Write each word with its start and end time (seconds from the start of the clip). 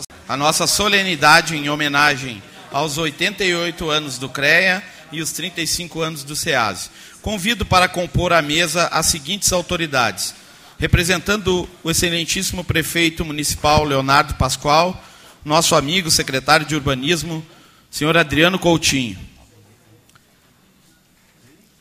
nossa, 0.00 0.04
a 0.28 0.36
nossa 0.36 0.66
solenidade 0.66 1.56
em 1.56 1.68
homenagem 1.68 2.42
aos 2.72 2.96
88 2.98 3.90
anos 3.90 4.18
do 4.18 4.28
CREA 4.28 4.82
e 5.12 5.20
os 5.20 5.32
35 5.32 6.00
anos 6.00 6.24
do 6.24 6.36
SEASE. 6.36 6.90
Convido 7.20 7.66
para 7.66 7.88
compor 7.88 8.32
a 8.32 8.40
mesa 8.40 8.86
as 8.88 9.06
seguintes 9.06 9.52
autoridades. 9.52 10.34
Representando 10.78 11.68
o 11.82 11.90
excelentíssimo 11.90 12.64
prefeito 12.64 13.24
municipal 13.24 13.84
Leonardo 13.84 14.34
Pascoal, 14.34 15.02
nosso 15.44 15.74
amigo 15.74 16.10
secretário 16.10 16.64
de 16.64 16.74
urbanismo, 16.74 17.44
senhor 17.90 18.16
Adriano 18.16 18.58
Coutinho. 18.58 19.18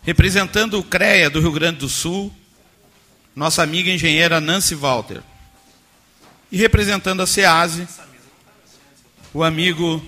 Representando 0.01 0.79
o 0.79 0.83
CREA 0.83 1.29
do 1.29 1.39
Rio 1.39 1.51
Grande 1.51 1.79
do 1.79 1.89
Sul, 1.89 2.33
nossa 3.35 3.61
amiga 3.61 3.89
engenheira 3.89 4.41
Nancy 4.41 4.75
Walter. 4.75 5.21
E 6.51 6.57
representando 6.57 7.21
a 7.21 7.27
SEASE, 7.27 7.87
o 9.33 9.43
amigo 9.43 10.03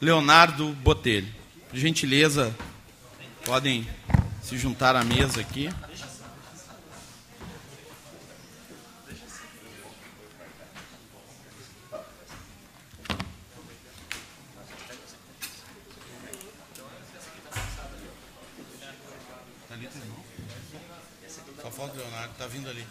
Leonardo 0.00 0.68
Botelho. 0.74 1.32
Por 1.68 1.78
gentileza, 1.78 2.54
podem 3.44 3.88
se 4.42 4.58
juntar 4.58 4.96
à 4.96 5.04
mesa 5.04 5.40
aqui. 5.40 5.68
Só 21.60 21.70
falta 21.70 21.96
Leonardo, 21.96 22.34
tá 22.36 22.46
vindo 22.46 22.68
ali. 22.68 22.86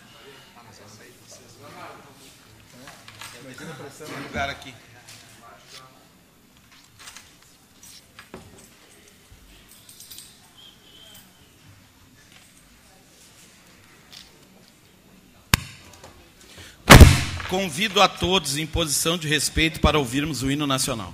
Um 4.02 4.24
lugar 4.24 4.50
aqui. 4.50 4.74
convido 17.54 18.02
a 18.02 18.08
todos 18.08 18.58
em 18.58 18.66
posição 18.66 19.16
de 19.16 19.28
respeito 19.28 19.80
para 19.80 20.00
ouvirmos 20.00 20.42
o 20.42 20.50
hino 20.50 20.66
nacional. 20.66 21.14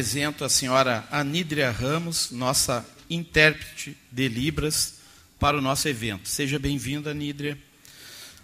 Apresento 0.00 0.46
a 0.46 0.48
senhora 0.48 1.06
Anídria 1.10 1.70
Ramos, 1.70 2.30
nossa 2.30 2.86
intérprete 3.10 3.94
de 4.10 4.28
Libras, 4.28 4.94
para 5.38 5.58
o 5.58 5.60
nosso 5.60 5.86
evento. 5.88 6.26
Seja 6.26 6.58
bem-vinda, 6.58 7.10
Anídria. 7.10 7.58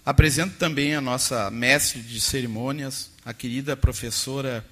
Apresento 0.05 0.59
também 0.59 0.95
a 0.95 1.01
nossa 1.01 1.51
mestre 1.51 2.03
de 2.03 2.21
cerimônias, 2.21 3.11
a 3.25 3.33
querida 3.33 3.75
professora 3.75 4.67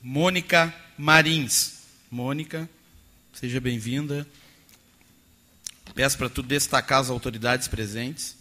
Mônica 0.00 0.72
Marins. 0.96 1.78
Mônica, 2.08 2.70
seja 3.34 3.60
bem-vinda. 3.60 4.24
Peço 5.92 6.16
para 6.18 6.30
tu 6.30 6.40
destacar 6.40 7.00
as 7.00 7.10
autoridades 7.10 7.66
presentes. 7.66 8.36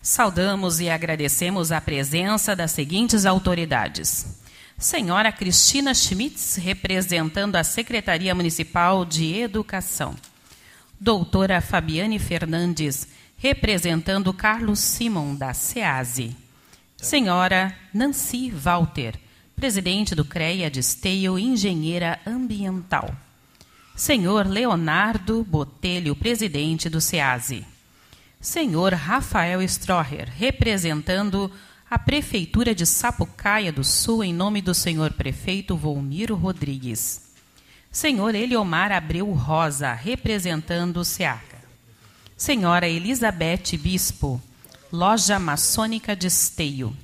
Saudamos 0.00 0.78
e 0.78 0.88
agradecemos 0.88 1.72
a 1.72 1.80
presença 1.80 2.54
das 2.54 2.70
seguintes 2.70 3.26
autoridades. 3.26 4.46
Senhora 4.78 5.32
Cristina 5.32 5.92
Schmitz, 5.92 6.54
representando 6.54 7.56
a 7.56 7.64
Secretaria 7.64 8.32
Municipal 8.32 9.04
de 9.04 9.34
Educação. 9.34 10.14
Doutora 11.00 11.60
Fabiane 11.60 12.16
Fernandes, 12.20 13.08
representando 13.36 14.32
Carlos 14.32 14.78
Simon, 14.78 15.34
da 15.34 15.52
SEASE. 15.52 16.36
Senhora 16.96 17.74
Nancy 17.92 18.52
Walter, 18.52 19.16
presidente 19.56 20.14
do 20.14 20.24
CREA 20.24 20.70
de 20.70 20.78
Esteio, 20.78 21.36
engenheira 21.36 22.20
ambiental. 22.24 23.12
Senhor 23.96 24.46
Leonardo 24.46 25.42
Botelho, 25.42 26.14
presidente 26.14 26.88
do 26.88 27.00
SEASE. 27.00 27.66
Senhor 28.40 28.92
Rafael 28.92 29.60
Stroher, 29.62 30.28
representando 30.38 31.50
a 31.90 31.98
Prefeitura 31.98 32.74
de 32.74 32.84
Sapucaia 32.84 33.72
do 33.72 33.82
Sul, 33.82 34.22
em 34.22 34.32
nome 34.32 34.60
do 34.60 34.74
senhor 34.74 35.10
prefeito 35.14 35.74
Volmiro 35.74 36.34
Rodrigues. 36.34 37.30
Senhor 37.90 38.34
Eliomar 38.34 38.92
Abreu 38.92 39.32
Rosa, 39.32 39.94
representando 39.94 40.98
o 40.98 41.04
SEACA. 41.04 41.56
Senhora 42.36 42.86
Elizabeth 42.86 43.78
Bispo, 43.78 44.40
Loja 44.92 45.38
Maçônica 45.38 46.14
de 46.14 46.26
Esteio. 46.26 46.94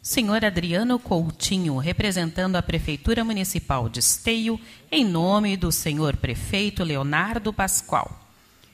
Senhor 0.00 0.42
Adriano 0.42 0.98
Coutinho, 0.98 1.76
representando 1.76 2.56
a 2.56 2.62
Prefeitura 2.62 3.22
Municipal 3.22 3.86
de 3.86 4.00
Esteio, 4.00 4.58
em 4.90 5.04
nome 5.04 5.58
do 5.58 5.70
senhor 5.70 6.16
prefeito 6.16 6.82
Leonardo 6.82 7.52
Pascoal. 7.52 8.18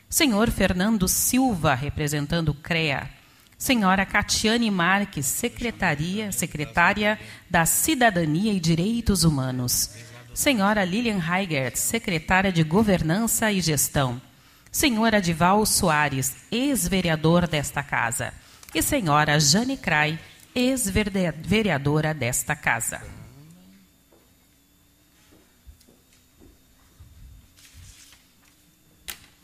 Senhor 0.09 0.53
Fernando 0.53 1.09
Silva, 1.09 1.75
representando 1.75 2.51
o 2.51 2.55
CREA. 2.55 3.18
Senhora 3.59 4.07
Catiane 4.07 4.71
Marques, 4.71 5.27
secretaria, 5.27 6.31
secretária 6.31 7.19
da 7.51 7.67
Cidadania 7.67 8.53
e 8.53 8.61
Direitos 8.61 9.25
Humanos. 9.25 9.91
Senhora 10.33 10.85
Lilian 10.85 11.19
Heigert, 11.19 11.75
secretária 11.75 12.53
de 12.53 12.63
Governança 12.63 13.51
e 13.51 13.61
Gestão. 13.61 14.23
Senhor 14.71 15.13
Adival 15.13 15.67
Soares, 15.67 16.37
ex-vereador 16.53 17.49
desta 17.49 17.83
casa. 17.83 18.33
E 18.73 18.81
senhora 18.81 19.41
Jane 19.41 19.77
Crai, 19.77 20.17
ex-vereadora 20.55 22.15
desta 22.15 22.55
casa. 22.55 23.03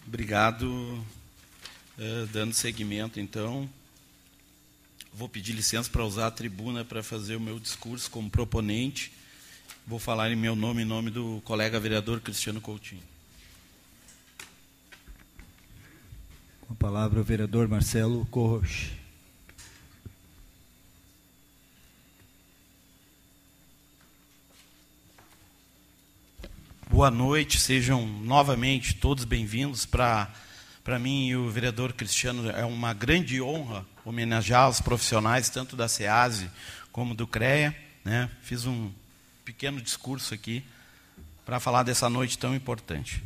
Obrigado. 0.07 1.05
Uh, 1.99 2.27
dando 2.33 2.53
seguimento, 2.53 3.19
então, 3.19 3.69
vou 5.15 5.29
pedir 5.29 5.53
licença 5.53 5.89
para 5.89 6.05
usar 6.05 6.27
a 6.27 6.31
tribuna 6.31 6.85
para 6.85 7.03
fazer 7.03 7.37
o 7.37 7.41
meu 7.41 7.61
discurso 7.61 8.11
como 8.11 8.29
proponente. 8.29 9.13
Vou 9.87 9.99
falar 9.99 10.31
em 10.31 10.37
meu 10.37 10.57
nome, 10.57 10.83
em 10.83 10.85
nome 10.85 11.11
do 11.11 11.41
colega 11.45 11.79
vereador 11.79 12.21
Cristiano 12.21 12.61
Coutinho. 12.61 13.03
Com 16.63 16.73
a 16.73 16.77
palavra 16.77 17.21
o 17.21 17.25
vereador 17.25 17.69
Marcelo 17.69 18.27
Corroche. 18.27 18.93
Boa 26.91 27.11
noite, 27.11 27.61
sejam 27.61 28.07
novamente 28.07 28.95
todos 28.95 29.25
bem-vindos. 29.25 29.85
Para 29.85 30.33
mim 30.99 31.29
e 31.29 31.37
o 31.37 31.49
vereador 31.49 31.95
Cristiano 31.95 32.51
é 32.51 32.65
uma 32.65 32.93
grande 32.93 33.41
honra 33.41 33.87
homenagear 34.05 34.69
os 34.69 34.81
profissionais, 34.81 35.49
tanto 35.49 35.75
da 35.75 35.89
SEASE 35.89 36.51
como 36.93 37.15
do 37.15 37.27
CREA. 37.27 37.75
Né? 38.05 38.29
Fiz 38.43 38.67
um 38.67 38.91
pequeno 39.45 39.81
discurso 39.81 40.35
aqui 40.35 40.63
para 41.45 41.59
falar 41.59 41.83
dessa 41.83 42.09
noite 42.11 42.37
tão 42.37 42.55
importante. 42.55 43.23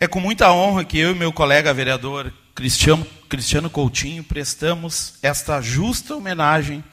É 0.00 0.06
com 0.06 0.20
muita 0.20 0.52
honra 0.52 0.84
que 0.84 0.96
eu 0.98 1.10
e 1.10 1.14
meu 1.14 1.32
colega 1.32 1.74
vereador 1.74 2.32
Cristiano, 2.54 3.04
Cristiano 3.28 3.68
Coutinho 3.68 4.22
prestamos 4.22 5.14
esta 5.20 5.60
justa 5.60 6.14
homenagem 6.14 6.84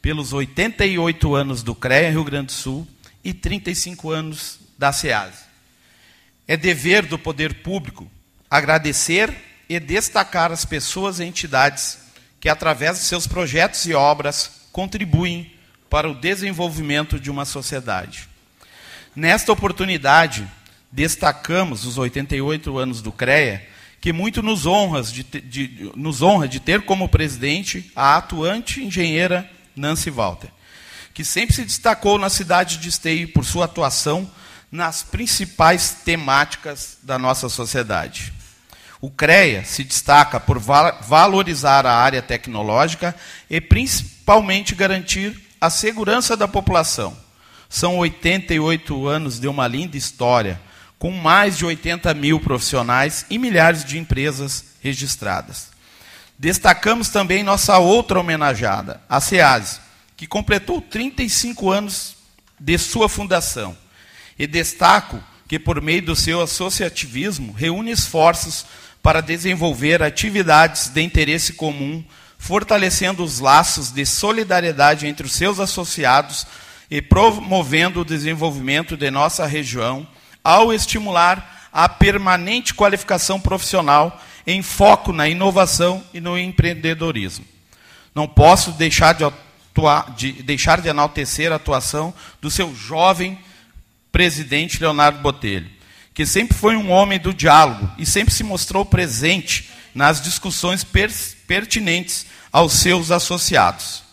pelos 0.00 0.32
88 0.32 1.34
anos 1.34 1.62
do 1.62 1.74
CREA 1.74 2.10
Rio 2.10 2.24
Grande 2.24 2.46
do 2.46 2.52
Sul 2.52 2.88
e 3.22 3.34
35 3.34 4.10
anos 4.10 4.58
da 4.78 4.92
SEASE. 4.92 5.44
É 6.46 6.56
dever 6.56 7.06
do 7.06 7.18
poder 7.18 7.62
público 7.62 8.10
agradecer 8.50 9.34
e 9.68 9.80
destacar 9.80 10.52
as 10.52 10.64
pessoas 10.64 11.18
e 11.18 11.24
entidades 11.24 11.98
que, 12.38 12.48
através 12.48 12.98
de 12.98 13.04
seus 13.04 13.26
projetos 13.26 13.86
e 13.86 13.94
obras, 13.94 14.68
contribuem 14.70 15.52
para 15.88 16.08
o 16.08 16.14
desenvolvimento 16.14 17.18
de 17.18 17.30
uma 17.30 17.44
sociedade. 17.44 18.28
Nesta 19.16 19.52
oportunidade, 19.52 20.46
destacamos 20.92 21.86
os 21.86 21.96
88 21.96 22.78
anos 22.78 23.00
do 23.00 23.10
CREA, 23.10 23.66
que 24.00 24.12
muito 24.12 24.42
nos, 24.42 24.66
honras 24.66 25.10
de, 25.10 25.22
de, 25.22 25.90
nos 25.96 26.20
honra 26.20 26.46
de 26.46 26.60
ter 26.60 26.82
como 26.82 27.08
presidente 27.08 27.90
a 27.96 28.16
atuante 28.16 28.84
engenheira 28.84 29.50
Nancy 29.74 30.10
Walter 30.10 30.50
que 31.14 31.24
sempre 31.24 31.54
se 31.54 31.64
destacou 31.64 32.18
na 32.18 32.28
cidade 32.28 32.78
de 32.78 32.88
Esteio 32.88 33.28
por 33.28 33.44
sua 33.44 33.66
atuação 33.66 34.28
nas 34.74 35.04
principais 35.04 35.98
temáticas 36.04 36.98
da 37.00 37.16
nossa 37.16 37.48
sociedade. 37.48 38.32
O 39.00 39.08
CREA 39.08 39.64
se 39.64 39.84
destaca 39.84 40.40
por 40.40 40.58
valorizar 40.58 41.86
a 41.86 41.94
área 41.94 42.20
tecnológica 42.20 43.14
e 43.48 43.60
principalmente 43.60 44.74
garantir 44.74 45.40
a 45.60 45.70
segurança 45.70 46.36
da 46.36 46.48
população. 46.48 47.16
São 47.68 47.98
88 47.98 49.06
anos 49.06 49.38
de 49.38 49.46
uma 49.46 49.68
linda 49.68 49.96
história, 49.96 50.60
com 50.98 51.12
mais 51.12 51.56
de 51.56 51.64
80 51.64 52.12
mil 52.14 52.40
profissionais 52.40 53.26
e 53.30 53.38
milhares 53.38 53.84
de 53.84 53.96
empresas 53.96 54.64
registradas. 54.82 55.68
Destacamos 56.36 57.10
também 57.10 57.44
nossa 57.44 57.78
outra 57.78 58.18
homenageada, 58.18 59.00
a 59.08 59.20
SEASE, 59.20 59.78
que 60.16 60.26
completou 60.26 60.80
35 60.80 61.70
anos 61.70 62.16
de 62.58 62.76
sua 62.76 63.08
fundação. 63.08 63.83
E 64.38 64.46
destaco 64.46 65.22
que, 65.48 65.58
por 65.58 65.80
meio 65.80 66.02
do 66.02 66.16
seu 66.16 66.40
associativismo, 66.40 67.52
reúne 67.52 67.90
esforços 67.90 68.66
para 69.02 69.20
desenvolver 69.20 70.02
atividades 70.02 70.88
de 70.88 71.02
interesse 71.02 71.52
comum, 71.52 72.02
fortalecendo 72.38 73.22
os 73.22 73.38
laços 73.38 73.90
de 73.90 74.04
solidariedade 74.06 75.06
entre 75.06 75.26
os 75.26 75.32
seus 75.32 75.60
associados 75.60 76.46
e 76.90 77.02
promovendo 77.02 78.00
o 78.00 78.04
desenvolvimento 78.04 78.96
de 78.96 79.10
nossa 79.10 79.46
região, 79.46 80.06
ao 80.42 80.72
estimular 80.72 81.68
a 81.72 81.88
permanente 81.88 82.74
qualificação 82.74 83.40
profissional 83.40 84.20
em 84.46 84.62
foco 84.62 85.12
na 85.12 85.28
inovação 85.28 86.04
e 86.12 86.20
no 86.20 86.38
empreendedorismo. 86.38 87.44
Não 88.14 88.28
posso 88.28 88.72
deixar 88.72 89.14
de 89.14 89.24
de 90.14 90.32
deixar 90.44 90.80
de 90.80 90.88
enaltecer 90.88 91.50
a 91.50 91.56
atuação 91.56 92.14
do 92.40 92.48
seu 92.48 92.74
jovem 92.74 93.36
presidente 94.14 94.80
Leonardo 94.80 95.18
Botelho, 95.18 95.68
que 96.14 96.24
sempre 96.24 96.56
foi 96.56 96.76
um 96.76 96.88
homem 96.88 97.18
do 97.18 97.34
diálogo 97.34 97.90
e 97.98 98.06
sempre 98.06 98.32
se 98.32 98.44
mostrou 98.44 98.84
presente 98.84 99.68
nas 99.92 100.22
discussões 100.22 100.86
pertinentes 101.48 102.24
aos 102.52 102.74
seus 102.74 103.10
associados. 103.10 104.04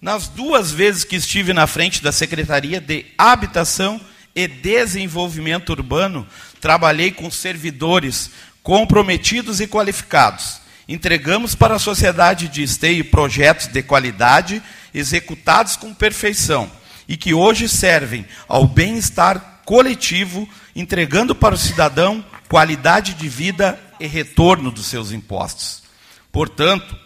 Nas 0.00 0.26
duas 0.26 0.72
vezes 0.72 1.04
que 1.04 1.16
estive 1.16 1.52
na 1.52 1.66
frente 1.66 2.02
da 2.02 2.12
Secretaria 2.12 2.80
de 2.80 3.04
Habitação 3.18 4.00
e 4.34 4.48
Desenvolvimento 4.48 5.68
Urbano, 5.68 6.26
trabalhei 6.58 7.10
com 7.10 7.30
servidores 7.30 8.30
comprometidos 8.62 9.60
e 9.60 9.66
qualificados. 9.66 10.62
Entregamos 10.88 11.54
para 11.54 11.74
a 11.74 11.78
sociedade 11.78 12.48
de 12.48 12.62
esteio 12.62 13.04
projetos 13.04 13.66
de 13.66 13.82
qualidade 13.82 14.62
executados 14.94 15.76
com 15.76 15.92
perfeição 15.92 16.70
e 17.08 17.16
que 17.16 17.34
hoje 17.34 17.68
servem 17.68 18.26
ao 18.48 18.66
bem-estar 18.66 19.62
coletivo, 19.64 20.48
entregando 20.74 21.34
para 21.34 21.54
o 21.54 21.58
cidadão 21.58 22.24
qualidade 22.48 23.14
de 23.14 23.28
vida 23.28 23.78
e 23.98 24.06
retorno 24.06 24.70
dos 24.70 24.86
seus 24.86 25.12
impostos. 25.12 25.82
Portanto, 26.30 26.96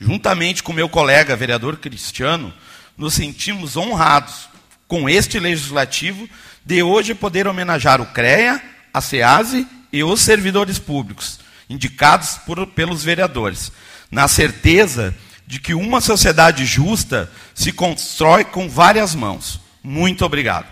Juntamente 0.00 0.62
com 0.62 0.72
meu 0.72 0.88
colega 0.88 1.36
vereador 1.36 1.76
Cristiano, 1.76 2.54
nos 2.96 3.12
sentimos 3.12 3.76
honrados 3.76 4.48
com 4.88 5.10
este 5.10 5.38
legislativo 5.38 6.26
de 6.64 6.82
hoje 6.82 7.14
poder 7.14 7.46
homenagear 7.46 8.00
o 8.00 8.06
CREA, 8.06 8.62
a 8.94 9.00
SEASE 9.02 9.66
e 9.92 10.02
os 10.02 10.22
servidores 10.22 10.78
públicos, 10.78 11.38
indicados 11.68 12.38
por, 12.46 12.66
pelos 12.68 13.04
vereadores, 13.04 13.70
na 14.10 14.26
certeza 14.26 15.14
de 15.14 15.29
que 15.58 15.74
uma 15.74 16.00
sociedade 16.00 16.64
justa 16.64 17.30
se 17.54 17.72
constrói 17.72 18.44
com 18.44 18.68
várias 18.68 19.14
mãos. 19.14 19.60
Muito 19.82 20.24
obrigado. 20.24 20.66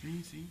Sim, 0.00 0.22
sim. 0.30 0.46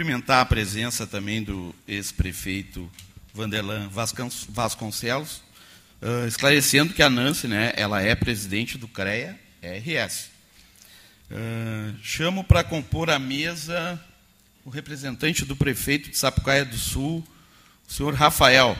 Cumprimentar 0.00 0.40
a 0.40 0.46
presença 0.46 1.06
também 1.06 1.42
do 1.42 1.74
ex-prefeito 1.86 2.90
Vanderlan 3.34 3.90
Vasconcelos, 4.48 5.42
uh, 6.00 6.26
esclarecendo 6.26 6.94
que 6.94 7.02
a 7.02 7.10
Nancy, 7.10 7.46
né, 7.46 7.74
ela 7.76 8.00
é 8.00 8.14
presidente 8.14 8.78
do 8.78 8.88
CREA 8.88 9.38
RS. 9.62 10.30
Uh, 11.30 11.94
chamo 12.02 12.42
para 12.42 12.64
compor 12.64 13.10
a 13.10 13.18
mesa 13.18 14.02
o 14.64 14.70
representante 14.70 15.44
do 15.44 15.54
prefeito 15.54 16.08
de 16.08 16.16
Sapucaia 16.16 16.64
do 16.64 16.78
Sul, 16.78 17.22
o 17.86 17.92
senhor 17.92 18.14
Rafael. 18.14 18.78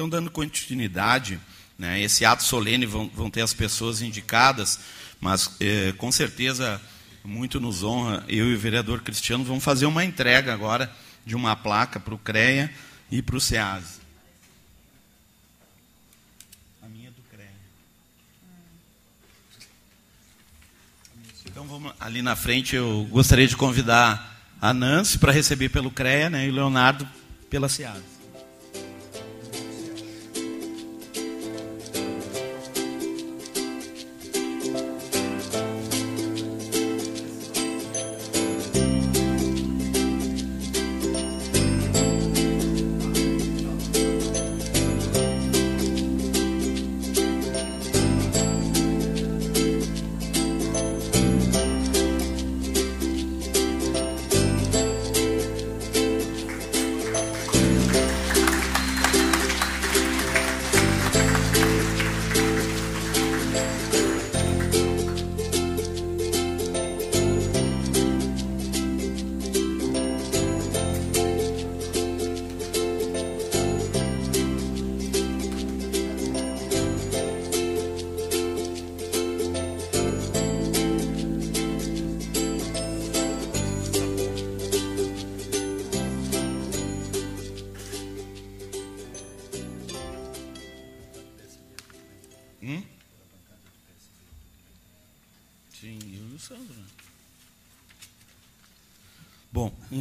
Então, 0.00 0.08
dando 0.08 0.30
continuidade, 0.30 1.38
né, 1.78 2.00
esse 2.00 2.24
ato 2.24 2.42
solene 2.42 2.86
vão, 2.86 3.06
vão, 3.10 3.30
ter 3.30 3.42
as 3.42 3.52
pessoas 3.52 4.00
indicadas, 4.00 4.80
mas 5.20 5.56
eh, 5.60 5.92
com 5.98 6.10
certeza 6.10 6.80
muito 7.22 7.60
nos 7.60 7.84
honra, 7.84 8.24
eu 8.26 8.50
e 8.50 8.54
o 8.54 8.58
vereador 8.58 9.02
Cristiano 9.02 9.44
vamos 9.44 9.62
fazer 9.62 9.84
uma 9.84 10.02
entrega 10.02 10.54
agora 10.54 10.90
de 11.26 11.36
uma 11.36 11.54
placa 11.54 12.00
para 12.00 12.14
o 12.14 12.18
CREA 12.18 12.72
e 13.10 13.20
para 13.20 13.36
o 13.36 13.40
SEAS. 13.42 14.00
A 16.82 16.88
minha 16.88 17.08
é 17.08 17.10
do 17.10 17.20
CREA. 17.30 17.52
Então 21.44 21.66
vamos 21.66 21.92
ali 22.00 22.22
na 22.22 22.36
frente, 22.36 22.74
eu 22.74 23.06
gostaria 23.10 23.46
de 23.46 23.54
convidar 23.54 24.48
a 24.62 24.72
Nancy 24.72 25.18
para 25.18 25.30
receber 25.30 25.68
pelo 25.68 25.90
CREA 25.90 26.30
né, 26.30 26.46
e 26.46 26.48
o 26.48 26.54
Leonardo 26.54 27.06
pela 27.50 27.68
SEAS. 27.68 28.09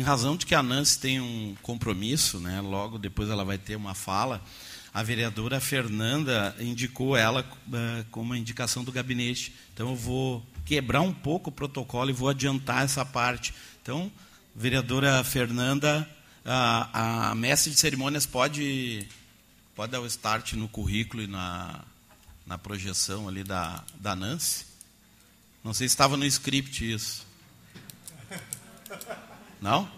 Razão 0.02 0.38
de 0.38 0.46
que 0.46 0.54
a 0.54 0.62
Nancy 0.62 1.00
tem 1.00 1.20
um 1.20 1.56
compromisso, 1.64 2.40
né, 2.40 2.62
logo 2.62 3.00
depois 3.00 3.30
ela 3.30 3.44
vai 3.44 3.58
ter 3.58 3.76
uma 3.76 3.96
fala, 3.96 4.44
a 4.94 5.04
vereadora 5.04 5.60
Fernanda 5.60 6.56
indicou 6.60 7.16
ela 7.16 7.42
uh, 7.68 8.06
como 8.12 8.36
indicação 8.36 8.84
do 8.84 8.92
gabinete. 8.92 9.54
Então 9.74 9.90
eu 9.90 9.96
vou 9.96 10.46
quebrar 10.66 11.02
um 11.02 11.14
pouco 11.14 11.50
o 11.50 11.54
protocolo 11.54 12.10
e 12.10 12.14
vou 12.14 12.30
adiantar 12.30 12.84
essa 12.84 13.06
parte. 13.06 13.54
Então, 13.82 14.12
vereadora 14.56 15.24
Fernanda, 15.24 16.10
a, 16.44 17.30
a 17.30 17.36
mestre 17.36 17.72
de 17.72 17.80
cerimônias 17.80 18.26
pode, 18.26 19.08
pode 19.76 19.92
dar 19.92 20.02
o 20.02 20.08
start 20.08 20.54
no 20.54 20.68
currículo 20.68 21.24
e 21.24 21.28
na, 21.28 21.82
na 22.46 22.58
projeção 22.58 23.28
ali 23.28 23.44
da, 23.44 23.84
da 24.00 24.16
Nancy? 24.16 24.69
Não 25.64 25.74
sei 25.74 25.88
se 25.88 25.94
estava 25.94 26.16
no 26.16 26.26
script 26.26 26.90
isso. 26.92 27.28
Não? 29.62 29.90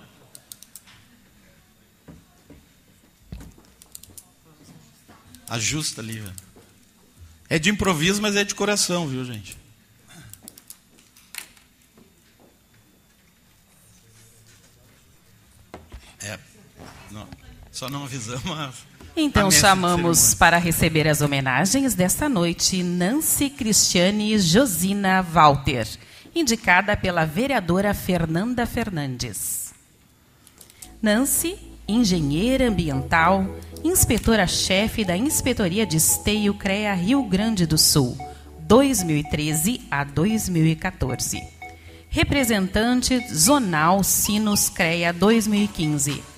Ajusta 5.48 6.02
ali, 6.02 6.20
velho. 6.20 6.36
É 7.50 7.60
de 7.60 7.70
improviso, 7.70 8.22
mas 8.22 8.36
é 8.36 8.44
de 8.44 8.56
coração, 8.56 9.08
viu, 9.08 9.26
gente? 9.26 9.58
É. 16.20 16.40
Não, 17.12 17.28
só 17.72 17.90
não 17.90 18.06
avisamos. 18.06 18.91
Então 19.16 19.52
chamamos 19.52 20.34
para 20.34 20.58
receber 20.58 21.08
as 21.08 21.22
homenagens 21.22 21.94
desta 21.94 22.30
noite 22.30 22.82
Nancy 22.82 23.50
Cristiane 23.50 24.38
Josina 24.38 25.22
Walter, 25.22 25.86
indicada 26.34 26.96
pela 26.96 27.26
vereadora 27.26 27.94
Fernanda 27.94 28.66
Fernandes. 28.66 29.74
Nancy, 31.02 31.58
engenheira 31.88 32.70
ambiental, 32.70 33.46
inspetora-chefe 33.84 35.04
da 35.04 35.18
Inspetoria 35.18 35.86
de 35.86 35.98
Esteio 35.98 36.54
CREA 36.54 36.94
Rio 36.94 37.24
Grande 37.24 37.66
do 37.66 37.78
Sul, 37.78 38.18
2013 38.60 39.82
a 39.92 40.06
2014. 40.06 41.42
Representante 42.10 43.20
Zonal 43.34 44.04
Sinos 44.04 44.70
CREA 44.70 45.12
2015. 45.12 46.31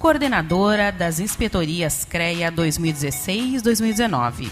Coordenadora 0.00 0.90
das 0.90 1.20
Inspetorias 1.20 2.04
CREA 2.06 2.50
2016-2019. 2.50 4.50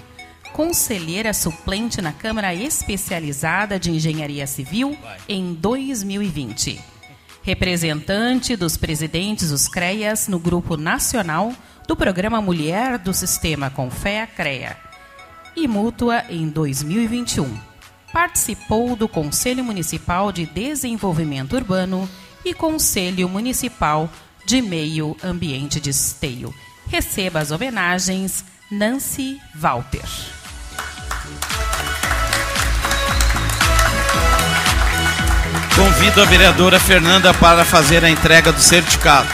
Conselheira 0.52 1.32
suplente 1.32 2.02
na 2.02 2.12
Câmara 2.12 2.54
Especializada 2.54 3.78
de 3.78 3.90
Engenharia 3.90 4.46
Civil 4.46 4.94
em 5.26 5.54
2020. 5.54 6.78
Representante 7.42 8.56
dos 8.56 8.76
presidentes 8.76 9.48
dos 9.48 9.68
CREAS 9.68 10.28
no 10.28 10.38
Grupo 10.38 10.76
Nacional 10.76 11.54
do 11.86 11.96
Programa 11.96 12.42
Mulher 12.42 12.98
do 12.98 13.14
Sistema 13.14 13.70
Confea 13.70 14.26
CREA 14.26 14.76
e 15.56 15.66
Mútua 15.66 16.24
em 16.28 16.46
2021. 16.46 17.58
Participou 18.12 18.94
do 18.94 19.08
Conselho 19.08 19.64
Municipal 19.64 20.30
de 20.30 20.44
Desenvolvimento 20.44 21.56
Urbano 21.56 22.06
e 22.44 22.52
Conselho 22.52 23.26
Municipal 23.30 24.10
de 24.48 24.62
Meio 24.62 25.14
Ambiente 25.22 25.78
de 25.78 25.90
Esteio. 25.90 26.54
Receba 26.86 27.38
as 27.38 27.50
homenagens 27.50 28.42
Nancy 28.70 29.38
Walter. 29.54 30.00
Convido 35.76 36.22
a 36.22 36.24
vereadora 36.24 36.80
Fernanda 36.80 37.34
para 37.34 37.62
fazer 37.62 38.02
a 38.02 38.08
entrega 38.08 38.50
do 38.50 38.58
certificado. 38.58 39.28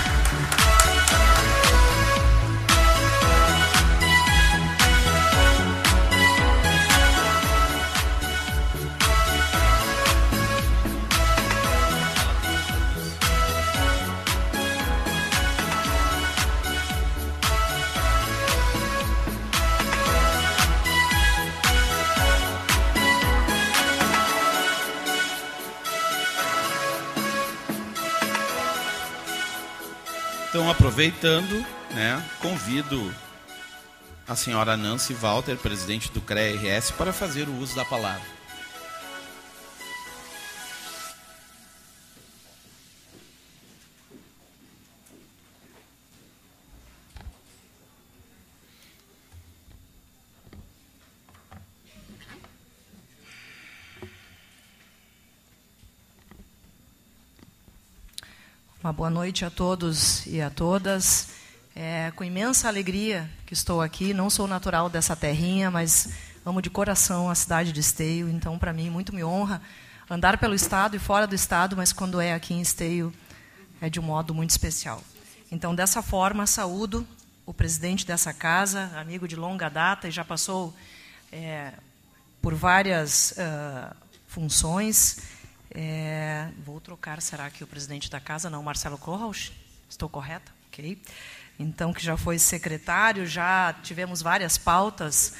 Então, 30.54 30.70
aproveitando, 30.70 31.66
né, 31.90 32.24
convido 32.40 33.12
a 34.24 34.36
senhora 34.36 34.76
Nancy 34.76 35.12
Walter, 35.12 35.56
presidente 35.56 36.12
do 36.12 36.20
CREA-RS, 36.20 36.92
para 36.92 37.12
fazer 37.12 37.48
o 37.48 37.58
uso 37.58 37.74
da 37.74 37.84
palavra. 37.84 38.22
Boa 58.94 59.10
noite 59.10 59.44
a 59.44 59.50
todos 59.50 60.24
e 60.24 60.40
a 60.40 60.48
todas. 60.48 61.30
É 61.74 62.12
com 62.14 62.22
imensa 62.22 62.68
alegria 62.68 63.28
que 63.44 63.52
estou 63.52 63.82
aqui. 63.82 64.14
Não 64.14 64.30
sou 64.30 64.46
natural 64.46 64.88
dessa 64.88 65.16
terrinha, 65.16 65.68
mas 65.68 66.10
amo 66.46 66.62
de 66.62 66.70
coração 66.70 67.28
a 67.28 67.34
cidade 67.34 67.72
de 67.72 67.80
Esteio. 67.80 68.28
Então, 68.28 68.56
para 68.56 68.72
mim, 68.72 68.88
muito 68.88 69.12
me 69.12 69.24
honra 69.24 69.60
andar 70.08 70.38
pelo 70.38 70.54
estado 70.54 70.94
e 70.94 71.00
fora 71.00 71.26
do 71.26 71.34
estado, 71.34 71.76
mas 71.76 71.92
quando 71.92 72.20
é 72.20 72.34
aqui 72.34 72.54
em 72.54 72.60
Esteio, 72.60 73.12
é 73.80 73.90
de 73.90 73.98
um 73.98 74.04
modo 74.04 74.32
muito 74.32 74.50
especial. 74.50 75.02
Então, 75.50 75.74
dessa 75.74 76.00
forma, 76.00 76.46
saúdo 76.46 77.04
o 77.44 77.52
presidente 77.52 78.06
dessa 78.06 78.32
casa, 78.32 78.92
amigo 78.94 79.26
de 79.26 79.34
longa 79.34 79.68
data 79.68 80.06
e 80.06 80.12
já 80.12 80.24
passou 80.24 80.72
é, 81.32 81.72
por 82.40 82.54
várias 82.54 83.32
uh, 83.32 83.92
funções. 84.28 85.18
É, 85.74 86.48
vou 86.64 86.80
trocar, 86.80 87.20
será 87.20 87.50
que 87.50 87.64
o 87.64 87.66
presidente 87.66 88.08
da 88.08 88.20
casa, 88.20 88.48
não, 88.48 88.62
Marcelo 88.62 88.96
Kohlrausch? 88.96 89.50
Estou 89.88 90.08
correta? 90.08 90.52
Ok. 90.68 90.96
Então, 91.58 91.92
que 91.92 92.02
já 92.04 92.16
foi 92.16 92.38
secretário, 92.38 93.26
já 93.26 93.74
tivemos 93.82 94.22
várias 94.22 94.56
pautas 94.56 95.34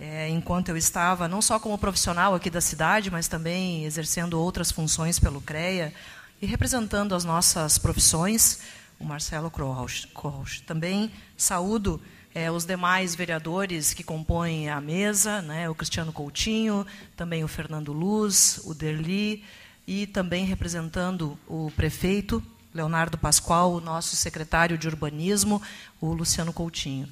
é, 0.00 0.28
enquanto 0.28 0.70
eu 0.70 0.76
estava, 0.76 1.28
não 1.28 1.42
só 1.42 1.60
como 1.60 1.76
profissional 1.76 2.34
aqui 2.34 2.48
da 2.48 2.60
cidade, 2.60 3.10
mas 3.10 3.28
também 3.28 3.84
exercendo 3.84 4.40
outras 4.40 4.72
funções 4.72 5.18
pelo 5.18 5.40
CREA 5.40 5.92
e 6.40 6.46
representando 6.46 7.14
as 7.14 7.24
nossas 7.24 7.76
profissões, 7.76 8.60
o 8.98 9.04
Marcelo 9.04 9.50
Kohlrausch. 9.50 10.62
Também 10.66 11.12
saúdo 11.36 12.00
é, 12.34 12.50
os 12.50 12.64
demais 12.64 13.14
vereadores 13.14 13.92
que 13.92 14.02
compõem 14.02 14.70
a 14.70 14.80
mesa, 14.80 15.42
né, 15.42 15.68
o 15.68 15.74
Cristiano 15.74 16.12
Coutinho, 16.12 16.86
também 17.16 17.44
o 17.44 17.48
Fernando 17.48 17.92
Luz, 17.92 18.60
o 18.64 18.72
Derli, 18.72 19.44
e 19.90 20.06
também 20.06 20.44
representando 20.44 21.36
o 21.48 21.68
prefeito 21.74 22.40
Leonardo 22.72 23.18
Pascoal, 23.18 23.72
o 23.72 23.80
nosso 23.80 24.14
secretário 24.14 24.78
de 24.78 24.86
urbanismo, 24.86 25.60
o 26.00 26.12
Luciano 26.12 26.52
Coutinho. 26.52 27.08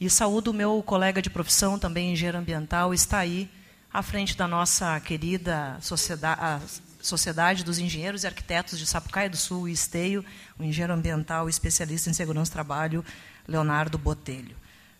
E 0.00 0.08
saúdo 0.08 0.50
o 0.50 0.54
meu 0.54 0.82
colega 0.82 1.20
de 1.20 1.28
profissão, 1.28 1.78
também 1.78 2.10
engenheiro 2.10 2.38
ambiental, 2.38 2.94
está 2.94 3.18
aí 3.18 3.50
à 3.92 4.02
frente 4.02 4.34
da 4.34 4.48
nossa 4.48 4.98
querida 5.00 5.76
sociedade, 5.82 6.64
Sociedade 7.02 7.64
dos 7.64 7.78
Engenheiros 7.78 8.24
e 8.24 8.28
Arquitetos 8.28 8.78
de 8.78 8.86
Sapucaia 8.86 9.28
do 9.28 9.36
Sul 9.36 9.68
e 9.68 9.72
Esteio, 9.72 10.24
o 10.58 10.64
engenheiro 10.64 10.94
ambiental 10.94 11.50
especialista 11.50 12.08
em 12.08 12.14
segurança 12.14 12.50
do 12.50 12.54
trabalho, 12.54 13.04
Leonardo 13.46 13.98
Botelho. 13.98 14.56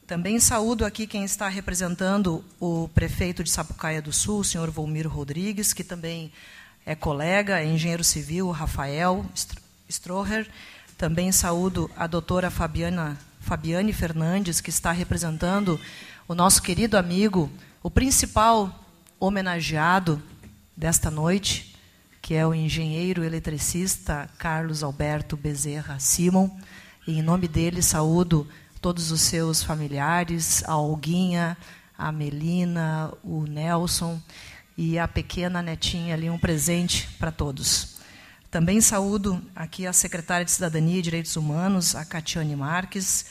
Também 0.06 0.38
saúdo 0.38 0.84
aqui 0.84 1.06
quem 1.06 1.24
está 1.24 1.48
representando 1.48 2.44
o 2.60 2.88
prefeito 2.88 3.42
de 3.42 3.50
Sapucaia 3.50 4.02
do 4.02 4.12
Sul, 4.12 4.40
o 4.40 4.44
senhor 4.44 4.70
Volmiro 4.70 5.08
Rodrigues, 5.08 5.72
que 5.72 5.82
também 5.82 6.30
é 6.84 6.94
colega, 6.94 7.60
é 7.60 7.66
engenheiro 7.66 8.04
civil, 8.04 8.50
Rafael 8.50 9.24
Stroher. 9.88 10.48
Também 10.98 11.32
saúdo 11.32 11.90
a 11.96 12.06
doutora 12.06 12.50
Fabiana, 12.50 13.18
Fabiane 13.40 13.92
Fernandes, 13.92 14.60
que 14.60 14.70
está 14.70 14.92
representando 14.92 15.80
o 16.28 16.34
nosso 16.34 16.62
querido 16.62 16.96
amigo, 16.96 17.50
o 17.82 17.90
principal 17.90 18.84
homenageado 19.18 20.22
desta 20.76 21.10
noite, 21.10 21.76
que 22.20 22.34
é 22.34 22.46
o 22.46 22.54
engenheiro 22.54 23.24
eletricista 23.24 24.28
Carlos 24.38 24.82
Alberto 24.82 25.36
Bezerra 25.36 25.98
Simon. 25.98 26.50
E, 27.06 27.18
em 27.18 27.22
nome 27.22 27.48
dele, 27.48 27.82
saúdo 27.82 28.46
todos 28.80 29.10
os 29.10 29.20
seus 29.20 29.62
familiares, 29.62 30.62
a 30.66 30.76
Olguinha, 30.76 31.56
a 31.96 32.10
Melina, 32.10 33.12
o 33.22 33.44
Nelson 33.44 34.20
e 34.76 34.98
a 34.98 35.06
pequena 35.06 35.62
netinha 35.62 36.14
ali, 36.14 36.30
um 36.30 36.38
presente 36.38 37.08
para 37.18 37.30
todos. 37.30 38.00
Também 38.50 38.80
saúdo 38.82 39.42
aqui 39.56 39.86
a 39.86 39.92
secretária 39.92 40.44
de 40.44 40.50
Cidadania 40.50 40.98
e 40.98 41.02
Direitos 41.02 41.36
Humanos, 41.36 41.94
a 41.94 42.04
Catiane 42.04 42.54
Marques. 42.54 43.24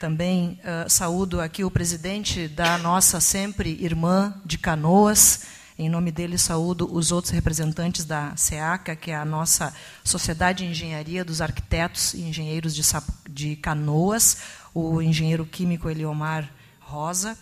Também 0.00 0.60
uh, 0.64 0.90
saúdo 0.90 1.40
aqui 1.40 1.62
o 1.62 1.70
presidente 1.70 2.48
da 2.48 2.76
nossa 2.78 3.20
sempre 3.20 3.70
irmã 3.80 4.34
de 4.44 4.58
Canoas. 4.58 5.46
Em 5.78 5.88
nome 5.88 6.10
dele, 6.10 6.36
saúdo 6.36 6.92
os 6.92 7.12
outros 7.12 7.32
representantes 7.32 8.04
da 8.04 8.34
SEACA, 8.36 8.96
que 8.96 9.12
é 9.12 9.16
a 9.16 9.24
nossa 9.24 9.72
Sociedade 10.02 10.64
de 10.64 10.70
Engenharia 10.72 11.24
dos 11.24 11.40
Arquitetos 11.40 12.14
e 12.14 12.22
Engenheiros 12.22 12.74
de, 12.74 12.82
de 13.30 13.54
Canoas, 13.54 14.38
o 14.74 15.00
engenheiro 15.00 15.46
químico 15.46 15.88
Eliomar 15.88 16.52
Rosa. 16.80 17.38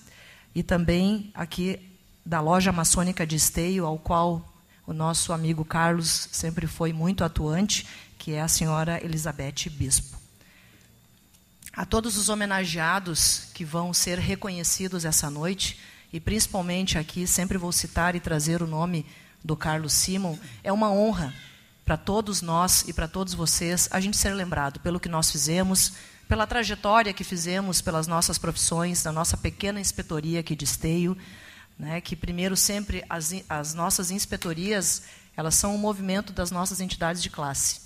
E 0.54 0.62
também 0.62 1.30
aqui 1.34 1.85
da 2.26 2.40
loja 2.40 2.72
maçônica 2.72 3.24
de 3.24 3.36
Esteio, 3.36 3.86
ao 3.86 3.96
qual 3.96 4.52
o 4.84 4.92
nosso 4.92 5.32
amigo 5.32 5.64
Carlos 5.64 6.28
sempre 6.32 6.66
foi 6.66 6.92
muito 6.92 7.22
atuante, 7.22 7.86
que 8.18 8.32
é 8.32 8.42
a 8.42 8.48
senhora 8.48 9.02
Elizabeth 9.04 9.70
Bispo. 9.70 10.18
A 11.72 11.86
todos 11.86 12.16
os 12.16 12.28
homenageados 12.28 13.48
que 13.54 13.64
vão 13.64 13.94
ser 13.94 14.18
reconhecidos 14.18 15.04
essa 15.04 15.30
noite, 15.30 15.78
e 16.12 16.18
principalmente 16.18 16.98
aqui, 16.98 17.28
sempre 17.28 17.56
vou 17.56 17.70
citar 17.70 18.16
e 18.16 18.20
trazer 18.20 18.60
o 18.60 18.66
nome 18.66 19.06
do 19.44 19.56
Carlos 19.56 19.92
Simon, 19.92 20.36
é 20.64 20.72
uma 20.72 20.90
honra 20.90 21.32
para 21.84 21.96
todos 21.96 22.42
nós 22.42 22.84
e 22.88 22.92
para 22.92 23.06
todos 23.06 23.34
vocês 23.34 23.88
a 23.92 24.00
gente 24.00 24.16
ser 24.16 24.34
lembrado 24.34 24.80
pelo 24.80 24.98
que 24.98 25.08
nós 25.08 25.30
fizemos, 25.30 25.92
pela 26.28 26.44
trajetória 26.44 27.12
que 27.12 27.22
fizemos 27.22 27.80
pelas 27.80 28.08
nossas 28.08 28.36
profissões, 28.36 29.04
da 29.04 29.12
nossa 29.12 29.36
pequena 29.36 29.80
inspetoria 29.80 30.40
aqui 30.40 30.56
de 30.56 30.64
Esteio, 30.64 31.16
né, 31.78 32.00
que 32.00 32.16
primeiro 32.16 32.56
sempre 32.56 33.04
as, 33.08 33.32
as 33.48 33.74
nossas 33.74 34.10
inspetorias 34.10 35.02
elas 35.36 35.54
são 35.54 35.74
um 35.74 35.78
movimento 35.78 36.32
das 36.32 36.50
nossas 36.50 36.80
entidades 36.80 37.22
de 37.22 37.28
classe. 37.28 37.80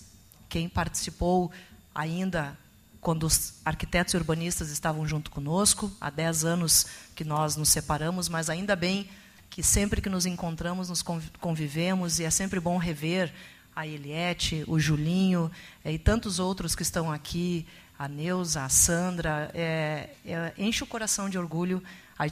Quem 0.49 0.69
participou 0.69 1.51
ainda 1.95 2.57
quando 3.01 3.25
os 3.25 3.55
arquitetos 3.65 4.15
e 4.15 4.17
urbanistas 4.17 4.71
estavam 4.71 5.07
junto 5.07 5.31
conosco, 5.31 5.91
há 6.01 6.11
10 6.11 6.45
anos 6.45 6.87
que 7.17 7.25
nós 7.25 7.57
nos 7.57 7.71
separamos, 7.71 8.29
mas 8.29 8.51
ainda 8.51 8.77
bem 8.77 9.09
que 9.49 9.63
sempre 9.63 10.01
que 10.01 10.09
nos 10.09 10.27
encontramos, 10.27 10.89
nos 10.89 11.03
convivemos, 11.41 12.21
e 12.21 12.25
é 12.25 12.31
sempre 12.31 12.61
bom 12.61 12.77
rever 12.77 13.33
a 13.75 13.87
Eliette, 13.87 14.65
o 14.67 14.79
Julinho 14.79 15.51
é, 15.85 15.93
e 15.93 15.99
tantos 15.99 16.39
outros 16.39 16.75
que 16.75 16.83
estão 16.83 17.11
aqui, 17.11 17.67
a 17.99 18.07
Neuza, 18.07 18.65
a 18.65 18.69
Sandra, 18.69 19.51
é, 19.55 20.11
é, 20.25 20.53
enche 20.57 20.85
o 20.85 20.87
coração 20.87 21.29
de 21.29 21.39
orgulho 21.39 21.83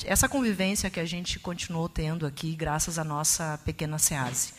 essa 0.04 0.28
convivência 0.28 0.90
que 0.90 1.00
a 1.00 1.04
gente 1.04 1.38
continuou 1.38 1.88
tendo 1.88 2.26
aqui, 2.26 2.54
graças 2.54 2.98
à 2.98 3.04
nossa 3.04 3.58
pequena 3.64 3.98
SEASE. 3.98 4.52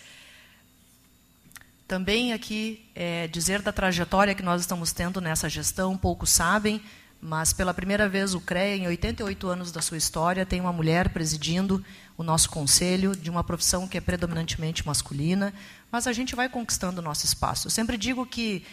Também 1.87 2.33
aqui 2.33 2.87
é, 2.95 3.27
dizer 3.27 3.61
da 3.61 3.71
trajetória 3.71 4.35
que 4.35 4.43
nós 4.43 4.61
estamos 4.61 4.91
tendo 4.91 5.19
nessa 5.19 5.49
gestão, 5.49 5.97
poucos 5.97 6.29
sabem, 6.29 6.81
mas 7.21 7.51
pela 7.51 7.73
primeira 7.73 8.07
vez 8.07 8.33
o 8.33 8.39
CREA, 8.39 8.75
em 8.75 8.87
88 8.87 9.47
anos 9.47 9.71
da 9.71 9.81
sua 9.81 9.97
história, 9.97 10.45
tem 10.45 10.61
uma 10.61 10.71
mulher 10.71 11.09
presidindo 11.09 11.83
o 12.17 12.23
nosso 12.23 12.49
conselho, 12.49 13.15
de 13.15 13.29
uma 13.29 13.43
profissão 13.43 13.87
que 13.87 13.97
é 13.97 14.01
predominantemente 14.01 14.85
masculina, 14.85 15.53
mas 15.91 16.07
a 16.07 16.13
gente 16.13 16.35
vai 16.35 16.47
conquistando 16.47 17.01
o 17.01 17.03
nosso 17.03 17.25
espaço. 17.25 17.67
Eu 17.67 17.71
sempre 17.71 17.97
digo 17.97 18.25
que 18.25 18.63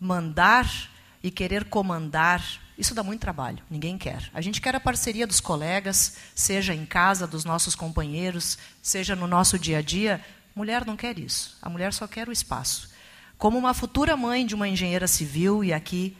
mandar 0.00 0.90
e 1.22 1.30
querer 1.30 1.64
comandar 1.64 2.42
isso 2.78 2.94
dá 2.94 3.02
muito 3.02 3.20
trabalho, 3.20 3.62
ninguém 3.68 3.98
quer. 3.98 4.30
A 4.32 4.40
gente 4.40 4.60
quer 4.60 4.74
a 4.74 4.80
parceria 4.80 5.26
dos 5.26 5.40
colegas, 5.40 6.16
seja 6.34 6.72
em 6.74 6.86
casa, 6.86 7.26
dos 7.26 7.44
nossos 7.44 7.74
companheiros, 7.74 8.56
seja 8.80 9.16
no 9.16 9.26
nosso 9.26 9.58
dia 9.58 9.78
a 9.78 9.82
dia, 9.82 10.24
Mulher 10.58 10.84
não 10.84 10.96
quer 10.96 11.20
isso. 11.20 11.56
A 11.62 11.70
mulher 11.70 11.92
só 11.92 12.08
quer 12.08 12.28
o 12.28 12.32
espaço. 12.32 12.90
Como 13.38 13.56
uma 13.56 13.72
futura 13.72 14.16
mãe 14.16 14.44
de 14.44 14.56
uma 14.56 14.66
engenheira 14.66 15.06
civil, 15.06 15.62
e 15.62 15.72
aqui 15.72 16.16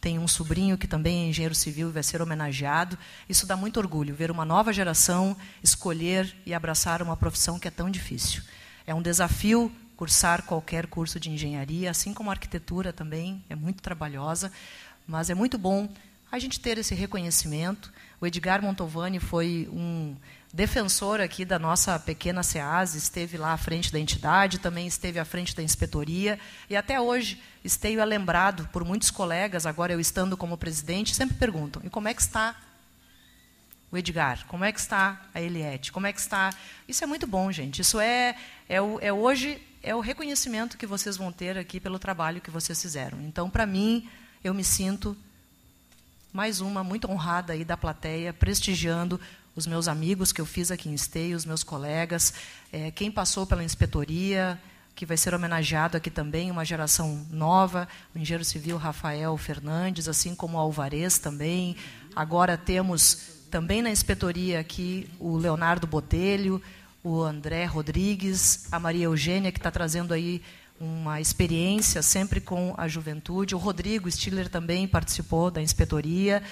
tem 0.00 0.18
um 0.18 0.26
sobrinho 0.26 0.78
que 0.78 0.86
também 0.86 1.24
é 1.24 1.28
engenheiro 1.28 1.54
civil 1.54 1.90
e 1.90 1.92
vai 1.92 2.02
ser 2.02 2.22
homenageado, 2.22 2.96
isso 3.28 3.46
dá 3.46 3.54
muito 3.54 3.76
orgulho, 3.76 4.14
ver 4.14 4.30
uma 4.30 4.46
nova 4.46 4.72
geração 4.72 5.36
escolher 5.62 6.34
e 6.46 6.54
abraçar 6.54 7.02
uma 7.02 7.18
profissão 7.18 7.58
que 7.58 7.68
é 7.68 7.70
tão 7.70 7.90
difícil. 7.90 8.42
É 8.86 8.94
um 8.94 9.02
desafio 9.02 9.70
cursar 9.94 10.42
qualquer 10.44 10.86
curso 10.86 11.20
de 11.20 11.28
engenharia, 11.28 11.90
assim 11.90 12.14
como 12.14 12.30
a 12.30 12.32
arquitetura 12.32 12.94
também, 12.94 13.44
é 13.50 13.54
muito 13.54 13.82
trabalhosa, 13.82 14.50
mas 15.06 15.30
é 15.30 15.34
muito 15.34 15.58
bom 15.58 15.88
a 16.30 16.38
gente 16.38 16.60
ter 16.60 16.78
esse 16.78 16.94
reconhecimento. 16.94 17.92
O 18.20 18.26
Edgar 18.26 18.62
Montovani 18.62 19.18
foi 19.20 19.68
um 19.72 20.16
defensor 20.52 21.20
aqui 21.20 21.44
da 21.44 21.58
nossa 21.58 21.98
pequena 21.98 22.42
SEAS, 22.42 22.94
esteve 22.94 23.36
lá 23.36 23.52
à 23.52 23.56
frente 23.56 23.92
da 23.92 23.98
entidade, 23.98 24.58
também 24.58 24.86
esteve 24.86 25.18
à 25.18 25.24
frente 25.24 25.56
da 25.56 25.62
inspetoria, 25.62 26.38
e 26.68 26.76
até 26.76 27.00
hoje 27.00 27.40
esteio 27.64 28.00
é 28.00 28.04
lembrado 28.04 28.68
por 28.70 28.84
muitos 28.84 29.10
colegas, 29.10 29.64
agora 29.64 29.92
eu 29.92 30.00
estando 30.00 30.36
como 30.36 30.58
presidente, 30.58 31.14
sempre 31.14 31.36
perguntam, 31.36 31.80
e 31.84 31.88
como 31.88 32.06
é 32.06 32.14
que 32.14 32.20
está 32.20 32.54
o 33.90 33.96
Edgar? 33.96 34.46
Como 34.46 34.64
é 34.64 34.72
que 34.72 34.80
está 34.80 35.20
a 35.34 35.40
Eliette? 35.40 35.92
Como 35.92 36.06
é 36.06 36.12
que 36.12 36.20
está... 36.20 36.50
Isso 36.88 37.04
é 37.04 37.06
muito 37.06 37.26
bom, 37.26 37.52
gente. 37.52 37.82
Isso 37.82 38.00
é, 38.00 38.34
é, 38.66 38.80
o, 38.80 38.98
é 39.02 39.12
hoje 39.12 39.60
é 39.82 39.94
o 39.94 40.00
reconhecimento 40.00 40.78
que 40.78 40.86
vocês 40.86 41.18
vão 41.18 41.30
ter 41.30 41.58
aqui 41.58 41.78
pelo 41.78 41.98
trabalho 41.98 42.40
que 42.40 42.50
vocês 42.50 42.80
fizeram. 42.80 43.20
Então, 43.20 43.50
para 43.50 43.66
mim, 43.66 44.08
eu 44.44 44.52
me 44.52 44.64
sinto 44.64 45.16
mais 46.32 46.60
uma 46.60 46.82
muito 46.82 47.08
honrada 47.10 47.52
aí 47.52 47.64
da 47.64 47.76
plateia, 47.76 48.32
prestigiando 48.32 49.20
os 49.54 49.66
meus 49.66 49.86
amigos 49.86 50.32
que 50.32 50.40
eu 50.40 50.46
fiz 50.46 50.70
aqui 50.70 50.88
em 50.88 50.94
Esteio, 50.94 51.36
os 51.36 51.44
meus 51.44 51.62
colegas, 51.62 52.32
é, 52.72 52.90
quem 52.90 53.10
passou 53.10 53.46
pela 53.46 53.62
inspetoria, 53.62 54.58
que 54.94 55.06
vai 55.06 55.16
ser 55.16 55.34
homenageado 55.34 55.96
aqui 55.96 56.10
também, 56.10 56.50
uma 56.50 56.64
geração 56.64 57.24
nova, 57.30 57.86
o 58.14 58.18
engenheiro 58.18 58.44
civil 58.44 58.76
Rafael 58.78 59.36
Fernandes, 59.36 60.08
assim 60.08 60.34
como 60.34 60.56
o 60.56 60.60
Alvarez 60.60 61.18
também. 61.18 61.76
Agora 62.16 62.56
temos 62.56 63.44
também 63.50 63.80
na 63.82 63.90
inspetoria 63.90 64.58
aqui 64.58 65.08
o 65.20 65.36
Leonardo 65.36 65.86
Botelho, 65.86 66.60
o 67.04 67.22
André 67.22 67.64
Rodrigues, 67.64 68.66
a 68.72 68.80
Maria 68.80 69.04
Eugênia, 69.04 69.52
que 69.52 69.58
está 69.58 69.70
trazendo 69.70 70.14
aí 70.14 70.42
uma 70.82 71.20
experiência 71.20 72.02
sempre 72.02 72.40
com 72.40 72.74
a 72.76 72.88
juventude. 72.88 73.54
O 73.54 73.58
Rodrigo 73.58 74.10
Stiller 74.10 74.48
também 74.48 74.88
participou 74.88 75.48
da 75.48 75.62
inspetoria. 75.62 76.42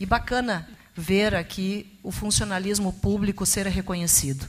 E 0.00 0.06
bacana 0.06 0.66
ver 0.96 1.34
aqui 1.34 1.86
o 2.02 2.10
funcionalismo 2.10 2.94
público 2.94 3.44
ser 3.44 3.66
reconhecido. 3.66 4.48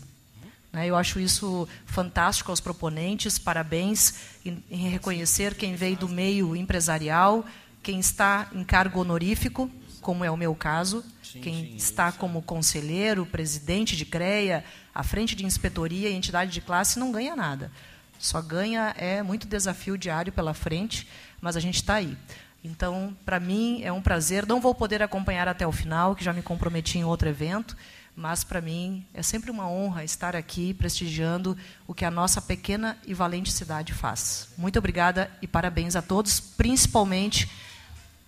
Né, 0.72 0.88
eu 0.88 0.96
acho 0.96 1.20
isso 1.20 1.68
fantástico 1.86 2.50
aos 2.50 2.62
proponentes, 2.62 3.38
parabéns 3.38 4.14
em, 4.46 4.88
reconhecer 4.88 5.54
quem 5.56 5.76
veio 5.76 5.98
do 5.98 6.08
meio 6.08 6.56
empresarial, 6.56 7.46
quem 7.84 8.00
está 8.00 8.48
em 8.54 8.64
cargo 8.64 9.02
honorífico, 9.02 9.70
como 10.00 10.24
é 10.24 10.32
o 10.32 10.38
meu 10.38 10.56
caso, 10.56 11.04
quem 11.42 11.76
está 11.76 12.12
como 12.12 12.42
conselheiro, 12.42 13.26
presidente 13.26 13.98
de 13.98 14.06
CREA, 14.06 14.64
à 14.96 15.04
frente 15.04 15.36
de 15.36 15.46
inspetoria 15.46 16.10
e 16.10 16.14
entidade 16.14 16.52
de 16.52 16.62
classe, 16.62 17.00
não 17.00 17.12
ganha 17.12 17.36
nada. 17.36 17.70
Só 18.20 18.42
ganha 18.42 18.94
é 18.98 19.24
muito 19.24 19.48
desafio 19.48 19.98
diário 19.98 20.32
pela 20.32 20.54
frente, 20.54 21.08
mas 21.42 21.56
a 21.56 21.60
gente 21.60 21.76
está 21.76 21.96
aí. 21.96 22.16
Então, 22.64 23.16
para 23.26 23.40
mim, 23.40 23.82
é 23.84 23.92
um 23.92 24.02
prazer. 24.02 24.46
Não 24.46 24.60
vou 24.60 24.76
poder 24.76 25.02
acompanhar 25.02 25.48
até 25.48 25.66
o 25.66 25.72
final, 25.72 26.14
que 26.14 26.24
já 26.24 26.34
me 26.34 26.42
comprometi 26.42 27.00
em 27.00 27.06
outro 27.06 27.30
evento, 27.30 27.76
mas 28.16 28.44
para 28.44 28.60
mim 28.60 29.06
é 29.14 29.24
sempre 29.24 29.50
uma 29.50 29.70
honra 29.70 30.04
estar 30.04 30.36
aqui 30.36 30.74
prestigiando 30.74 31.58
o 31.88 31.94
que 31.94 32.04
a 32.04 32.12
nossa 32.12 32.42
pequena 32.42 32.98
e 33.08 33.14
valente 33.14 33.52
cidade 33.52 33.94
faz. 33.94 34.50
Muito 34.58 34.78
obrigada 34.78 35.32
e 35.42 35.48
parabéns 35.48 35.96
a 35.96 36.02
todos, 36.02 36.40
principalmente 36.42 37.50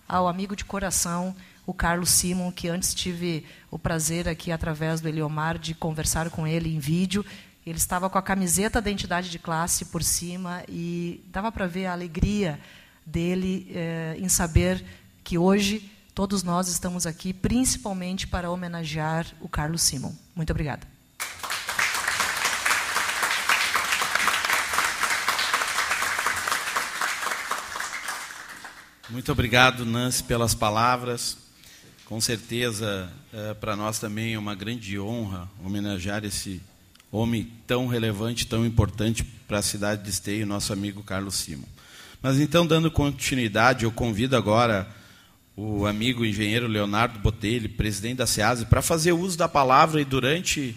ao 0.08 0.26
amigo 0.26 0.56
de 0.56 0.64
coração, 0.64 1.36
o 1.66 1.74
Carlos 1.74 2.10
Simon, 2.10 2.50
que 2.50 2.68
antes 2.68 2.94
tive 2.94 3.44
o 3.70 3.78
prazer 3.78 4.28
aqui, 4.28 4.50
através 4.50 5.00
do 5.00 5.08
Eliomar, 5.08 5.58
de 5.58 5.74
conversar 5.74 6.28
com 6.30 6.46
ele 6.46 6.74
em 6.74 6.78
vídeo. 6.78 7.24
Ele 7.64 7.78
estava 7.78 8.10
com 8.10 8.18
a 8.18 8.22
camiseta 8.22 8.80
da 8.80 8.90
entidade 8.90 9.30
de 9.30 9.38
classe 9.38 9.84
por 9.86 10.02
cima 10.02 10.64
e 10.68 11.24
dava 11.28 11.52
para 11.52 11.66
ver 11.66 11.86
a 11.86 11.92
alegria 11.92 12.58
dele 13.06 13.70
eh, 13.70 14.16
em 14.18 14.28
saber 14.28 14.84
que 15.22 15.38
hoje 15.38 15.90
todos 16.14 16.42
nós 16.42 16.68
estamos 16.68 17.06
aqui 17.06 17.32
principalmente 17.32 18.26
para 18.26 18.50
homenagear 18.50 19.26
o 19.40 19.48
Carlos 19.48 19.82
Simon. 19.82 20.12
Muito 20.34 20.50
obrigada. 20.50 20.86
Muito 29.08 29.30
obrigado, 29.30 29.84
Nancy, 29.84 30.24
pelas 30.24 30.54
palavras. 30.54 31.36
Com 32.06 32.20
certeza, 32.20 33.12
é, 33.32 33.54
para 33.54 33.76
nós 33.76 33.98
também 33.98 34.34
é 34.34 34.38
uma 34.38 34.54
grande 34.54 34.98
honra 34.98 35.48
homenagear 35.62 36.24
esse 36.24 36.62
homem 37.12 37.52
tão 37.66 37.86
relevante, 37.86 38.46
tão 38.46 38.64
importante 38.64 39.22
para 39.46 39.58
a 39.58 39.62
cidade 39.62 40.02
de 40.02 40.10
Esteio, 40.10 40.46
nosso 40.46 40.72
amigo 40.72 41.02
Carlos 41.02 41.34
Simon. 41.34 41.68
Mas 42.22 42.40
então, 42.40 42.66
dando 42.66 42.90
continuidade, 42.90 43.84
eu 43.84 43.92
convido 43.92 44.34
agora 44.34 44.88
o 45.54 45.86
amigo 45.86 46.24
engenheiro 46.24 46.66
Leonardo 46.66 47.18
Botelho, 47.18 47.68
presidente 47.68 48.18
da 48.18 48.26
SEASE, 48.26 48.66
para 48.66 48.80
fazer 48.80 49.12
uso 49.12 49.36
da 49.36 49.48
palavra 49.48 50.00
e 50.00 50.04
durante 50.04 50.74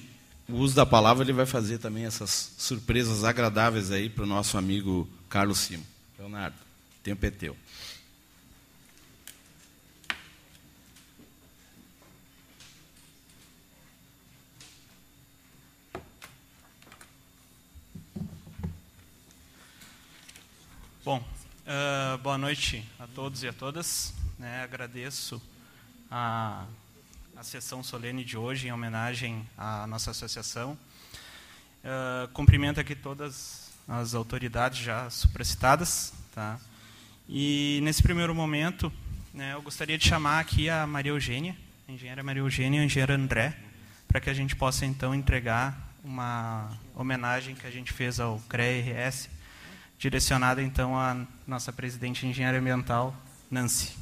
o 0.49 0.57
uso 0.57 0.75
da 0.75 0.85
palavra 0.85 1.23
ele 1.23 1.33
vai 1.33 1.45
fazer 1.45 1.77
também 1.77 2.05
essas 2.05 2.53
surpresas 2.57 3.23
agradáveis 3.23 3.91
aí 3.91 4.09
para 4.09 4.25
o 4.25 4.27
nosso 4.27 4.57
amigo 4.57 5.07
Carlos 5.29 5.59
Simon. 5.59 5.83
Leonardo, 6.19 6.57
tempo 7.01 7.25
é 7.25 7.31
teu. 7.31 7.55
Bom, 21.05 21.19
uh, 21.19 22.17
boa 22.17 22.35
noite 22.35 22.83
a 22.97 23.05
todos 23.05 23.43
e 23.43 23.47
a 23.47 23.53
todas. 23.53 24.11
Né, 24.39 24.63
agradeço 24.63 25.39
a, 26.09 26.65
a 27.37 27.43
sessão 27.43 27.83
solene 27.83 28.25
de 28.25 28.35
hoje 28.35 28.67
em 28.67 28.71
homenagem 28.71 29.47
à 29.55 29.85
nossa 29.85 30.09
associação. 30.09 30.75
Uh, 31.83 32.27
cumprimento 32.29 32.79
aqui 32.79 32.95
todas 32.95 33.69
as 33.87 34.15
autoridades 34.15 34.79
já 34.79 35.07
supracitadas. 35.11 36.11
Tá? 36.33 36.59
E, 37.29 37.81
nesse 37.83 38.01
primeiro 38.01 38.33
momento, 38.33 38.91
né, 39.31 39.53
eu 39.53 39.61
gostaria 39.61 39.99
de 39.99 40.07
chamar 40.07 40.39
aqui 40.39 40.71
a 40.71 40.87
Maria 40.87 41.11
Eugênia, 41.11 41.55
a 41.87 41.91
engenheira 41.91 42.23
Maria 42.23 42.41
Eugênia 42.41 42.79
e 42.79 42.81
o 42.81 42.83
engenheiro 42.83 43.13
André, 43.13 43.55
para 44.07 44.19
que 44.19 44.31
a 44.31 44.33
gente 44.33 44.55
possa, 44.55 44.87
então, 44.87 45.13
entregar 45.13 45.93
uma 46.03 46.75
homenagem 46.95 47.53
que 47.53 47.67
a 47.67 47.71
gente 47.71 47.93
fez 47.93 48.19
ao 48.19 48.39
CREA-RS 48.49 49.34
direcionada 49.97 50.61
então 50.61 50.97
à 50.97 51.25
nossa 51.47 51.71
presidente 51.71 52.21
de 52.21 52.27
engenharia 52.27 52.59
ambiental, 52.59 53.15
Nancy. 53.49 53.93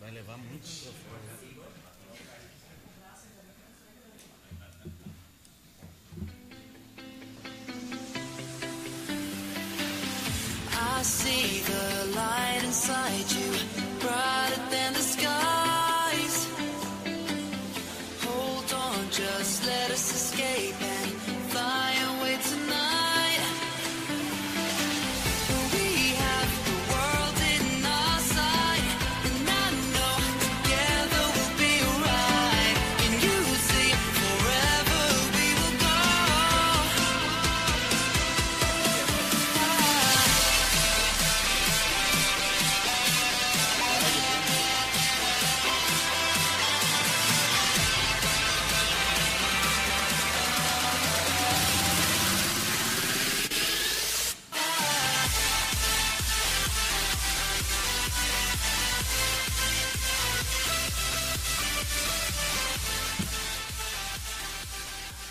Vai 0.00 0.10
levar 0.10 0.36
muito 0.36 0.90
I 11.00 11.02
see 11.02 11.62
the 11.62 12.14
light 12.14 12.60
inside 12.62 13.32
you, 13.32 13.52
brighter 14.00 14.70
than 14.70 14.92
the 14.92 15.00
skies. 15.00 15.69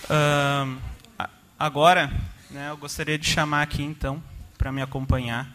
Uh, 0.10 0.82
agora, 1.58 2.12
né, 2.50 2.70
eu 2.72 2.78
gostaria 2.78 3.18
de 3.18 3.28
chamar 3.28 3.62
aqui, 3.62 3.84
então, 3.84 4.24
para 4.58 4.72
me 4.72 4.82
acompanhar, 4.82 5.48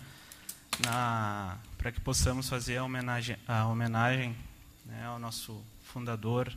para 1.76 1.92
que 1.92 2.00
possamos 2.00 2.48
fazer 2.48 2.76
a 2.76 2.84
homenagem, 2.84 3.36
a 3.48 3.66
homenagem 3.66 4.36
né, 4.86 5.04
ao 5.06 5.18
nosso 5.18 5.60
fundador, 5.82 6.52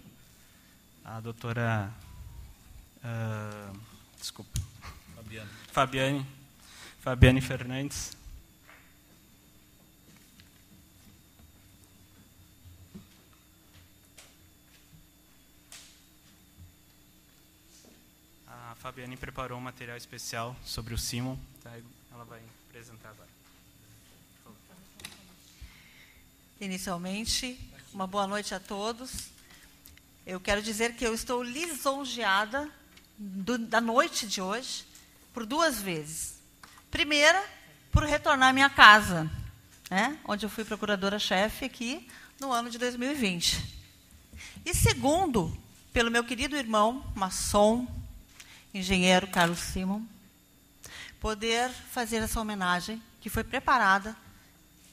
a 1.04 1.20
doutora. 1.20 1.92
Uh, 3.04 3.80
desculpa. 4.20 4.60
Fabiane. 5.16 5.50
Fabiane. 5.72 6.26
Fabiane 7.00 7.42
Fernandes. 7.42 8.18
A 18.48 18.76
Fabiane 18.88 19.18
preparou 19.18 19.58
um 19.58 19.62
material 19.62 19.98
especial 19.98 20.56
sobre 20.64 20.94
o 20.94 20.98
Simon. 20.98 21.38
Tá? 21.62 21.74
Ela 22.10 22.24
vai 22.24 22.40
apresentar 22.70 23.10
agora. 23.10 23.28
Inicialmente, 26.62 27.60
uma 27.94 28.08
boa 28.08 28.26
noite 28.26 28.56
a 28.56 28.62
todos. 28.62 29.28
Eu 30.26 30.40
quero 30.40 30.62
dizer 30.62 30.96
que 30.96 31.06
eu 31.06 31.14
estou 31.14 31.44
lisonjeada 31.44 32.72
do, 33.18 33.58
da 33.58 33.82
noite 33.82 34.26
de 34.26 34.40
hoje 34.40 34.86
por 35.34 35.46
duas 35.46 35.82
vezes. 35.82 36.40
Primeira, 36.90 37.44
por 37.92 38.04
retornar 38.04 38.52
à 38.52 38.54
minha 38.54 38.70
casa, 38.70 39.30
né, 39.92 40.18
onde 40.24 40.46
eu 40.46 40.50
fui 40.50 40.64
procuradora-chefe 40.64 41.66
aqui 41.66 42.10
no 42.40 42.54
ano 42.54 42.70
de 42.70 42.78
2020. 42.78 43.82
E 44.66 44.74
segundo, 44.74 45.54
pelo 45.92 46.10
meu 46.10 46.24
querido 46.24 46.56
irmão, 46.56 47.06
maçom, 47.14 47.86
engenheiro 48.74 49.28
Carlos 49.28 49.60
Simon, 49.60 50.02
poder 51.20 51.70
fazer 51.70 52.18
essa 52.18 52.40
homenagem 52.40 53.02
que 53.20 53.30
foi 53.30 53.44
preparada 53.44 54.16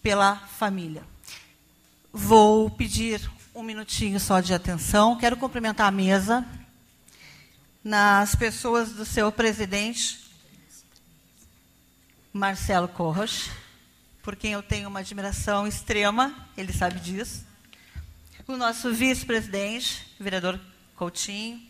pela 0.03 0.37
família. 0.37 1.03
Vou 2.13 2.71
pedir 2.71 3.21
um 3.55 3.63
minutinho 3.63 4.19
só 4.19 4.41
de 4.41 4.53
atenção. 4.53 5.17
Quero 5.17 5.37
cumprimentar 5.37 5.87
a 5.87 5.91
mesa 5.91 6.47
nas 7.83 8.35
pessoas 8.35 8.93
do 8.93 9.05
seu 9.05 9.31
presidente, 9.31 10.25
Marcelo 12.33 12.89
Corros, 12.89 13.51
por 14.23 14.35
quem 14.35 14.53
eu 14.53 14.63
tenho 14.63 14.89
uma 14.89 15.01
admiração 15.01 15.67
extrema, 15.67 16.35
ele 16.57 16.73
sabe 16.73 16.99
disso. 16.99 17.45
O 18.47 18.57
nosso 18.57 18.93
vice-presidente, 18.93 20.07
vereador 20.19 20.59
Coutinho, 20.97 21.61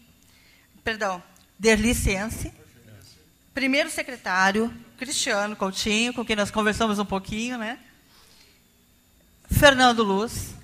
perdão, 0.84 1.20
Derlicense. 1.64 2.52
Primeiro 3.54 3.88
secretário, 3.88 4.70
Cristiano 4.98 5.56
Coutinho, 5.56 6.12
com 6.12 6.22
quem 6.22 6.36
nós 6.36 6.50
conversamos 6.50 6.98
um 6.98 7.06
pouquinho, 7.06 7.56
né? 7.56 7.78
Fernando 9.50 10.02
Luz, 10.02 10.54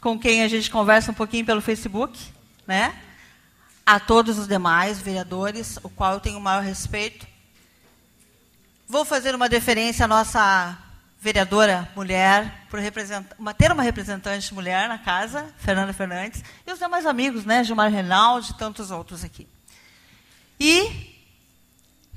com 0.00 0.16
quem 0.16 0.44
a 0.44 0.48
gente 0.48 0.70
conversa 0.70 1.10
um 1.10 1.14
pouquinho 1.14 1.44
pelo 1.44 1.60
Facebook, 1.60 2.16
né? 2.68 2.94
A 3.84 3.98
todos 3.98 4.38
os 4.38 4.46
demais 4.46 5.00
vereadores, 5.00 5.76
o 5.82 5.88
qual 5.88 6.12
eu 6.12 6.20
tenho 6.20 6.38
o 6.38 6.40
maior 6.40 6.62
respeito. 6.62 7.26
Vou 8.86 9.04
fazer 9.04 9.34
uma 9.34 9.48
deferência 9.48 10.04
à 10.04 10.08
nossa 10.08 10.78
vereadora 11.20 11.90
mulher, 11.96 12.64
por 12.70 12.78
uma, 13.40 13.52
ter 13.52 13.72
uma 13.72 13.82
representante 13.82 14.54
mulher 14.54 14.88
na 14.88 14.98
casa, 14.98 15.52
Fernanda 15.58 15.92
Fernandes, 15.92 16.44
e 16.64 16.72
os 16.72 16.78
demais 16.78 17.06
amigos, 17.06 17.44
né? 17.44 17.64
Gilmar 17.64 17.90
Reinaldi 17.90 18.52
e 18.52 18.56
tantos 18.56 18.92
outros 18.92 19.24
aqui. 19.24 19.48
E 20.58 21.14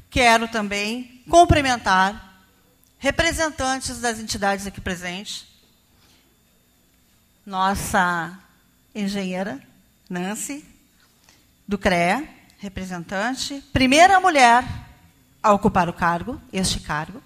quero 0.09 0.47
também 0.47 1.23
cumprimentar 1.29 2.41
representantes 2.97 3.99
das 3.99 4.19
entidades 4.19 4.65
aqui 4.65 4.81
presentes, 4.81 5.45
nossa 7.45 8.37
engenheira, 8.93 9.61
Nancy, 10.09 10.65
do 11.67 11.77
CREA, 11.77 12.27
representante, 12.59 13.63
primeira 13.71 14.19
mulher 14.19 14.63
a 15.41 15.53
ocupar 15.53 15.87
o 15.87 15.93
cargo, 15.93 16.41
este 16.51 16.79
cargo. 16.79 17.21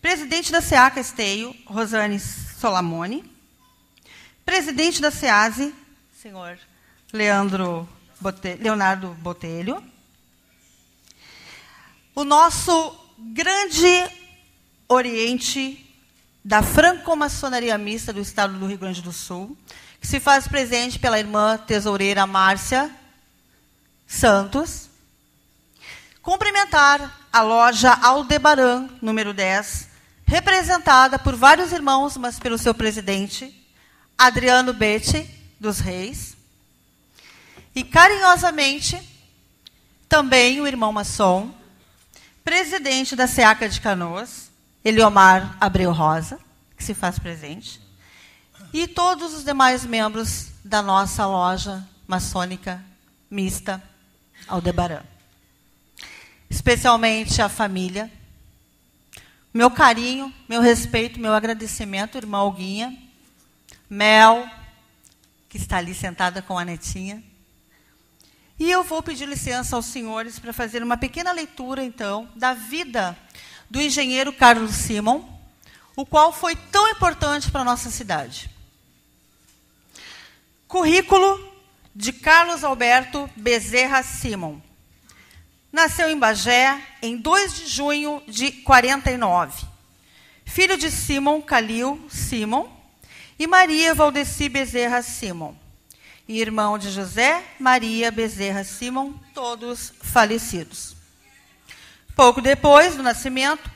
Presidente 0.00 0.52
da 0.52 0.60
SEACA 0.60 1.00
Esteio, 1.00 1.54
Rosane 1.66 2.20
Solamone. 2.20 3.30
Presidente 4.44 5.02
da 5.02 5.10
SEASE, 5.10 5.74
senhor 6.22 6.58
Leandro 7.12 7.86
Leonardo 8.60 9.14
Botelho. 9.20 9.82
O 12.14 12.24
nosso 12.24 12.96
grande 13.18 14.10
Oriente 14.88 15.84
da 16.42 16.62
franco-maçonaria 16.62 17.76
mista 17.76 18.10
do 18.10 18.20
Estado 18.20 18.58
do 18.58 18.66
Rio 18.66 18.78
Grande 18.78 19.02
do 19.02 19.12
Sul, 19.12 19.54
que 20.00 20.06
se 20.06 20.18
faz 20.18 20.48
presente 20.48 20.98
pela 20.98 21.18
irmã 21.18 21.58
tesoureira 21.58 22.26
Márcia 22.26 22.90
Santos. 24.06 24.88
Cumprimentar 26.22 27.28
a 27.30 27.42
loja 27.42 27.92
Aldebaran, 27.92 28.88
número 29.02 29.34
10, 29.34 29.90
representada 30.26 31.18
por 31.18 31.36
vários 31.36 31.70
irmãos, 31.70 32.16
mas 32.16 32.38
pelo 32.38 32.56
seu 32.56 32.74
presidente, 32.74 33.54
Adriano 34.16 34.72
Betti, 34.72 35.28
dos 35.60 35.80
Reis. 35.80 36.37
E 37.78 37.84
carinhosamente, 37.84 39.00
também 40.08 40.60
o 40.60 40.66
irmão 40.66 40.92
maçom, 40.92 41.54
presidente 42.42 43.14
da 43.14 43.28
SEACA 43.28 43.68
de 43.68 43.80
Canoas, 43.80 44.50
Eliomar 44.84 45.56
Abreu 45.60 45.92
Rosa, 45.92 46.40
que 46.76 46.82
se 46.82 46.92
faz 46.92 47.20
presente, 47.20 47.80
e 48.72 48.88
todos 48.88 49.32
os 49.32 49.44
demais 49.44 49.84
membros 49.84 50.48
da 50.64 50.82
nossa 50.82 51.24
loja 51.24 51.88
maçônica 52.04 52.84
mista 53.30 53.80
Aldebaran. 54.48 55.04
Especialmente 56.50 57.40
a 57.40 57.48
família. 57.48 58.10
Meu 59.54 59.70
carinho, 59.70 60.34
meu 60.48 60.60
respeito, 60.60 61.20
meu 61.20 61.32
agradecimento, 61.32 62.18
irmã 62.18 62.38
Alguinha, 62.38 62.98
Mel, 63.88 64.50
que 65.48 65.58
está 65.58 65.76
ali 65.76 65.94
sentada 65.94 66.42
com 66.42 66.58
a 66.58 66.64
netinha. 66.64 67.27
E 68.58 68.70
eu 68.70 68.82
vou 68.82 69.02
pedir 69.02 69.26
licença 69.26 69.76
aos 69.76 69.86
senhores 69.86 70.38
para 70.38 70.52
fazer 70.52 70.82
uma 70.82 70.96
pequena 70.96 71.30
leitura, 71.30 71.84
então, 71.84 72.28
da 72.34 72.54
vida 72.54 73.16
do 73.70 73.80
engenheiro 73.80 74.32
Carlos 74.32 74.72
Simon, 74.72 75.22
o 75.94 76.04
qual 76.04 76.32
foi 76.32 76.56
tão 76.56 76.88
importante 76.88 77.50
para 77.50 77.60
a 77.60 77.64
nossa 77.64 77.88
cidade. 77.88 78.50
Currículo 80.66 81.52
de 81.94 82.12
Carlos 82.12 82.64
Alberto 82.64 83.30
Bezerra 83.36 84.02
Simon. 84.02 84.60
Nasceu 85.72 86.10
em 86.10 86.18
Bagé 86.18 86.80
em 87.00 87.16
2 87.16 87.54
de 87.54 87.66
junho 87.66 88.22
de 88.26 88.50
49. 88.50 89.66
Filho 90.44 90.76
de 90.76 90.90
Simon 90.90 91.42
Calil 91.42 92.04
Simon 92.08 92.68
e 93.38 93.46
Maria 93.46 93.94
Valdeci 93.94 94.48
Bezerra 94.48 95.02
Simon. 95.02 95.54
E 96.28 96.42
irmão 96.42 96.76
de 96.76 96.90
José 96.90 97.42
Maria 97.58 98.10
Bezerra 98.10 98.62
Simon, 98.62 99.14
todos 99.32 99.94
falecidos. 100.02 100.94
Pouco 102.14 102.42
depois 102.42 102.94
do 102.94 103.02
nascimento, 103.02 103.70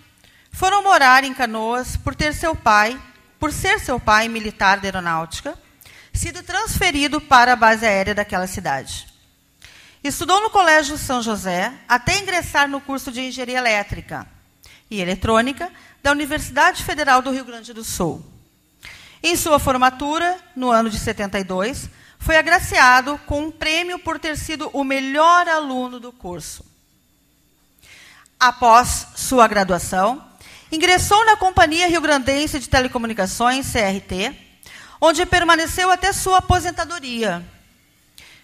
foram 0.50 0.82
morar 0.82 1.24
em 1.24 1.32
Canoas 1.32 1.96
por 1.96 2.14
ter 2.14 2.34
seu 2.34 2.54
pai, 2.54 3.00
por 3.40 3.50
ser 3.50 3.80
seu 3.80 3.98
pai 3.98 4.28
militar 4.28 4.78
da 4.78 4.86
aeronáutica, 4.86 5.58
sido 6.12 6.42
transferido 6.42 7.22
para 7.22 7.54
a 7.54 7.56
base 7.56 7.86
aérea 7.86 8.14
daquela 8.14 8.46
cidade. 8.46 9.06
Estudou 10.04 10.42
no 10.42 10.50
Colégio 10.50 10.98
São 10.98 11.22
José 11.22 11.72
até 11.88 12.18
ingressar 12.18 12.68
no 12.68 12.82
curso 12.82 13.10
de 13.10 13.22
Engenharia 13.22 13.58
Elétrica 13.58 14.26
e 14.90 15.00
Eletrônica 15.00 15.72
da 16.02 16.12
Universidade 16.12 16.84
Federal 16.84 17.22
do 17.22 17.30
Rio 17.30 17.46
Grande 17.46 17.72
do 17.72 17.82
Sul. 17.82 18.22
Em 19.22 19.36
sua 19.36 19.58
formatura, 19.58 20.36
no 20.54 20.70
ano 20.70 20.90
de 20.90 20.98
72, 20.98 21.88
foi 22.22 22.36
agraciado 22.36 23.18
com 23.26 23.42
um 23.42 23.50
prêmio 23.50 23.98
por 23.98 24.16
ter 24.16 24.36
sido 24.36 24.70
o 24.72 24.84
melhor 24.84 25.48
aluno 25.48 25.98
do 25.98 26.12
curso. 26.12 26.64
Após 28.38 29.08
sua 29.16 29.48
graduação, 29.48 30.24
ingressou 30.70 31.24
na 31.26 31.36
Companhia 31.36 31.88
Rio 31.88 32.00
Grandense 32.00 32.60
de 32.60 32.68
Telecomunicações, 32.68 33.66
CRT, 33.72 34.36
onde 35.00 35.26
permaneceu 35.26 35.90
até 35.90 36.12
sua 36.12 36.38
aposentadoria. 36.38 37.44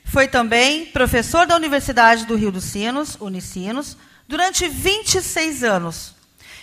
Foi 0.05 0.27
também 0.27 0.87
professor 0.87 1.47
da 1.47 1.55
Universidade 1.55 2.27
do 2.27 2.35
Rio 2.35 2.51
dos 2.51 2.65
Sinos, 2.65 3.17
Unicinos, 3.21 3.97
durante 4.27 4.67
26 4.67 5.63
anos, 5.63 6.17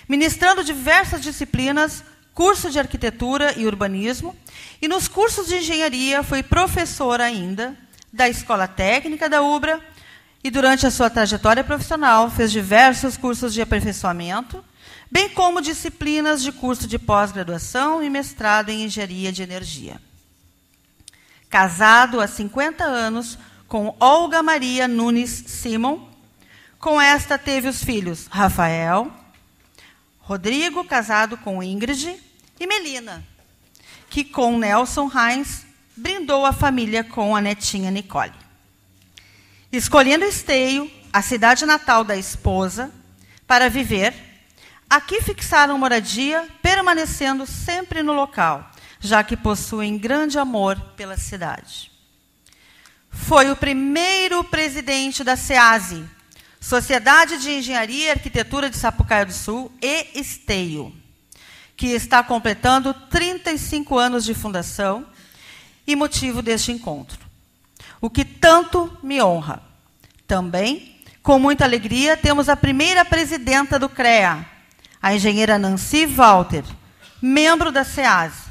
ministrando 0.10 0.66
diversas 0.66 1.22
disciplinas, 1.22 2.04
curso 2.36 2.70
de 2.70 2.78
arquitetura 2.78 3.58
e 3.58 3.66
urbanismo, 3.66 4.36
e 4.82 4.90
nos 4.90 5.08
cursos 5.08 5.48
de 5.48 5.56
engenharia 5.56 6.22
foi 6.22 6.44
professor 6.44 7.22
ainda 7.22 7.76
da 8.12 8.28
Escola 8.28 8.68
Técnica 8.68 9.30
da 9.30 9.42
UBRA 9.42 9.80
e 10.44 10.52
durante 10.52 10.86
a 10.86 10.92
sua 10.92 11.10
trajetória 11.10 11.64
profissional 11.64 12.30
fez 12.30 12.52
diversos 12.52 13.16
cursos 13.16 13.54
de 13.54 13.62
aperfeiçoamento, 13.62 14.64
bem 15.10 15.30
como 15.30 15.62
disciplinas 15.62 16.44
de 16.44 16.52
curso 16.52 16.88
de 16.88 17.00
pós-graduação 17.00 18.04
e 18.04 18.10
mestrado 18.10 18.70
em 18.70 18.84
engenharia 18.84 19.32
de 19.32 19.42
energia. 19.42 20.00
Casado 21.50 22.20
há 22.20 22.28
50 22.28 22.84
anos 22.84 23.40
com 23.66 23.96
Olga 23.98 24.44
Maria 24.44 24.90
Nunes 24.90 25.46
Simon, 25.48 26.06
com 26.80 27.00
esta 27.00 27.38
teve 27.38 27.70
os 27.70 27.82
filhos 27.82 28.28
Rafael, 28.30 29.10
Rodrigo, 30.20 30.84
casado 30.84 31.38
com 31.38 31.64
Ingrid, 31.64 32.25
e 32.60 32.68
Melina, 32.68 33.26
que 34.10 34.24
com 34.24 34.58
Nelson 34.58 35.10
Heinz 35.14 35.66
brindou 35.96 36.46
a 36.46 36.54
família 36.54 37.04
com 37.04 37.36
a 37.36 37.42
netinha 37.42 37.92
Nicole. 37.92 38.34
Escolhendo 39.72 40.26
Esteio, 40.26 40.90
a 41.12 41.22
cidade 41.22 41.66
natal 41.66 42.04
da 42.04 42.16
esposa, 42.16 42.92
para 43.48 43.70
viver, 43.70 44.14
aqui 44.90 45.22
fixaram 45.22 45.78
moradia, 45.78 46.48
permanecendo 46.62 47.46
sempre 47.46 48.02
no 48.02 48.14
local, 48.14 48.70
já 49.00 49.24
que 49.24 49.38
possuem 49.38 49.98
grande 49.98 50.40
amor 50.40 50.80
pela 50.96 51.18
cidade. 51.18 51.92
Foi 53.10 53.50
o 53.50 53.56
primeiro 53.56 54.44
presidente 54.44 55.24
da 55.24 55.36
SEASE, 55.36 56.06
Sociedade 56.60 57.38
de 57.38 57.52
Engenharia 57.52 58.08
e 58.08 58.12
Arquitetura 58.12 58.70
de 58.70 58.78
Sapucaia 58.78 59.26
do 59.26 59.34
Sul, 59.34 59.72
e 59.82 60.20
Esteio, 60.20 60.94
que 61.76 61.88
está 61.88 62.24
completando 62.24 62.94
35 62.94 63.98
anos 63.98 64.24
de 64.24 64.34
fundação 64.34 65.06
e 65.86 65.96
motivo 65.96 66.42
deste 66.42 66.72
encontro. 66.72 67.20
O 68.00 68.10
que 68.10 68.24
tanto 68.24 68.98
me 69.04 69.22
honra. 69.22 69.62
Também, 70.28 71.02
com 71.22 71.38
muita 71.38 71.66
alegria, 71.66 72.18
temos 72.18 72.50
a 72.50 72.56
primeira 72.56 73.06
presidenta 73.06 73.78
do 73.78 73.90
CREA, 73.90 74.46
a 75.02 75.14
engenheira 75.14 75.60
Nancy 75.60 76.06
Walter, 76.06 76.64
membro 77.22 77.72
da 77.72 77.84
SEAS. 77.84 78.46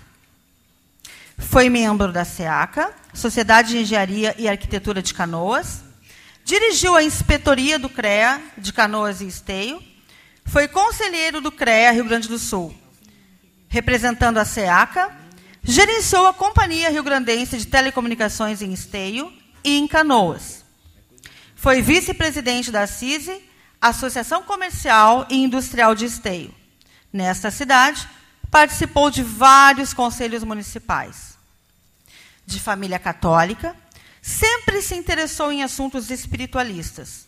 Foi 1.37 1.68
membro 1.68 2.12
da 2.12 2.24
SEACA, 2.24 2.92
Sociedade 3.12 3.70
de 3.70 3.78
Engenharia 3.78 4.34
e 4.38 4.48
Arquitetura 4.48 5.02
de 5.02 5.12
Canoas, 5.12 5.82
dirigiu 6.44 6.94
a 6.94 7.02
inspetoria 7.02 7.78
do 7.78 7.88
CREA 7.88 8.40
de 8.58 8.72
Canoas 8.72 9.20
e 9.20 9.26
Esteio, 9.26 9.82
foi 10.44 10.68
conselheiro 10.68 11.40
do 11.40 11.50
CREA 11.50 11.92
Rio 11.92 12.04
Grande 12.04 12.28
do 12.28 12.38
Sul, 12.38 12.74
representando 13.74 14.38
a 14.38 14.44
SEACA, 14.44 15.10
gerenciou 15.60 16.28
a 16.28 16.32
Companhia 16.32 16.90
Rio 16.90 17.02
Grandense 17.02 17.58
de 17.58 17.66
Telecomunicações 17.66 18.62
em 18.62 18.72
Esteio 18.72 19.32
e 19.64 19.76
em 19.76 19.88
Canoas. 19.88 20.64
Foi 21.56 21.82
vice-presidente 21.82 22.70
da 22.70 22.87
CISI, 22.87 23.42
Associação 23.80 24.44
Comercial 24.44 25.26
e 25.28 25.42
Industrial 25.42 25.92
de 25.92 26.04
Esteio. 26.04 26.54
Nesta 27.12 27.50
cidade, 27.50 28.08
participou 28.48 29.10
de 29.10 29.24
vários 29.24 29.92
conselhos 29.92 30.44
municipais. 30.44 31.37
De 32.46 32.60
família 32.60 33.00
católica, 33.00 33.74
sempre 34.22 34.82
se 34.82 34.94
interessou 34.94 35.50
em 35.50 35.64
assuntos 35.64 36.10
espiritualistas. 36.10 37.26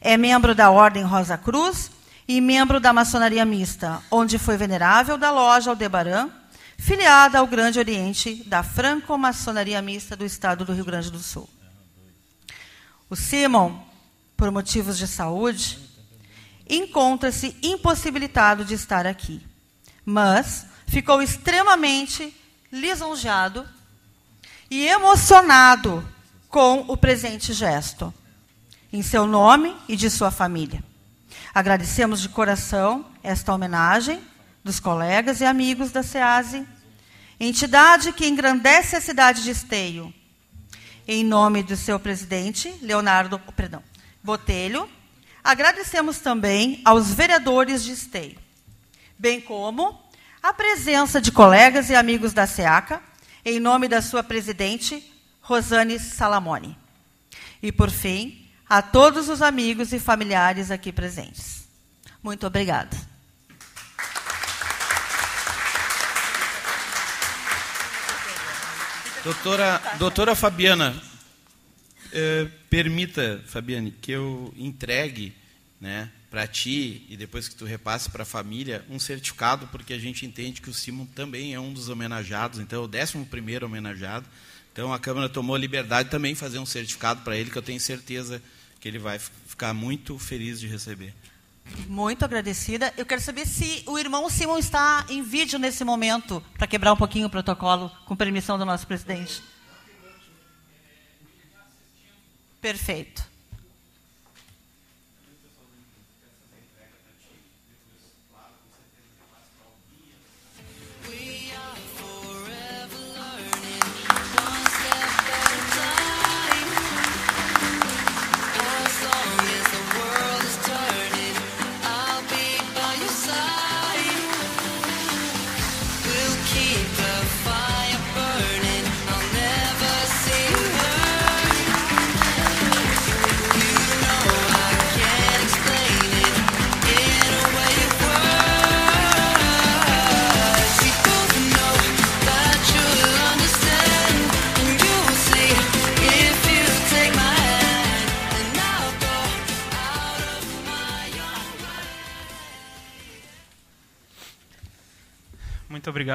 É 0.00 0.16
membro 0.16 0.54
da 0.54 0.70
Ordem 0.70 1.02
Rosa 1.02 1.36
Cruz 1.36 1.90
e 2.28 2.40
membro 2.40 2.80
da 2.80 2.92
Maçonaria 2.92 3.44
Mista, 3.44 4.02
onde 4.10 4.38
foi 4.38 4.56
venerável 4.56 5.16
da 5.16 5.30
loja 5.30 5.70
Aldebaran, 5.70 6.28
filiada 6.76 7.38
ao 7.38 7.46
Grande 7.46 7.78
Oriente 7.78 8.42
da 8.46 8.62
Franco-Maçonaria 8.62 9.80
Mista 9.80 10.16
do 10.16 10.24
Estado 10.24 10.64
do 10.64 10.72
Rio 10.72 10.84
Grande 10.84 11.10
do 11.10 11.18
Sul. 11.18 11.48
O 13.08 13.16
Simon 13.16 13.86
por 14.36 14.50
motivos 14.50 14.98
de 14.98 15.06
saúde, 15.06 15.78
encontra-se 16.68 17.56
impossibilitado 17.62 18.64
de 18.64 18.74
estar 18.74 19.06
aqui. 19.06 19.40
Mas 20.04 20.66
ficou 20.86 21.22
extremamente 21.22 22.36
lisonjeado 22.70 23.66
e 24.70 24.86
emocionado 24.86 26.06
com 26.48 26.84
o 26.88 26.96
presente 26.96 27.52
gesto, 27.52 28.12
em 28.92 29.02
seu 29.02 29.26
nome 29.26 29.74
e 29.88 29.96
de 29.96 30.10
sua 30.10 30.30
família. 30.30 30.84
Agradecemos 31.56 32.20
de 32.20 32.28
coração 32.28 33.06
esta 33.22 33.54
homenagem 33.54 34.20
dos 34.62 34.78
colegas 34.78 35.40
e 35.40 35.46
amigos 35.46 35.90
da 35.90 36.02
SEASE, 36.02 36.68
entidade 37.40 38.12
que 38.12 38.26
engrandece 38.26 38.94
a 38.94 39.00
cidade 39.00 39.42
de 39.42 39.52
Esteio. 39.52 40.12
Em 41.08 41.24
nome 41.24 41.62
do 41.62 41.74
seu 41.74 41.98
presidente, 41.98 42.74
Leonardo, 42.82 43.38
perdão, 43.56 43.82
Botelho. 44.22 44.86
Agradecemos 45.42 46.18
também 46.18 46.82
aos 46.84 47.14
vereadores 47.14 47.82
de 47.82 47.92
Esteio, 47.92 48.36
bem 49.18 49.40
como 49.40 49.98
a 50.42 50.52
presença 50.52 51.22
de 51.22 51.32
colegas 51.32 51.88
e 51.88 51.94
amigos 51.94 52.34
da 52.34 52.46
SEACA, 52.46 53.00
em 53.42 53.58
nome 53.58 53.88
da 53.88 54.02
sua 54.02 54.22
presidente, 54.22 55.02
Rosane 55.40 55.98
Salamone. 55.98 56.76
E, 57.62 57.72
por 57.72 57.88
fim, 57.88 58.45
a 58.68 58.82
todos 58.82 59.28
os 59.28 59.42
amigos 59.42 59.92
e 59.92 59.98
familiares 59.98 60.70
aqui 60.70 60.92
presentes. 60.92 61.66
Muito 62.22 62.46
obrigada. 62.46 62.96
Doutora, 69.22 69.82
doutora 69.98 70.34
Fabiana, 70.36 70.94
eh, 72.12 72.48
permita, 72.70 73.42
Fabiane, 73.46 73.90
que 73.90 74.12
eu 74.12 74.54
entregue 74.56 75.34
né, 75.80 76.10
para 76.30 76.46
ti 76.46 77.04
e 77.08 77.16
depois 77.16 77.48
que 77.48 77.56
tu 77.56 77.64
repasse 77.64 78.08
para 78.08 78.22
a 78.22 78.26
família 78.26 78.84
um 78.88 78.98
certificado, 78.98 79.66
porque 79.68 79.92
a 79.92 79.98
gente 79.98 80.24
entende 80.24 80.60
que 80.60 80.70
o 80.70 80.74
Simon 80.74 81.06
também 81.06 81.54
é 81.54 81.60
um 81.60 81.72
dos 81.72 81.88
homenageados, 81.88 82.60
então 82.60 82.82
é 82.82 82.84
o 82.84 82.88
décimo 82.88 83.26
primeiro 83.26 83.66
homenageado. 83.66 84.26
Então 84.72 84.92
a 84.92 84.98
Câmara 84.98 85.28
tomou 85.28 85.56
a 85.56 85.58
liberdade 85.58 86.08
também 86.08 86.34
de 86.34 86.38
fazer 86.38 86.58
um 86.58 86.66
certificado 86.66 87.22
para 87.22 87.36
ele, 87.36 87.50
que 87.50 87.58
eu 87.58 87.62
tenho 87.62 87.80
certeza 87.80 88.38
que 88.38 88.55
ele 88.86 88.98
vai 88.98 89.18
ficar 89.18 89.74
muito 89.74 90.18
feliz 90.18 90.60
de 90.60 90.66
receber. 90.66 91.14
Muito 91.88 92.24
agradecida. 92.24 92.92
Eu 92.96 93.04
quero 93.04 93.20
saber 93.20 93.46
se 93.46 93.82
o 93.86 93.98
irmão 93.98 94.30
Simon 94.30 94.58
está 94.58 95.04
em 95.08 95.22
vídeo 95.22 95.58
nesse 95.58 95.84
momento, 95.84 96.42
para 96.56 96.66
quebrar 96.66 96.92
um 96.92 96.96
pouquinho 96.96 97.26
o 97.26 97.30
protocolo, 97.30 97.90
com 98.06 98.14
permissão 98.14 98.56
do 98.56 98.64
nosso 98.64 98.86
presidente. 98.86 99.42
Perfeito. 102.60 103.35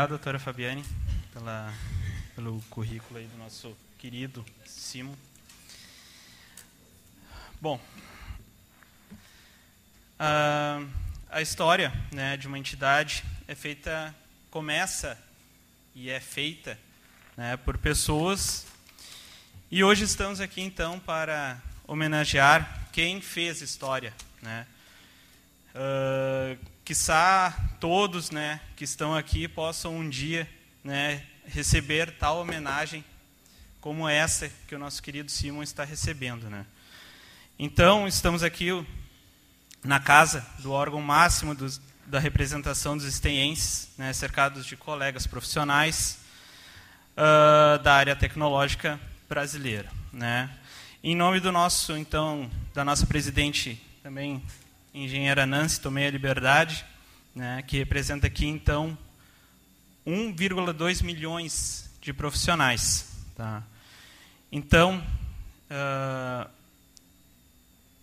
Obrigado, 0.02 0.10
doutora 0.10 0.40
Fabiane, 0.40 0.84
pela, 1.32 1.72
pelo 2.36 2.60
currículo 2.70 3.20
aí 3.20 3.28
do 3.28 3.38
nosso 3.38 3.76
querido 4.00 4.44
Simo. 4.66 5.16
Bom, 7.60 7.80
a, 10.18 10.84
a 11.30 11.42
história 11.42 11.94
né, 12.12 12.36
de 12.36 12.48
uma 12.48 12.58
entidade 12.58 13.24
é 13.48 13.54
feita, 13.54 14.16
começa 14.50 15.18
e 15.94 16.10
é 16.10 16.20
feita 16.20 16.80
né, 17.38 17.56
por 17.58 17.78
pessoas. 17.78 18.66
E 19.70 19.84
hoje 19.84 20.06
estamos 20.06 20.40
aqui 20.40 20.62
então 20.62 21.00
para 21.00 21.62
homenagear 21.86 22.88
quem 22.92 23.22
fez 23.22 23.62
história, 23.62 24.14
né? 24.42 24.66
Uh, 25.76 26.71
quiçá 26.84 27.54
todos 27.80 28.32
né, 28.32 28.60
que 28.76 28.84
estão 28.84 29.16
aqui 29.16 29.48
possam 29.48 29.96
um 29.98 30.10
dia 30.10 30.50
né, 30.84 31.24
receber 31.46 32.12
tal 32.18 32.40
homenagem 32.40 33.04
como 33.80 34.08
essa 34.08 34.50
que 34.68 34.76
o 34.76 34.80
nosso 34.80 35.02
querido 35.02 35.32
Simon 35.32 35.64
está 35.64 35.84
recebendo. 35.84 36.50
Né? 36.50 36.66
Então, 37.58 38.08
estamos 38.08 38.44
aqui 38.44 38.70
na 39.84 40.00
casa 40.00 40.46
do 40.60 40.72
órgão 40.72 41.02
máximo 41.02 41.56
dos, 41.56 41.82
da 42.06 42.20
representação 42.20 42.96
dos 42.96 43.06
esteenses, 43.06 43.90
né, 43.98 44.14
cercados 44.14 44.66
de 44.66 44.78
colegas 44.78 45.26
profissionais 45.26 46.20
uh, 47.18 47.82
da 47.82 47.96
área 47.96 48.16
tecnológica 48.16 49.00
brasileira. 49.28 49.92
Né. 50.14 50.50
Em 51.04 51.16
nome 51.16 51.40
do 51.40 51.52
nosso, 51.52 51.98
então, 51.98 52.50
da 52.74 52.86
nossa 52.86 53.08
presidente, 53.08 53.82
também 54.04 54.44
engenheira 54.94 55.46
Nancy, 55.46 55.80
tomei 55.80 56.08
a 56.08 56.12
liberdade, 56.12 56.86
né, 57.34 57.64
que 57.66 57.78
representa 57.78 58.28
aqui, 58.28 58.46
então, 58.46 58.98
1,2 60.06 61.02
milhões 61.02 61.90
de 62.02 62.12
profissionais. 62.12 63.10
Tá? 63.36 63.64
Então, 64.52 65.02
uh, 65.70 66.50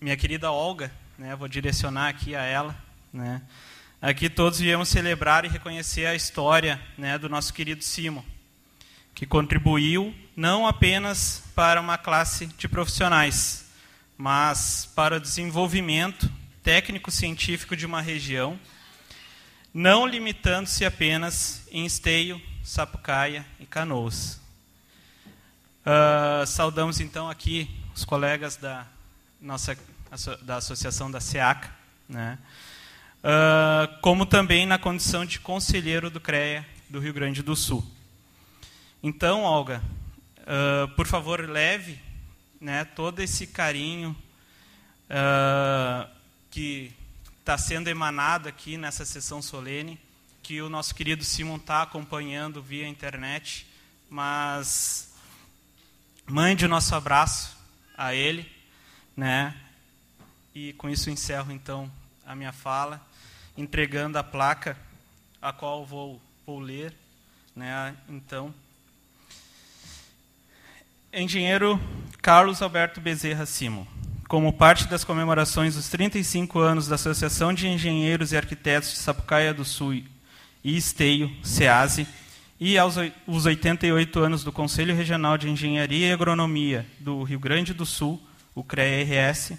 minha 0.01 0.17
querida 0.17 0.51
Olga, 0.51 0.91
né, 1.19 1.37
vou 1.37 1.47
direcionar 1.47 2.09
aqui 2.09 2.35
a 2.35 2.43
ela, 2.43 2.75
né, 3.13 3.43
aqui 4.01 4.31
todos 4.31 4.59
viemos 4.59 4.89
celebrar 4.89 5.45
e 5.45 5.49
reconhecer 5.49 6.07
a 6.07 6.15
história 6.15 6.81
né, 6.97 7.19
do 7.19 7.29
nosso 7.29 7.53
querido 7.53 7.85
Simon, 7.85 8.25
que 9.15 9.27
contribuiu 9.27 10.15
não 10.35 10.67
apenas 10.67 11.43
para 11.55 11.81
uma 11.81 11.99
classe 11.99 12.47
de 12.47 12.67
profissionais, 12.67 13.67
mas 14.17 14.91
para 14.95 15.17
o 15.17 15.21
desenvolvimento 15.21 16.38
técnico-científico 16.69 17.75
de 17.75 17.87
uma 17.87 18.03
região, 18.03 18.61
não 19.73 20.07
limitando-se 20.07 20.85
apenas 20.85 21.67
em 21.73 21.87
Esteio, 21.87 22.39
Sapucaia 22.63 23.47
e 23.59 23.65
Canoas. 23.65 24.39
Uh, 25.81 26.47
saudamos 26.47 27.01
então 27.01 27.31
aqui 27.31 27.71
os 27.97 28.05
colegas 28.05 28.57
da 28.57 28.87
nossa 29.41 29.79
da 30.43 30.57
associação 30.57 31.11
da 31.11 31.21
SEACA, 31.21 31.71
né? 32.07 32.37
Uh, 33.25 33.99
como 34.03 34.27
também 34.27 34.67
na 34.67 34.79
condição 34.79 35.25
de 35.25 35.41
conselheiro 35.41 36.11
do 36.11 36.21
CREA 36.21 36.67
do 36.91 37.01
Rio 37.01 37.15
Grande 37.15 37.43
do 37.43 37.57
Sul. 37.57 37.83
Então, 39.03 39.45
Olga, 39.45 39.83
uh, 40.41 40.87
por 40.89 41.07
favor, 41.07 41.49
leve 41.49 41.99
né, 42.61 42.85
todo 42.85 43.21
esse 43.21 43.47
carinho 43.47 44.15
uh, 45.09 46.18
que 46.51 46.93
está 47.41 47.57
sendo 47.57 47.89
emanado 47.89 48.49
aqui 48.49 48.77
nessa 48.77 49.05
sessão 49.05 49.41
solene, 49.41 49.99
que 50.43 50.61
o 50.61 50.69
nosso 50.69 50.95
querido 50.95 51.25
Simon 51.25 51.57
está 51.57 51.83
acompanhando 51.83 52.63
via 52.63 52.87
internet, 52.87 53.67
mas 54.09 55.15
mande 56.27 56.65
o 56.65 56.69
nosso 56.69 56.95
abraço 56.95 57.57
a 57.97 58.15
ele, 58.15 58.51
né? 59.17 59.55
E 60.55 60.73
com 60.75 60.89
isso 60.89 61.11
encerro 61.11 61.53
então 61.53 61.91
a 62.25 62.35
minha 62.35 62.53
fala, 62.53 63.01
entregando 63.57 64.19
a 64.19 64.25
placa 64.25 64.77
a 65.41 65.53
qual 65.53 65.87
vou, 65.87 66.21
vou 66.47 66.59
ler, 66.59 66.95
né? 67.55 67.97
Então, 68.09 68.55
engenheiro 71.13 71.81
Carlos 72.21 72.61
Alberto 72.61 73.01
Bezerra 73.01 73.47
Simon, 73.47 73.87
como 74.29 74.53
parte 74.53 74.87
das 74.87 75.05
comemorações 75.05 75.75
dos 75.75 75.89
35 75.89 76.59
anos 76.59 76.87
da 76.87 76.97
Associação 76.97 77.55
de 77.55 77.67
Engenheiros 77.67 78.31
e 78.31 78.37
Arquitetos 78.37 78.91
de 78.91 78.99
Sapucaia 78.99 79.55
do 79.55 79.65
Sul 79.65 79.95
e 80.63 80.77
Esteio, 80.77 81.35
SEASE, 81.43 82.07
e 82.61 82.77
aos 82.77 82.97
os 83.27 83.47
88 83.47 84.21
anos 84.21 84.45
do 84.45 84.53
Conselho 84.53 84.95
Regional 84.95 85.39
de 85.39 85.49
Engenharia 85.49 86.09
e 86.09 86.13
Agronomia 86.13 86.85
do 87.01 87.23
Rio 87.23 87.39
Grande 87.39 87.73
do 87.73 87.87
Sul, 87.87 88.23
o 88.55 88.63
CREA-RS, 88.63 89.55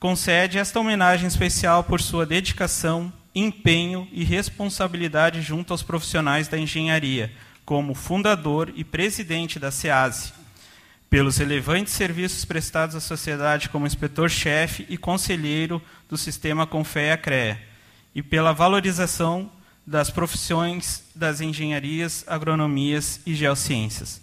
concede 0.00 0.56
esta 0.56 0.80
homenagem 0.80 1.26
especial 1.26 1.84
por 1.84 2.00
sua 2.00 2.24
dedicação, 2.24 3.12
empenho 3.34 4.08
e 4.10 4.24
responsabilidade 4.24 5.42
junto 5.42 5.74
aos 5.74 5.82
profissionais 5.82 6.48
da 6.48 6.56
engenharia, 6.56 7.30
como 7.62 7.94
fundador 7.94 8.72
e 8.74 8.84
presidente 8.84 9.58
da 9.58 9.70
SEASE, 9.70 10.37
pelos 11.10 11.38
relevantes 11.38 11.94
serviços 11.94 12.44
prestados 12.44 12.94
à 12.94 13.00
sociedade 13.00 13.68
como 13.68 13.86
inspetor-chefe 13.86 14.86
e 14.88 14.96
conselheiro 14.96 15.82
do 16.08 16.18
sistema 16.18 16.66
Confea-CREA, 16.66 17.60
e 18.14 18.22
pela 18.22 18.52
valorização 18.52 19.50
das 19.86 20.10
profissões 20.10 21.02
das 21.14 21.40
engenharias, 21.40 22.24
agronomias 22.26 23.20
e 23.24 23.34
geociências. 23.34 24.20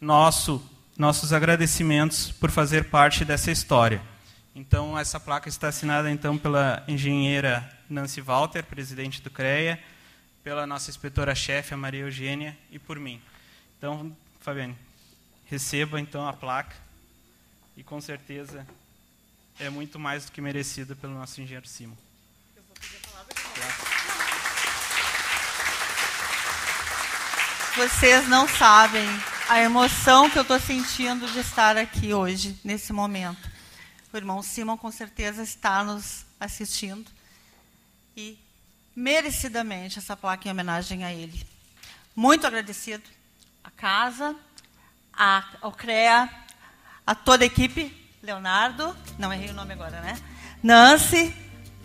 Nosso, 0.00 0.62
nossos 0.96 1.32
agradecimentos 1.32 2.30
por 2.30 2.50
fazer 2.50 2.84
parte 2.84 3.24
dessa 3.24 3.50
história. 3.50 4.00
Então, 4.54 4.98
essa 4.98 5.20
placa 5.20 5.48
está 5.48 5.68
assinada 5.68 6.10
então 6.10 6.38
pela 6.38 6.82
engenheira 6.88 7.68
Nancy 7.88 8.20
Walter, 8.20 8.64
presidente 8.64 9.20
do 9.20 9.30
CREA, 9.30 9.78
pela 10.42 10.66
nossa 10.66 10.90
inspetora-chefe, 10.90 11.74
a 11.74 11.76
Maria 11.76 12.00
Eugênia, 12.00 12.56
e 12.70 12.78
por 12.78 12.98
mim. 12.98 13.20
Então, 13.78 14.14
Fabiane, 14.40 14.76
receba 15.52 16.00
então 16.00 16.26
a 16.26 16.32
placa 16.32 16.74
e 17.76 17.84
com 17.84 18.00
certeza 18.00 18.66
é 19.60 19.68
muito 19.68 19.98
mais 19.98 20.24
do 20.24 20.32
que 20.32 20.40
merecida 20.40 20.96
pelo 20.96 21.12
nosso 21.12 21.42
engenheiro 21.42 21.68
Simon. 21.68 21.94
Eu 22.56 22.62
vou 22.62 22.74
pedir 22.74 22.96
a 22.96 23.10
palavra. 23.10 23.34
Vocês 27.76 28.26
não 28.28 28.48
sabem 28.48 29.06
a 29.46 29.60
emoção 29.60 30.30
que 30.30 30.38
eu 30.38 30.42
estou 30.42 30.58
sentindo 30.58 31.30
de 31.30 31.40
estar 31.40 31.76
aqui 31.76 32.14
hoje, 32.14 32.58
nesse 32.64 32.90
momento. 32.90 33.50
O 34.10 34.16
irmão 34.16 34.42
Simon 34.42 34.78
com 34.78 34.90
certeza 34.90 35.42
está 35.42 35.84
nos 35.84 36.24
assistindo. 36.40 37.10
E 38.16 38.38
merecidamente 38.96 39.98
essa 39.98 40.16
placa 40.16 40.48
em 40.48 40.50
homenagem 40.50 41.04
a 41.04 41.12
ele. 41.12 41.46
Muito 42.16 42.46
agradecido 42.46 43.04
à 43.62 43.70
casa, 43.70 44.34
à, 45.22 45.44
ao 45.60 45.70
CREA, 45.70 46.28
a 47.06 47.14
toda 47.14 47.44
a 47.44 47.46
equipe, 47.46 47.96
Leonardo, 48.20 48.96
não 49.16 49.32
errei 49.32 49.50
o 49.50 49.54
nome 49.54 49.72
agora, 49.72 50.00
né? 50.00 50.20
Nancy, 50.60 51.32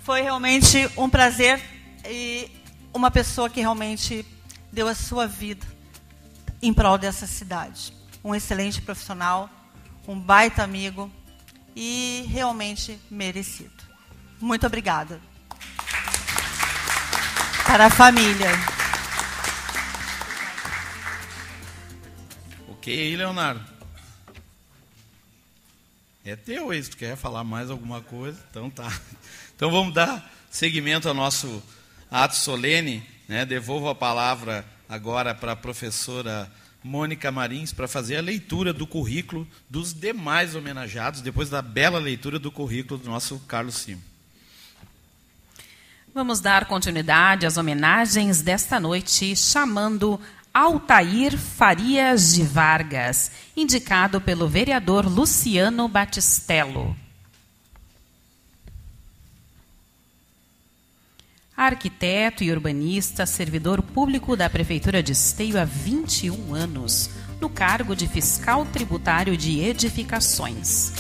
foi 0.01 0.23
realmente 0.23 0.89
um 0.97 1.07
prazer 1.07 1.61
e 2.03 2.49
uma 2.91 3.11
pessoa 3.11 3.47
que 3.47 3.59
realmente 3.59 4.25
deu 4.71 4.87
a 4.87 4.95
sua 4.95 5.27
vida 5.27 5.67
em 6.63 6.73
prol 6.73 6.97
dessa 6.97 7.27
cidade. 7.27 7.93
Um 8.23 8.33
excelente 8.33 8.81
profissional, 8.81 9.47
um 10.07 10.19
baita 10.19 10.63
amigo, 10.63 11.11
e 11.75 12.25
realmente 12.27 12.99
merecido. 13.07 13.83
Muito 14.41 14.65
obrigada. 14.65 15.21
Para 17.67 17.85
a 17.85 17.89
família. 17.91 18.49
Ok, 22.87 23.17
Leonardo. 23.17 23.61
É 26.23 26.37
teu 26.37 26.73
isso, 26.73 26.91
tu 26.91 26.95
quer 26.95 27.17
falar 27.17 27.43
mais 27.43 27.69
alguma 27.69 27.99
coisa? 27.99 28.39
Então 28.49 28.69
tá. 28.69 28.89
Então 29.53 29.69
vamos 29.69 29.93
dar 29.93 30.31
seguimento 30.49 31.09
ao 31.09 31.13
nosso 31.13 31.61
ato 32.09 32.37
solene. 32.37 33.03
Né? 33.27 33.45
Devolvo 33.45 33.89
a 33.89 33.95
palavra 33.95 34.65
agora 34.87 35.35
para 35.35 35.51
a 35.51 35.55
professora 35.57 36.49
Mônica 36.81 37.29
Marins 37.29 37.73
para 37.73 37.89
fazer 37.89 38.15
a 38.15 38.21
leitura 38.21 38.71
do 38.71 38.87
currículo 38.87 39.45
dos 39.69 39.93
demais 39.93 40.55
homenageados, 40.55 41.19
depois 41.19 41.49
da 41.49 41.61
bela 41.61 41.99
leitura 41.99 42.39
do 42.39 42.49
currículo 42.49 42.97
do 43.01 43.09
nosso 43.09 43.37
Carlos 43.39 43.75
Sim. 43.75 44.01
Vamos 46.13 46.39
dar 46.39 46.65
continuidade 46.65 47.45
às 47.45 47.57
homenagens 47.57 48.41
desta 48.41 48.79
noite, 48.79 49.35
chamando 49.35 50.19
Altair 50.59 51.37
Farias 51.37 52.33
de 52.33 52.41
Vargas, 52.41 53.29
indicado 53.55 54.19
pelo 54.19 54.47
vereador 54.47 55.05
Luciano 55.05 55.87
Batistello. 55.87 56.95
Arquiteto 61.55 62.43
e 62.43 62.51
urbanista, 62.51 63.27
servidor 63.27 63.83
público 63.83 64.35
da 64.35 64.49
Prefeitura 64.49 65.03
de 65.03 65.11
Esteio 65.11 65.61
há 65.61 65.63
21 65.63 66.55
anos, 66.55 67.11
no 67.39 67.51
cargo 67.51 67.95
de 67.95 68.07
fiscal 68.07 68.65
tributário 68.65 69.37
de 69.37 69.59
edificações. 69.59 70.91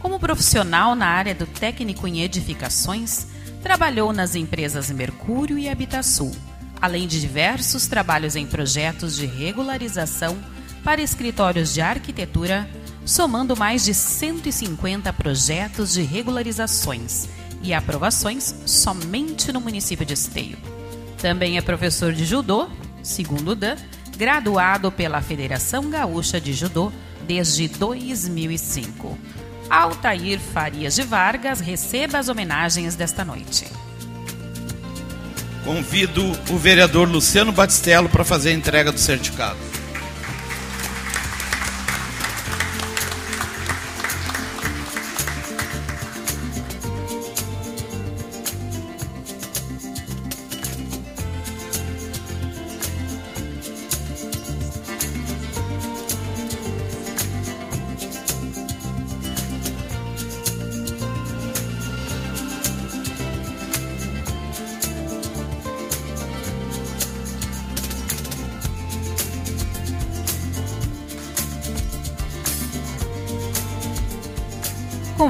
Como 0.00 0.18
profissional 0.18 0.96
na 0.96 1.06
área 1.06 1.36
do 1.36 1.46
técnico 1.46 2.08
em 2.08 2.22
edificações, 2.22 3.28
trabalhou 3.62 4.12
nas 4.12 4.34
empresas 4.34 4.90
Mercúrio 4.90 5.56
e 5.56 5.68
Habitasul, 5.68 6.34
além 6.80 7.06
de 7.06 7.20
diversos 7.20 7.86
trabalhos 7.86 8.36
em 8.36 8.46
projetos 8.46 9.16
de 9.16 9.26
regularização 9.26 10.38
para 10.84 11.02
escritórios 11.02 11.74
de 11.74 11.80
arquitetura, 11.80 12.68
somando 13.04 13.56
mais 13.56 13.84
de 13.84 13.94
150 13.94 15.12
projetos 15.12 15.92
de 15.92 16.02
regularizações 16.02 17.28
e 17.62 17.74
aprovações 17.74 18.54
somente 18.64 19.52
no 19.52 19.60
município 19.60 20.06
de 20.06 20.14
Esteio. 20.14 20.58
Também 21.20 21.58
é 21.58 21.60
professor 21.60 22.12
de 22.12 22.24
judô, 22.24 22.68
segundo 23.02 23.52
o 23.52 23.54
Dan, 23.54 23.76
graduado 24.16 24.90
pela 24.92 25.20
Federação 25.20 25.90
Gaúcha 25.90 26.40
de 26.40 26.52
Judô 26.52 26.92
desde 27.26 27.68
2005. 27.68 29.18
Altair 29.68 30.40
Farias 30.40 30.94
de 30.94 31.02
Vargas 31.02 31.60
receba 31.60 32.18
as 32.18 32.28
homenagens 32.28 32.94
desta 32.94 33.24
noite. 33.24 33.66
Convido 35.68 36.24
o 36.48 36.56
vereador 36.56 37.06
Luciano 37.06 37.52
Batistello 37.52 38.08
para 38.08 38.24
fazer 38.24 38.48
a 38.48 38.52
entrega 38.54 38.90
do 38.90 38.98
certificado. 38.98 39.67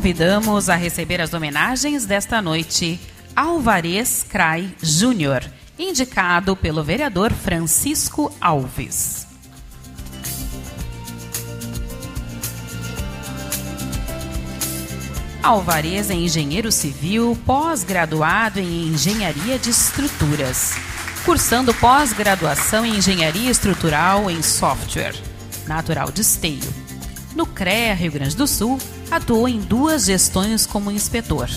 Convidamos 0.08 0.70
a 0.70 0.74
receber 0.74 1.20
as 1.20 1.34
homenagens 1.34 2.06
desta 2.06 2.40
noite 2.40 2.98
Alvarez 3.36 4.24
Crai 4.26 4.74
Júnior, 4.82 5.44
indicado 5.78 6.56
pelo 6.56 6.82
vereador 6.82 7.30
Francisco 7.30 8.34
Alves. 8.40 9.26
Alvarez 15.42 16.10
é 16.10 16.14
engenheiro 16.14 16.72
civil, 16.72 17.38
pós-graduado 17.44 18.58
em 18.58 18.88
engenharia 18.88 19.58
de 19.58 19.68
estruturas, 19.68 20.72
cursando 21.22 21.74
pós-graduação 21.74 22.86
em 22.86 22.96
engenharia 22.96 23.50
estrutural 23.50 24.30
em 24.30 24.40
software, 24.40 25.14
natural 25.66 26.10
de 26.10 26.22
Esteio. 26.22 26.87
No 27.38 27.46
CREA 27.46 27.94
Rio 27.94 28.10
Grande 28.10 28.34
do 28.34 28.48
Sul, 28.48 28.80
atuou 29.12 29.48
em 29.48 29.60
duas 29.60 30.06
gestões 30.06 30.66
como 30.66 30.90
inspetor. 30.90 31.48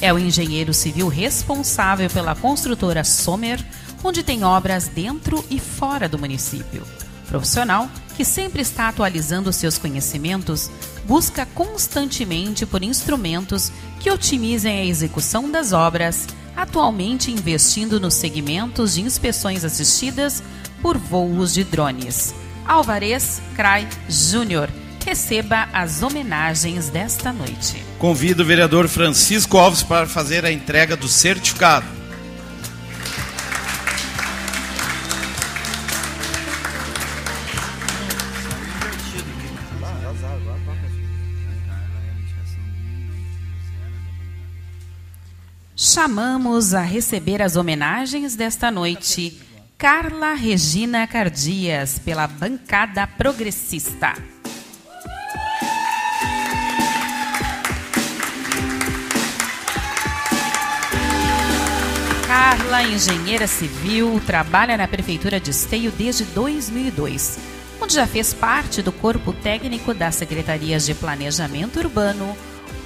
É 0.00 0.12
o 0.12 0.18
engenheiro 0.18 0.74
civil 0.74 1.06
responsável 1.06 2.10
pela 2.10 2.34
construtora 2.34 3.04
Sommer, 3.04 3.64
onde 4.02 4.24
tem 4.24 4.42
obras 4.42 4.88
dentro 4.88 5.44
e 5.48 5.60
fora 5.60 6.08
do 6.08 6.18
município. 6.18 6.84
Profissional 7.28 7.88
que 8.16 8.24
sempre 8.24 8.62
está 8.62 8.88
atualizando 8.88 9.52
seus 9.52 9.78
conhecimentos, 9.78 10.68
busca 11.06 11.46
constantemente 11.46 12.66
por 12.66 12.82
instrumentos 12.82 13.70
que 14.00 14.10
otimizem 14.10 14.80
a 14.80 14.84
execução 14.84 15.48
das 15.48 15.72
obras, 15.72 16.26
atualmente 16.56 17.30
investindo 17.30 18.00
nos 18.00 18.14
segmentos 18.14 18.94
de 18.94 19.02
inspeções 19.02 19.64
assistidas 19.64 20.42
por 20.82 20.98
voos 20.98 21.54
de 21.54 21.62
drones. 21.62 22.34
Alvarez 22.66 23.40
Crai 23.54 23.88
Júnior 24.08 24.68
receba 25.04 25.68
as 25.72 26.02
homenagens 26.02 26.88
desta 26.88 27.32
noite. 27.32 27.84
Convido 27.98 28.42
o 28.42 28.46
vereador 28.46 28.88
Francisco 28.88 29.58
Alves 29.58 29.82
para 29.82 30.06
fazer 30.06 30.44
a 30.44 30.52
entrega 30.52 30.96
do 30.96 31.08
certificado. 31.08 31.86
Chamamos 45.76 46.74
a 46.74 46.82
receber 46.82 47.42
as 47.42 47.56
homenagens 47.56 48.34
desta 48.34 48.70
noite 48.70 49.40
Carla 49.76 50.32
Regina 50.32 51.08
Cardias, 51.08 51.98
pela 51.98 52.28
bancada 52.28 53.04
progressista. 53.04 54.14
Carla, 62.32 62.82
engenheira 62.82 63.46
civil, 63.46 64.18
trabalha 64.24 64.74
na 64.74 64.88
Prefeitura 64.88 65.38
de 65.38 65.50
Esteio 65.50 65.92
desde 65.92 66.24
2002, 66.24 67.38
onde 67.78 67.92
já 67.92 68.06
fez 68.06 68.32
parte 68.32 68.80
do 68.80 68.90
corpo 68.90 69.34
técnico 69.34 69.92
das 69.92 70.14
Secretarias 70.14 70.86
de 70.86 70.94
Planejamento 70.94 71.78
Urbano, 71.78 72.34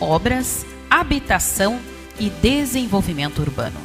Obras, 0.00 0.66
Habitação 0.90 1.78
e 2.18 2.28
Desenvolvimento 2.28 3.38
Urbano. 3.38 3.78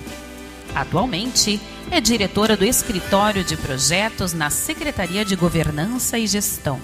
Atualmente, 0.73 1.61
é 1.91 2.01
diretora 2.01 2.57
do 2.57 2.65
Escritório 2.65 3.43
de 3.43 3.55
Projetos 3.55 4.33
na 4.33 4.49
Secretaria 4.49 5.23
de 5.23 5.35
Governança 5.35 6.17
e 6.17 6.25
Gestão. 6.25 6.81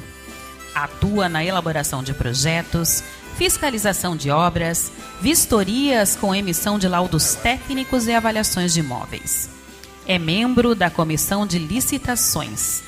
Atua 0.76 1.28
na 1.28 1.44
elaboração 1.44 2.04
de 2.04 2.14
projetos, 2.14 3.04
fiscalização 3.38 4.18
de 4.18 4.32
obras, 4.32 4.92
vistorias 5.22 6.16
com 6.16 6.34
emissão 6.34 6.80
de 6.80 6.88
laudos 6.88 7.36
técnicos 7.36 8.08
e 8.08 8.14
avaliações 8.14 8.74
de 8.74 8.80
imóveis. 8.80 9.48
É 10.08 10.18
membro 10.18 10.74
da 10.74 10.90
Comissão 10.90 11.46
de 11.46 11.60
Licitações. 11.60 12.82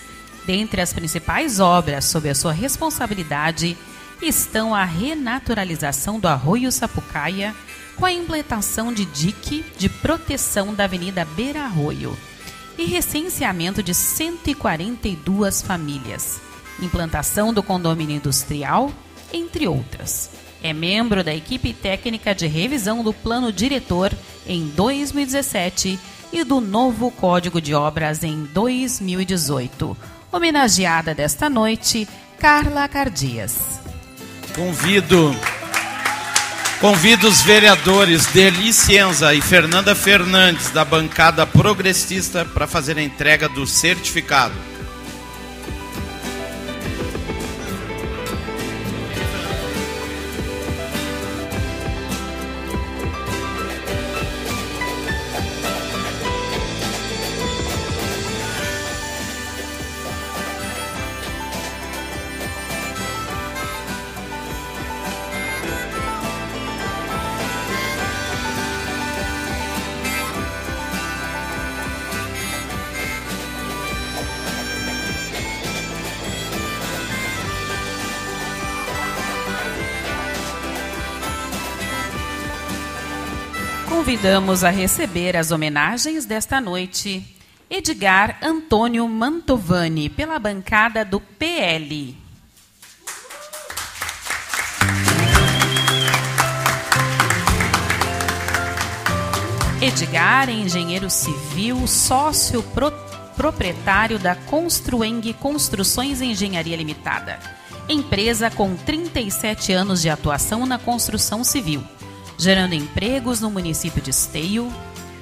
Dentre 0.47 0.81
as 0.81 0.91
principais 0.91 1.59
obras 1.59 2.05
sob 2.05 2.27
a 2.27 2.33
sua 2.33 2.51
responsabilidade 2.51 3.77
estão 4.19 4.73
a 4.73 4.83
renaturalização 4.83 6.19
do 6.19 6.27
Arroio 6.27 6.71
Sapucaia, 6.71 7.55
com 7.95 8.05
a 8.05 8.11
implantação 8.11 8.91
de 8.91 9.05
dique 9.05 9.63
de 9.77 9.87
proteção 9.87 10.73
da 10.73 10.85
Avenida 10.85 11.25
Beira 11.25 11.61
Arroio 11.61 12.17
e 12.75 12.85
recenseamento 12.85 13.83
de 13.83 13.93
142 13.93 15.61
famílias, 15.61 16.41
implantação 16.81 17.53
do 17.53 17.61
condomínio 17.61 18.15
industrial, 18.15 18.91
entre 19.31 19.67
outras. 19.67 20.38
É 20.61 20.73
membro 20.73 21.23
da 21.23 21.33
equipe 21.33 21.73
técnica 21.73 22.35
de 22.35 22.47
revisão 22.47 23.03
do 23.03 23.13
plano 23.13 23.51
diretor 23.51 24.11
em 24.45 24.67
2017 24.67 25.99
e 26.31 26.43
do 26.43 26.59
novo 26.59 27.09
Código 27.11 27.61
de 27.61 27.73
Obras 27.73 28.23
em 28.23 28.43
2018. 28.53 29.97
Homenageada 30.31 31.15
desta 31.15 31.49
noite, 31.49 32.07
Carla 32.37 32.87
Cardias. 32.87 33.79
Convido 34.55 35.35
Convido 36.79 37.27
os 37.27 37.41
vereadores 37.41 38.25
Deli 38.27 38.71
Cienza 38.71 39.33
e 39.33 39.41
Fernanda 39.41 39.93
Fernandes 39.93 40.71
da 40.71 40.85
bancada 40.85 41.45
progressista 41.45 42.45
para 42.45 42.67
fazer 42.67 42.97
a 42.97 43.01
entrega 43.01 43.49
do 43.49 43.67
certificado. 43.67 44.53
Convidamos 84.09 84.63
a 84.63 84.71
receber 84.71 85.37
as 85.37 85.51
homenagens 85.51 86.25
desta 86.25 86.59
noite. 86.59 87.23
Edgar 87.69 88.39
Antônio 88.41 89.07
Mantovani, 89.07 90.09
pela 90.09 90.39
bancada 90.39 91.05
do 91.05 91.19
PL. 91.19 92.17
Edgar 99.79 100.49
é 100.49 100.53
engenheiro 100.53 101.07
civil, 101.07 101.85
sócio 101.85 102.63
pro, 102.63 102.91
proprietário 103.37 104.17
da 104.17 104.35
Construeng 104.35 105.21
Construções 105.33 106.19
Engenharia 106.19 106.75
Limitada, 106.75 107.37
empresa 107.87 108.49
com 108.49 108.75
37 108.75 109.71
anos 109.71 110.01
de 110.01 110.09
atuação 110.09 110.65
na 110.65 110.79
construção 110.79 111.43
civil 111.43 111.83
gerando 112.39 112.73
empregos 112.73 113.41
no 113.41 113.51
município 113.51 114.01
de 114.01 114.11
Esteio, 114.11 114.71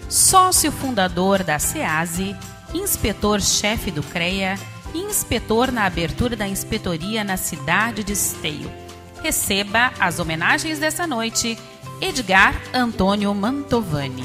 sócio 0.07 0.71
fundador 0.71 1.43
da 1.43 1.57
SEASE, 1.57 2.35
inspetor-chefe 2.73 3.89
do 3.89 4.03
CREA 4.03 4.55
e 4.93 4.99
inspetor 4.99 5.71
na 5.71 5.85
abertura 5.85 6.35
da 6.35 6.47
inspetoria 6.47 7.23
na 7.23 7.35
cidade 7.35 8.03
de 8.03 8.13
Esteio. 8.13 8.71
receba 9.21 9.91
as 9.99 10.19
homenagens 10.19 10.77
dessa 10.77 11.07
noite 11.07 11.57
Edgar 11.99 12.55
Antônio 12.71 13.33
Mantovani. 13.33 14.23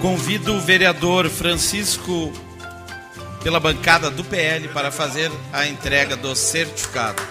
Convido 0.00 0.54
o 0.54 0.60
vereador 0.60 1.30
Francisco 1.30 2.32
pela 3.44 3.60
bancada 3.60 4.10
do 4.10 4.24
PL 4.24 4.68
para 4.68 4.90
fazer 4.90 5.30
a 5.52 5.66
entrega 5.68 6.16
do 6.16 6.34
certificado. 6.34 7.22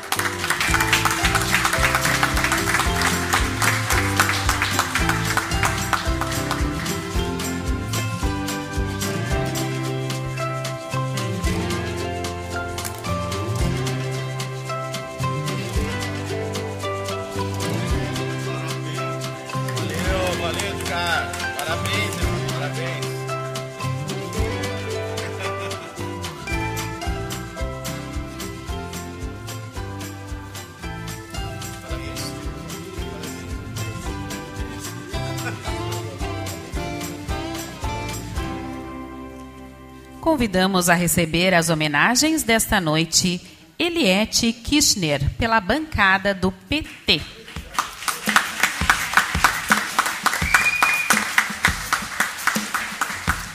Convidamos 40.42 40.89
a 40.89 40.96
receber 40.96 41.54
as 41.54 41.70
homenagens 41.70 42.42
desta 42.42 42.82
noite 42.82 43.39
Eliette 43.78 44.52
Kirchner, 44.52 45.30
pela 45.38 45.62
bancada 45.62 46.34
do 46.34 46.52
PT. 46.52 47.22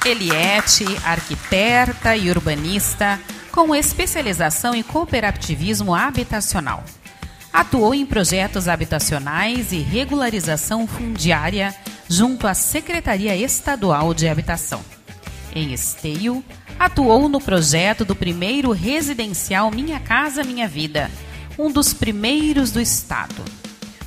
Eliette, 0.05 0.85
arquiteta 1.05 2.17
e 2.17 2.31
urbanista, 2.31 3.19
com 3.51 3.75
especialização 3.75 4.73
em 4.73 4.85
cooperativismo 4.85 5.93
habitacional. 5.93 6.85
Atuou 7.53 7.97
em 7.97 8.07
projetos 8.07 8.69
habitacionais 8.69 9.73
e 9.73 9.79
regularização 9.79 10.87
fundiária 10.87 11.75
junto 12.09 12.47
à 12.47 12.55
Secretaria 12.55 13.35
Estadual 13.35 14.15
de 14.15 14.29
Habitação. 14.29 14.85
Em 15.53 15.73
Esteio, 15.73 16.45
atuou 16.79 17.29
no 17.29 17.41
projeto 17.41 18.05
do 18.05 18.15
primeiro 18.15 18.71
residencial 18.73 19.71
Minha 19.71 19.99
Casa 19.99 20.45
Minha 20.45 20.69
Vida, 20.69 21.11
um 21.59 21.71
dos 21.71 21.93
primeiros 21.93 22.71
do 22.71 22.81
estado. 22.81 23.43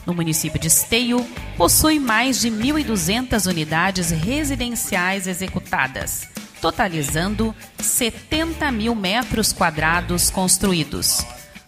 No 0.05 0.13
município 0.13 0.59
de 0.59 0.67
Esteio, 0.67 1.25
possui 1.55 1.99
mais 1.99 2.39
de 2.39 2.49
1.200 2.49 3.47
unidades 3.47 4.11
residenciais 4.11 5.27
executadas, 5.27 6.27
totalizando 6.61 7.53
70 7.79 8.71
mil 8.71 8.95
metros 8.95 9.53
quadrados 9.53 10.29
construídos. 10.29 11.25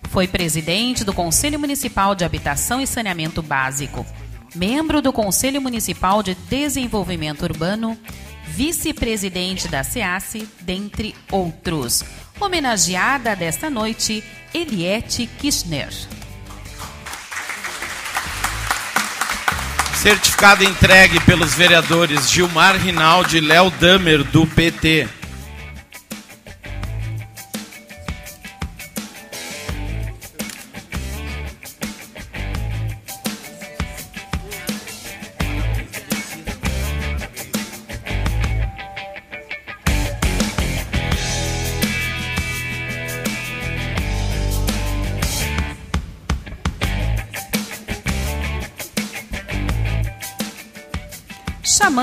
Foi 0.09 0.27
presidente 0.27 1.03
do 1.03 1.13
Conselho 1.13 1.59
Municipal 1.59 2.15
de 2.15 2.25
Habitação 2.25 2.81
e 2.81 2.87
Saneamento 2.87 3.41
Básico, 3.41 4.05
membro 4.55 5.01
do 5.01 5.13
Conselho 5.13 5.61
Municipal 5.61 6.21
de 6.21 6.35
Desenvolvimento 6.35 7.43
Urbano, 7.43 7.97
vice-presidente 8.51 9.67
da 9.69 9.83
SEASE, 9.83 10.47
dentre 10.61 11.15
outros. 11.31 12.03
Homenageada 12.39 13.35
desta 13.35 13.69
noite, 13.69 14.23
Eliette 14.53 15.27
Kirchner. 15.39 15.89
Certificado 20.01 20.63
entregue 20.63 21.19
pelos 21.21 21.53
vereadores 21.53 22.29
Gilmar 22.29 22.75
Rinaldi 22.75 23.37
e 23.37 23.39
Léo 23.39 23.69
Damer, 23.69 24.23
do 24.23 24.45
PT. 24.47 25.20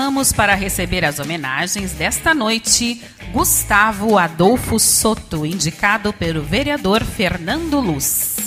Chamamos 0.09 0.33
para 0.33 0.55
receber 0.55 1.05
as 1.05 1.19
homenagens 1.19 1.91
desta 1.91 2.33
noite 2.33 2.99
Gustavo 3.31 4.17
Adolfo 4.17 4.79
Soto, 4.79 5.45
indicado 5.45 6.11
pelo 6.11 6.41
vereador 6.41 7.03
Fernando 7.03 7.79
Luz. 7.79 8.37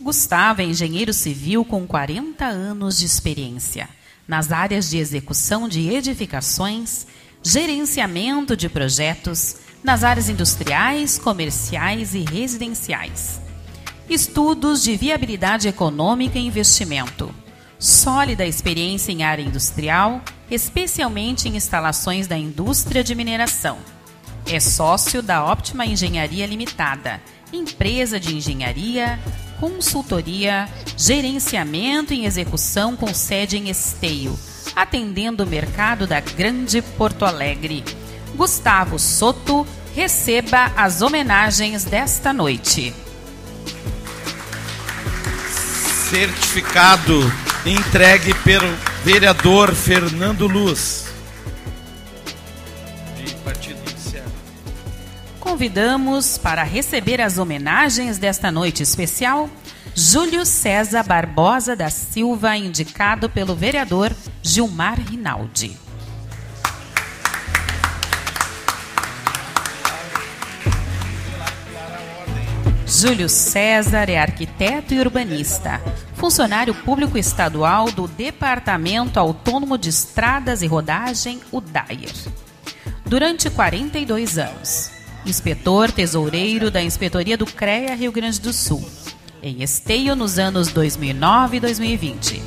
Gustavo 0.00 0.62
é 0.62 0.64
engenheiro 0.64 1.12
civil 1.12 1.62
com 1.62 1.86
40 1.86 2.46
anos 2.46 2.98
de 2.98 3.04
experiência 3.04 3.86
nas 4.26 4.50
áreas 4.50 4.88
de 4.88 4.96
execução 4.96 5.68
de 5.68 5.90
edificações, 5.90 7.06
gerenciamento 7.42 8.56
de 8.56 8.70
projetos, 8.70 9.56
nas 9.84 10.02
áreas 10.02 10.30
industriais, 10.30 11.18
comerciais 11.18 12.14
e 12.14 12.24
residenciais. 12.24 13.38
Estudos 14.08 14.82
de 14.82 14.96
viabilidade 14.96 15.68
econômica 15.68 16.38
e 16.38 16.46
investimento. 16.46 17.32
Sólida 17.78 18.46
experiência 18.46 19.12
em 19.12 19.22
área 19.22 19.42
industrial, 19.42 20.22
especialmente 20.50 21.48
em 21.48 21.56
instalações 21.56 22.26
da 22.26 22.36
indústria 22.36 23.04
de 23.04 23.14
mineração. 23.14 23.76
É 24.46 24.58
sócio 24.58 25.22
da 25.22 25.44
Óptima 25.44 25.84
Engenharia 25.84 26.46
Limitada, 26.46 27.20
empresa 27.52 28.18
de 28.18 28.34
engenharia, 28.34 29.18
consultoria, 29.60 30.66
gerenciamento 30.96 32.14
e 32.14 32.24
execução 32.24 32.96
com 32.96 33.12
sede 33.12 33.58
em 33.58 33.68
Esteio, 33.68 34.38
atendendo 34.74 35.44
o 35.44 35.46
mercado 35.46 36.06
da 36.06 36.20
Grande 36.20 36.80
Porto 36.80 37.24
Alegre. 37.24 37.84
Gustavo 38.34 38.98
Soto 38.98 39.66
receba 39.94 40.72
as 40.76 41.02
homenagens 41.02 41.84
desta 41.84 42.32
noite. 42.32 42.92
Certificado 46.10 47.20
entregue 47.64 48.34
pelo 48.42 48.66
vereador 49.04 49.74
Fernando 49.74 50.46
Luz. 50.46 51.06
De 53.16 53.32
Partido 53.36 53.78
Inicial. 53.88 54.24
Convidamos 55.38 56.36
para 56.36 56.64
receber 56.64 57.20
as 57.20 57.38
homenagens 57.38 58.18
desta 58.18 58.50
noite 58.50 58.82
especial 58.82 59.48
Júlio 59.94 60.44
César 60.44 61.04
Barbosa 61.04 61.76
da 61.76 61.88
Silva, 61.88 62.56
indicado 62.56 63.30
pelo 63.30 63.54
vereador 63.54 64.10
Gilmar 64.42 64.98
Rinaldi. 64.98 65.83
Júlio 73.06 73.28
César 73.28 74.08
é 74.08 74.18
arquiteto 74.18 74.94
e 74.94 74.98
urbanista, 74.98 75.78
funcionário 76.14 76.74
público 76.74 77.18
estadual 77.18 77.92
do 77.92 78.08
Departamento 78.08 79.20
Autônomo 79.20 79.76
de 79.76 79.90
Estradas 79.90 80.62
e 80.62 80.66
Rodagem, 80.66 81.38
o 81.52 81.60
DAIR. 81.60 82.14
Durante 83.04 83.50
42 83.50 84.38
anos, 84.38 84.90
inspetor 85.26 85.92
tesoureiro 85.92 86.70
da 86.70 86.82
Inspetoria 86.82 87.36
do 87.36 87.44
CREA 87.44 87.94
Rio 87.94 88.10
Grande 88.10 88.40
do 88.40 88.54
Sul, 88.54 88.82
em 89.42 89.62
Esteio 89.62 90.16
nos 90.16 90.38
anos 90.38 90.68
2009 90.68 91.58
e 91.58 91.60
2020. 91.60 92.42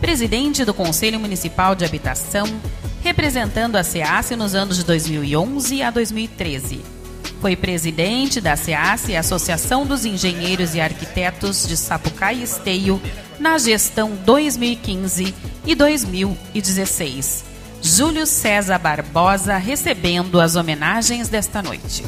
Presidente 0.00 0.64
do 0.64 0.74
Conselho 0.74 1.20
Municipal 1.20 1.76
de 1.76 1.84
Habitação, 1.84 2.48
representando 3.04 3.76
a 3.76 3.84
SEASE 3.84 4.34
nos 4.34 4.56
anos 4.56 4.78
de 4.78 4.84
2011 4.84 5.80
a 5.80 5.92
2013 5.92 7.01
foi 7.42 7.56
presidente 7.56 8.40
da 8.40 8.54
SEASE, 8.54 9.16
Associação 9.16 9.84
dos 9.84 10.04
Engenheiros 10.04 10.76
e 10.76 10.80
Arquitetos 10.80 11.66
de 11.66 11.76
Sapucaí 11.76 12.40
Esteio, 12.40 13.02
na 13.40 13.58
gestão 13.58 14.14
2015 14.24 15.34
e 15.66 15.74
2016. 15.74 17.44
Júlio 17.82 18.28
César 18.28 18.78
Barbosa 18.78 19.56
recebendo 19.56 20.40
as 20.40 20.54
homenagens 20.54 21.28
desta 21.28 21.60
noite. 21.60 22.04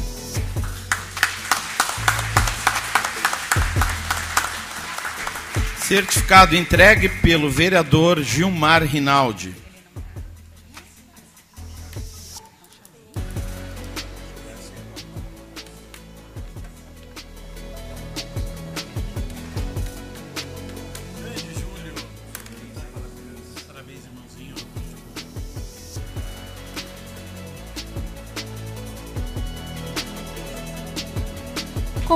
Certificado 5.81 6.55
entregue 6.55 7.09
pelo 7.09 7.51
vereador 7.51 8.23
Gilmar 8.23 8.85
Rinaldi. 8.85 9.64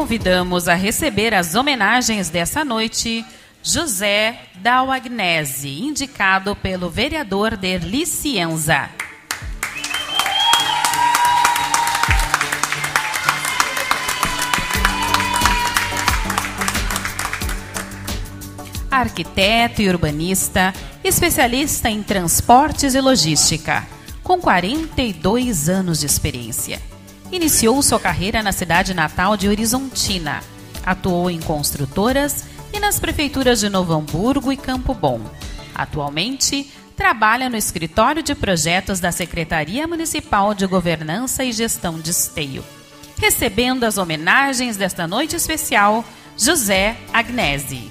Convidamos 0.09 0.69
a 0.69 0.75
receber 0.75 1.35
as 1.35 1.55
homenagens 1.55 2.31
dessa 2.31 2.65
noite 2.65 3.23
José 3.63 4.41
Dauagnese, 4.55 5.69
indicado 5.69 6.57
pelo 6.57 6.89
vereador 6.89 7.59
Derli 7.59 8.07
Cienza. 8.07 8.89
Arquiteto 18.91 19.83
e 19.83 19.91
urbanista, 19.91 20.73
especialista 21.05 21.91
em 21.91 22.03
transportes 22.03 22.95
e 22.95 23.01
logística, 23.03 23.87
com 24.23 24.41
42 24.41 25.69
anos 25.69 26.01
de 26.01 26.07
experiência. 26.07 26.81
Iniciou 27.31 27.83
sua 27.83 28.01
carreira 28.01 28.43
na 28.43 28.53
cidade 28.53 28.95
natal 28.95 29.37
de 29.37 29.49
Horizontina. 29.49 30.41
Atuou 30.85 31.31
em 31.31 31.41
construtoras 31.41 32.47
e 32.73 32.81
nas 32.81 32.99
prefeituras 32.99 33.61
de 33.61 33.69
Novo 33.69 33.93
Hamburgo 33.93 34.51
e 34.51 34.57
Campo 34.57 34.95
Bom. 34.95 35.21
Atualmente, 35.75 36.73
trabalha 36.97 37.51
no 37.51 37.57
escritório 37.57 38.23
de 38.23 38.35
projetos 38.35 38.99
da 38.99 39.13
Secretaria 39.13 39.87
Municipal 39.87 40.55
de 40.55 40.67
Governança 40.67 41.45
e 41.45 41.53
Gestão 41.53 42.01
de 42.01 42.11
Esteio. 42.11 42.65
Recebendo 43.19 43.85
as 43.85 43.99
homenagens 43.99 44.77
desta 44.77 45.07
noite 45.07 45.37
especial, 45.37 46.05
José 46.37 46.97
Agnese. 47.13 47.91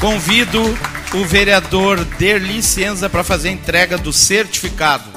Convido 0.00 0.60
o 1.14 1.24
vereador 1.24 2.04
Derli 2.04 2.60
Cienza 2.60 3.08
para 3.08 3.22
fazer 3.22 3.48
a 3.48 3.52
entrega 3.52 3.96
do 3.96 4.12
certificado. 4.12 5.13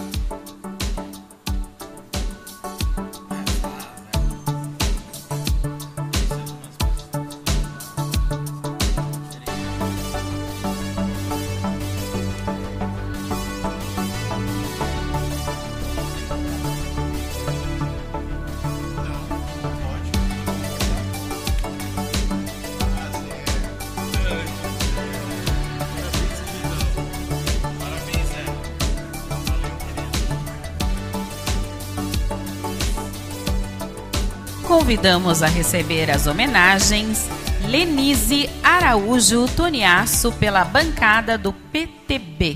Convidamos 34.87 35.43
a 35.43 35.47
receber 35.47 36.09
as 36.09 36.27
homenagens 36.27 37.27
Lenise 37.67 38.49
Araújo 38.63 39.45
Toniaço 39.53 40.31
pela 40.31 40.63
bancada 40.63 41.37
do 41.37 41.51
PTB. 41.51 42.55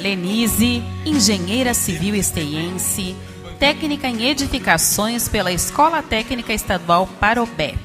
Lenise, 0.00 0.82
engenheira 1.06 1.72
civil 1.72 2.16
esteiense, 2.16 3.14
técnica 3.60 4.08
em 4.08 4.24
edificações 4.24 5.28
pela 5.28 5.52
Escola 5.52 6.02
Técnica 6.02 6.52
Estadual 6.52 7.06
Parobé. 7.20 7.76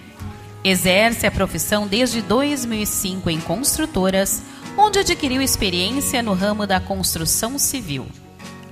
Exerce 0.64 1.28
a 1.28 1.32
profissão 1.32 1.86
desde 1.86 2.24
2005 2.24 3.30
em 3.30 3.40
construtoras, 3.40 4.42
onde 4.86 5.00
adquiriu 5.00 5.42
experiência 5.42 6.22
no 6.22 6.36
ramo 6.36 6.68
da 6.68 6.80
construção 6.80 7.58
civil. 7.58 8.06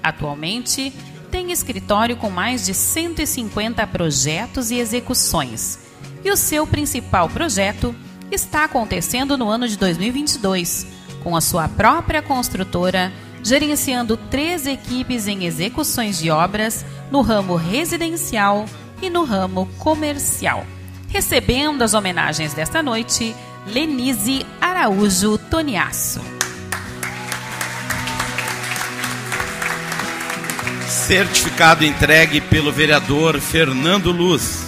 Atualmente, 0.01 0.93
tem 1.31 1.51
escritório 1.51 2.15
com 2.15 2.29
mais 2.29 2.67
de 2.67 2.73
150 2.75 3.85
projetos 3.87 4.69
e 4.69 4.77
execuções. 4.77 5.79
E 6.23 6.29
o 6.29 6.37
seu 6.37 6.67
principal 6.67 7.27
projeto 7.27 7.95
está 8.31 8.65
acontecendo 8.65 9.35
no 9.39 9.49
ano 9.49 9.67
de 9.67 9.75
2022, 9.75 10.85
com 11.23 11.35
a 11.35 11.41
sua 11.41 11.67
própria 11.67 12.21
construtora, 12.21 13.11
gerenciando 13.41 14.15
três 14.15 14.67
equipes 14.67 15.27
em 15.27 15.45
execuções 15.45 16.19
de 16.19 16.29
obras 16.29 16.85
no 17.09 17.21
ramo 17.21 17.55
residencial 17.55 18.65
e 19.01 19.09
no 19.09 19.23
ramo 19.23 19.67
comercial. 19.79 20.63
Recebendo 21.09 21.81
as 21.81 21.95
homenagens 21.95 22.53
desta 22.53 22.83
noite, 22.83 23.35
Lenise 23.65 24.45
Araújo 24.59 25.37
Toniaço. 25.37 26.19
Certificado 30.87 31.85
entregue 31.85 32.41
pelo 32.41 32.71
vereador 32.73 33.39
Fernando 33.39 34.11
Luz. 34.11 34.65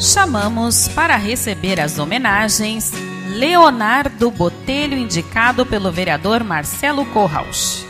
Chamamos 0.00 0.88
para 0.88 1.16
receber 1.16 1.80
as 1.80 1.98
homenagens 1.98 2.92
Leonardo 3.28 4.30
Botelho, 4.30 4.96
indicado 4.96 5.64
pelo 5.64 5.92
vereador 5.92 6.42
Marcelo 6.42 7.06
Corraus. 7.06 7.87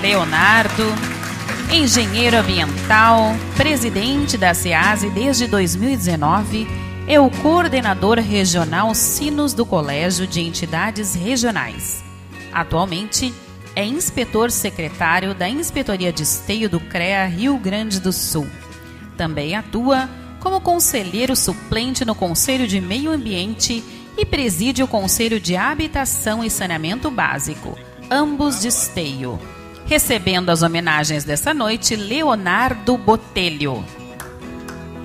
Leonardo, 0.00 0.82
engenheiro 1.70 2.38
ambiental, 2.38 3.34
presidente 3.54 4.38
da 4.38 4.54
SEASE 4.54 5.10
desde 5.10 5.46
2019, 5.46 6.66
é 7.06 7.20
o 7.20 7.30
coordenador 7.30 8.18
regional 8.18 8.94
Sinos 8.94 9.52
do 9.52 9.66
Colégio 9.66 10.26
de 10.26 10.40
Entidades 10.40 11.14
Regionais. 11.14 12.02
Atualmente, 12.50 13.34
é 13.76 13.84
inspetor 13.84 14.50
secretário 14.50 15.34
da 15.34 15.46
Inspetoria 15.46 16.10
de 16.10 16.22
Esteio 16.22 16.70
do 16.70 16.80
CREA 16.80 17.26
Rio 17.26 17.58
Grande 17.58 18.00
do 18.00 18.10
Sul. 18.10 18.46
Também 19.18 19.54
atua 19.54 20.08
como 20.40 20.62
conselheiro 20.62 21.36
suplente 21.36 22.06
no 22.06 22.14
Conselho 22.14 22.66
de 22.66 22.80
Meio 22.80 23.10
Ambiente 23.10 23.84
e 24.16 24.24
preside 24.24 24.82
o 24.82 24.88
Conselho 24.88 25.38
de 25.38 25.56
Habitação 25.56 26.42
e 26.42 26.48
Saneamento 26.48 27.10
Básico, 27.10 27.78
ambos 28.10 28.62
de 28.62 28.68
Esteio 28.68 29.38
recebendo 29.90 30.50
as 30.50 30.62
homenagens 30.62 31.24
dessa 31.24 31.52
noite, 31.52 31.96
Leonardo 31.96 32.96
Botelho. 32.96 33.84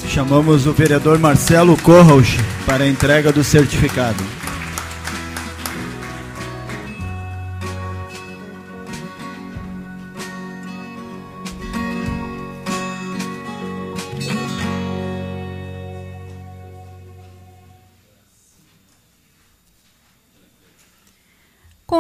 Chamamos 0.07 0.67
o 0.67 0.73
vereador 0.73 1.17
Marcelo 1.17 1.75
Corros 1.81 2.35
para 2.67 2.83
a 2.83 2.87
entrega 2.87 3.31
do 3.31 3.43
certificado. 3.43 4.23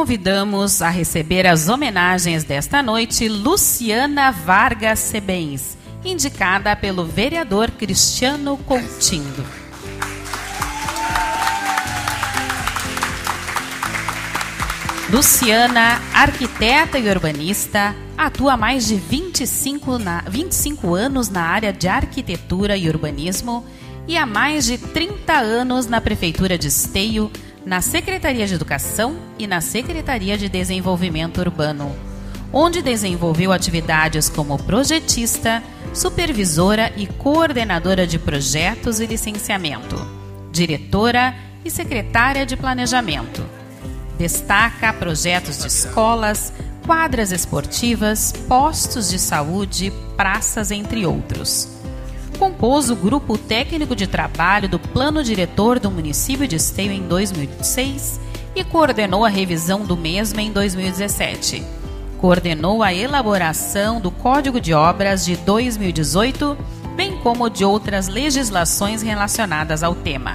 Convidamos 0.05 0.83
a 0.83 0.89
receber 0.89 1.47
as 1.47 1.67
homenagens 1.67 2.43
desta 2.43 2.83
noite 2.83 3.27
Luciana 3.27 4.29
Vargas 4.29 4.99
Sebens, 4.99 5.75
indicada 6.03 6.75
pelo 6.75 7.03
vereador 7.03 7.71
Cristiano 7.71 8.55
Coutinho. 8.55 9.43
Luciana, 15.09 15.99
arquiteta 16.13 16.99
e 16.99 17.09
urbanista, 17.09 17.95
atua 18.15 18.53
há 18.53 18.57
mais 18.57 18.85
de 18.85 18.97
25, 18.97 19.97
na, 19.97 20.21
25 20.29 20.93
anos 20.93 21.29
na 21.29 21.41
área 21.41 21.73
de 21.73 21.87
arquitetura 21.87 22.77
e 22.77 22.87
urbanismo 22.87 23.65
e 24.07 24.15
há 24.17 24.25
mais 24.27 24.65
de 24.65 24.77
30 24.77 25.33
anos 25.33 25.87
na 25.87 25.99
Prefeitura 25.99 26.59
de 26.59 26.67
Esteio, 26.67 27.31
na 27.65 27.81
Secretaria 27.81 28.45
de 28.45 28.53
Educação 28.53 29.17
e 29.39 29.47
na 29.47 29.59
Secretaria 29.59 30.37
de 30.37 30.47
Desenvolvimento 30.47 31.39
Urbano, 31.39 31.93
onde 32.53 32.81
desenvolveu 32.81 33.51
atividades 33.51 34.29
como 34.29 34.57
projetista, 34.63 35.63
supervisora 35.93 36.93
e 36.95 37.07
coordenadora 37.07 38.05
de 38.05 38.19
projetos 38.19 38.99
e 38.99 39.07
licenciamento, 39.07 39.95
diretora 40.51 41.35
e 41.65 41.71
secretária 41.71 42.45
de 42.45 42.55
planejamento. 42.55 43.43
Destaca 44.17 44.93
projetos 44.93 45.57
de 45.57 45.67
escolas, 45.67 46.53
quadras 46.85 47.31
esportivas, 47.31 48.31
postos 48.47 49.09
de 49.09 49.17
saúde, 49.17 49.91
praças, 50.15 50.69
entre 50.69 51.05
outros 51.05 51.74
compôs 52.35 52.89
o 52.89 52.95
grupo 52.95 53.37
técnico 53.37 53.95
de 53.95 54.07
trabalho 54.07 54.69
do 54.69 54.77
Plano 54.77 55.23
Diretor 55.23 55.79
do 55.79 55.89
município 55.89 56.47
de 56.47 56.55
Esteio 56.55 56.91
em 56.91 57.01
2006 57.07 58.19
e 58.55 58.63
coordenou 58.63 59.25
a 59.25 59.29
revisão 59.29 59.81
do 59.85 59.97
mesmo 59.97 60.39
em 60.39 60.51
2017. 60.51 61.63
coordenou 62.17 62.81
a 62.81 62.93
elaboração 62.93 63.99
do 63.99 64.09
Código 64.09 64.59
de 64.59 64.73
Obras 64.73 65.25
de 65.25 65.35
2018, 65.35 66.57
bem 66.95 67.17
como 67.17 67.49
de 67.49 67.63
outras 67.63 68.07
legislações 68.07 69.01
relacionadas 69.01 69.83
ao 69.83 69.93
tema. 69.93 70.33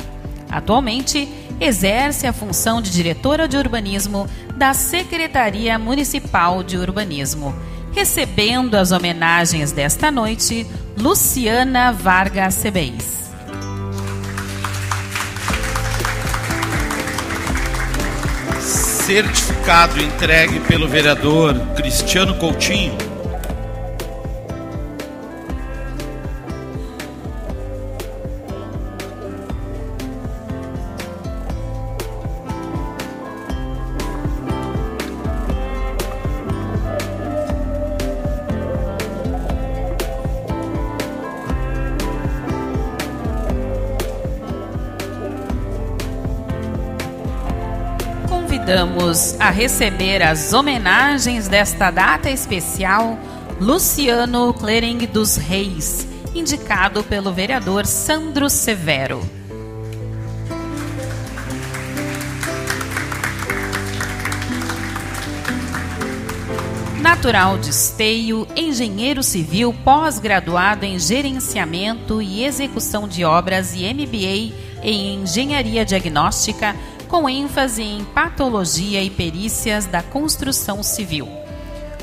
Atualmente, 0.51 1.29
exerce 1.61 2.27
a 2.27 2.33
função 2.33 2.81
de 2.81 2.91
diretora 2.91 3.49
de 3.49 3.57
urbanismo 3.57 4.29
da 4.57 4.75
Secretaria 4.75 5.79
Municipal 5.79 6.63
de 6.63 6.77
Urbanismo, 6.77 7.55
recebendo 7.93 8.77
as 8.77 8.93
homenagens 8.93 9.73
desta 9.73 10.11
noite 10.11 10.67
Luciana 11.01 11.93
Vargas 11.93 12.57
Cebeis. 12.57 13.31
Certificado 18.61 19.99
entregue 19.99 20.61
pelo 20.61 20.87
vereador 20.87 21.59
Cristiano 21.75 22.35
Coutinho. 22.37 23.10
A 49.41 49.51
receber 49.51 50.23
as 50.23 50.53
homenagens 50.53 51.49
desta 51.49 51.91
data 51.91 52.31
especial 52.31 53.19
Luciano 53.61 54.55
Clering 54.55 54.99
dos 55.07 55.37
Reis, 55.37 56.07
indicado 56.33 57.03
pelo 57.03 57.33
vereador 57.33 57.87
Sandro 57.87 58.49
Severo. 58.49 59.21
Natural 67.01 67.59
de 67.59 67.71
Esteio, 67.71 68.47
engenheiro 68.55 69.25
civil 69.25 69.75
pós-graduado 69.85 70.87
em 70.87 71.01
gerenciamento 71.01 72.23
e 72.23 72.45
execução 72.45 73.09
de 73.09 73.25
obras 73.25 73.75
e 73.75 73.93
MBA 73.93 74.55
em 74.83 75.17
engenharia 75.17 75.85
diagnóstica 75.85 76.77
com 77.11 77.29
ênfase 77.29 77.83
em 77.83 78.05
patologia 78.05 79.03
e 79.03 79.11
perícias 79.11 79.85
da 79.85 80.01
construção 80.01 80.81
civil. 80.81 81.29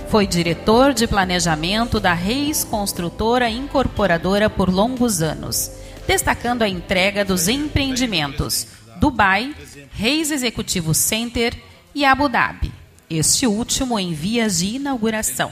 Foi 0.09 0.27
diretor 0.27 0.93
de 0.93 1.07
planejamento 1.07 1.97
da 1.97 2.13
Reis 2.13 2.65
Construtora 2.65 3.49
Incorporadora 3.49 4.49
por 4.49 4.69
longos 4.69 5.21
anos, 5.21 5.71
destacando 6.05 6.61
a 6.61 6.67
entrega 6.67 7.23
dos 7.23 7.47
empreendimentos 7.47 8.67
Dubai, 8.99 9.55
Reis 9.91 10.29
Executivo 10.29 10.93
Center 10.93 11.57
e 11.95 12.03
Abu 12.03 12.27
Dhabi, 12.27 12.71
este 13.09 13.47
último 13.47 13.97
em 13.97 14.13
vias 14.13 14.59
de 14.59 14.75
inauguração. 14.75 15.51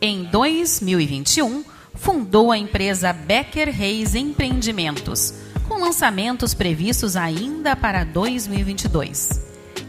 Em 0.00 0.22
2021, 0.22 1.64
fundou 1.94 2.52
a 2.52 2.58
empresa 2.58 3.12
Becker 3.12 3.70
Reis 3.70 4.14
Empreendimentos, 4.14 5.34
com 5.72 5.80
lançamentos 5.80 6.52
previstos 6.52 7.16
ainda 7.16 7.74
para 7.74 8.04
2022. 8.04 9.40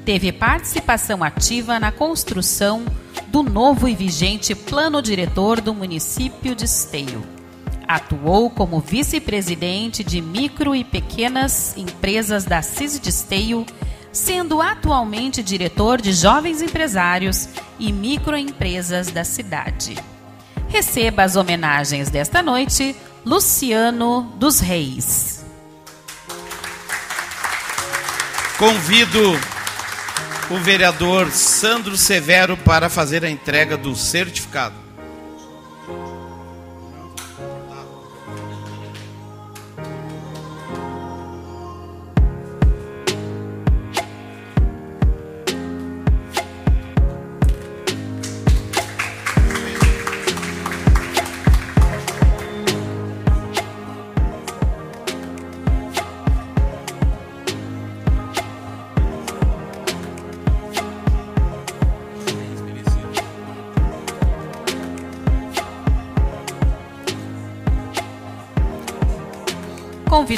Teve 0.05 0.31
participação 0.31 1.21
ativa 1.21 1.77
na 1.77 1.91
construção 1.91 2.86
do 3.27 3.43
novo 3.43 3.89
e 3.89 3.93
vigente 3.93 4.55
Plano 4.55 5.01
Diretor 5.01 5.59
do 5.59 5.73
município 5.73 6.55
de 6.55 6.63
Esteio. 6.63 7.21
Atuou 7.86 8.49
como 8.49 8.79
vice-presidente 8.79 10.05
de 10.05 10.21
micro 10.21 10.73
e 10.73 10.86
pequenas 10.86 11.75
empresas 11.75 12.45
da 12.45 12.61
CIS 12.61 12.97
de 12.97 13.09
Esteio, 13.09 13.65
sendo 14.09 14.61
atualmente 14.61 15.43
diretor 15.43 15.99
de 16.01 16.13
jovens 16.13 16.61
empresários 16.61 17.49
e 17.77 17.91
microempresas 17.91 19.07
da 19.07 19.25
cidade. 19.25 19.97
Receba 20.69 21.23
as 21.23 21.36
homenagens 21.36 22.09
desta 22.09 22.41
noite, 22.41 22.95
Luciano 23.25 24.34
dos 24.38 24.61
Reis. 24.61 25.42
Convido 28.66 29.38
o 30.49 30.57
vereador 30.57 31.30
Sandro 31.32 31.97
Severo 31.97 32.55
para 32.55 32.88
fazer 32.88 33.26
a 33.26 33.30
entrega 33.30 33.76
do 33.76 33.93
certificado. 33.93 34.82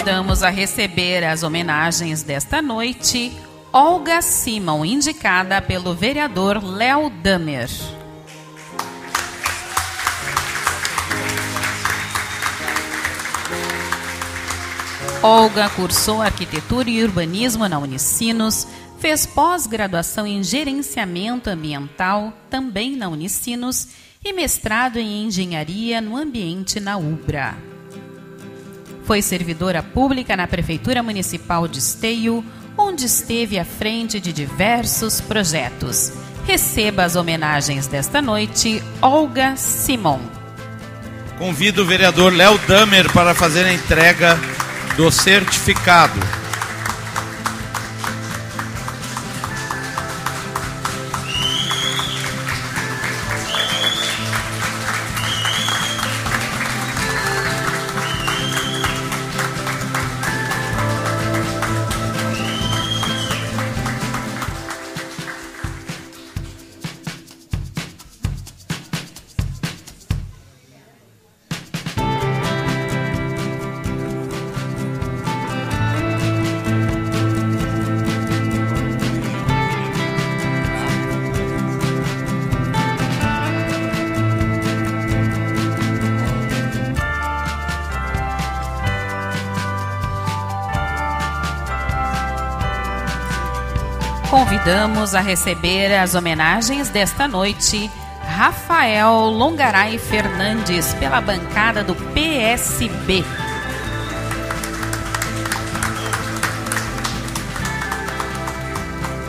Convidamos 0.05 0.43
a 0.43 0.49
receber 0.49 1.23
as 1.23 1.41
homenagens 1.41 2.21
desta 2.21 2.61
noite 2.61 3.35
Olga 3.73 4.21
Simon, 4.21 4.85
indicada 4.85 5.59
pelo 5.59 5.95
vereador 5.95 6.63
Léo 6.63 7.09
Damer. 7.09 7.67
Olga 15.23 15.67
cursou 15.71 16.21
arquitetura 16.21 16.87
e 16.87 17.03
urbanismo 17.03 17.67
na 17.67 17.79
Unicinos, 17.79 18.67
fez 18.99 19.25
pós-graduação 19.25 20.27
em 20.27 20.43
gerenciamento 20.43 21.49
ambiental 21.49 22.31
também 22.47 22.95
na 22.95 23.09
Unicinos 23.09 23.87
e 24.23 24.31
mestrado 24.33 24.97
em 24.97 25.25
engenharia 25.25 25.99
no 25.99 26.15
ambiente 26.15 26.79
na 26.79 26.95
UBRA. 26.95 27.74
Foi 29.05 29.21
servidora 29.21 29.83
pública 29.83 30.35
na 30.35 30.47
Prefeitura 30.47 31.03
Municipal 31.03 31.67
de 31.67 31.77
Esteio, 31.77 32.43
onde 32.75 33.05
esteve 33.05 33.59
à 33.59 33.63
frente 33.63 34.19
de 34.19 34.33
diversos 34.33 35.21
projetos. 35.21 36.11
Receba 36.47 37.03
as 37.03 37.15
homenagens 37.15 37.87
desta 37.87 38.21
noite, 38.21 38.81
Olga 39.01 39.55
Simon. 39.55 40.19
Convido 41.37 41.83
o 41.83 41.85
vereador 41.85 42.33
Léo 42.33 42.57
Damer 42.67 43.11
para 43.11 43.35
fazer 43.35 43.65
a 43.65 43.73
entrega 43.73 44.39
do 44.97 45.11
certificado. 45.11 46.19
Convidamos 94.65 95.13
a 95.13 95.21
receber 95.21 95.93
as 95.93 96.15
homenagens 96.15 96.89
desta 96.89 97.27
noite 97.27 97.87
Rafael 98.23 99.29
Longaray 99.29 99.99
Fernandes 99.99 100.91
pela 100.95 101.21
bancada 101.21 101.83
do 101.83 101.93
PSB. 101.93 103.23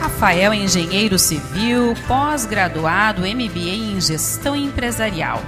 Rafael 0.01 0.55
é 0.55 0.57
engenheiro 0.57 1.19
civil, 1.19 1.95
pós-graduado 2.09 3.21
MBA 3.21 3.95
em 3.95 4.01
gestão 4.01 4.57
empresarial, 4.57 5.43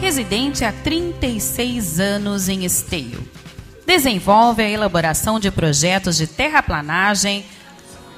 residente 0.00 0.64
há 0.64 0.72
36 0.72 2.00
anos 2.00 2.48
em 2.48 2.64
Esteio. 2.64 3.22
Desenvolve 3.86 4.64
a 4.64 4.68
elaboração 4.68 5.38
de 5.38 5.52
projetos 5.52 6.16
de 6.16 6.26
terraplanagem, 6.26 7.46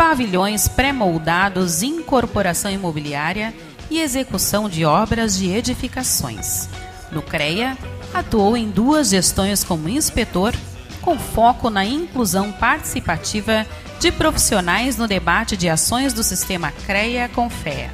pavilhões 0.00 0.66
pré-moldados, 0.66 1.82
incorporação 1.82 2.70
imobiliária 2.70 3.52
e 3.90 4.00
execução 4.00 4.66
de 4.66 4.82
obras 4.82 5.36
de 5.36 5.50
edificações. 5.50 6.70
No 7.12 7.20
CREA, 7.20 7.76
atuou 8.14 8.56
em 8.56 8.70
duas 8.70 9.10
gestões 9.10 9.62
como 9.62 9.90
inspetor, 9.90 10.54
com 11.02 11.18
foco 11.18 11.68
na 11.68 11.84
inclusão 11.84 12.50
participativa 12.50 13.66
de 14.00 14.10
profissionais 14.10 14.96
no 14.96 15.06
debate 15.06 15.54
de 15.54 15.68
ações 15.68 16.14
do 16.14 16.22
sistema 16.22 16.72
CREA 16.86 17.28
com 17.28 17.50
FEA. 17.50 17.90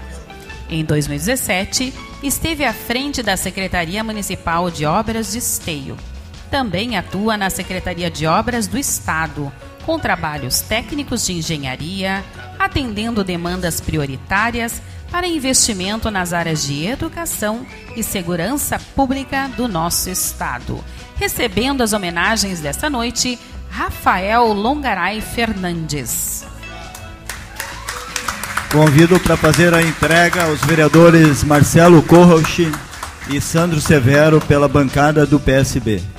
Em 0.70 0.84
2017, 0.84 1.92
esteve 2.22 2.64
à 2.64 2.72
frente 2.72 3.20
da 3.20 3.36
Secretaria 3.36 4.04
Municipal 4.04 4.70
de 4.70 4.86
Obras 4.86 5.32
de 5.32 5.38
Esteio. 5.38 5.96
Também 6.52 6.96
atua 6.96 7.36
na 7.36 7.50
Secretaria 7.50 8.09
de 8.09 8.28
Obras 8.28 8.68
do 8.68 8.78
Estado, 8.78 9.52
com 9.87 10.01
trabalhos 10.01 10.61
técnicos 10.61 11.24
de 11.24 11.34
engenharia, 11.34 12.24
atendendo 12.59 13.22
demandas 13.22 13.80
prioritárias 13.80 14.82
para 15.12 15.28
investimento 15.28 16.11
nas 16.11 16.32
áreas 16.32 16.66
de 16.66 16.84
educação 16.84 17.64
e 17.95 18.03
segurança 18.03 18.80
pública 18.97 19.49
do 19.57 19.68
nosso 19.68 20.11
Estado. 20.11 20.84
Recebendo 21.14 21.82
as 21.82 21.93
homenagens 21.93 22.61
desta 22.61 22.91
noite, 22.91 23.39
Rafael 23.70 24.53
Longaray 24.53 25.20
Fernandes. 25.20 26.45
Convido 28.72 29.20
para 29.20 29.37
fazer 29.37 29.72
a 29.72 29.80
entrega 29.80 30.49
os 30.49 30.61
vereadores 30.62 31.45
Marcelo 31.45 32.03
Corrochi 32.03 32.70
e 33.30 33.41
Sandro 33.41 33.80
Severo 33.80 34.41
pela 34.41 34.66
bancada 34.66 35.24
do 35.24 35.39
PSB. 35.39 36.15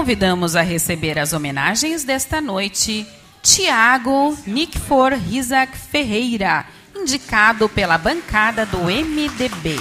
Convidamos 0.00 0.56
a 0.56 0.62
receber 0.62 1.18
as 1.18 1.34
homenagens 1.34 2.04
desta 2.04 2.40
noite 2.40 3.06
Tiago 3.42 4.34
Nickfor 4.46 5.12
Isaac 5.30 5.76
Ferreira, 5.76 6.64
indicado 6.96 7.68
pela 7.68 7.98
bancada 7.98 8.64
do 8.64 8.78
MDB. 8.84 9.78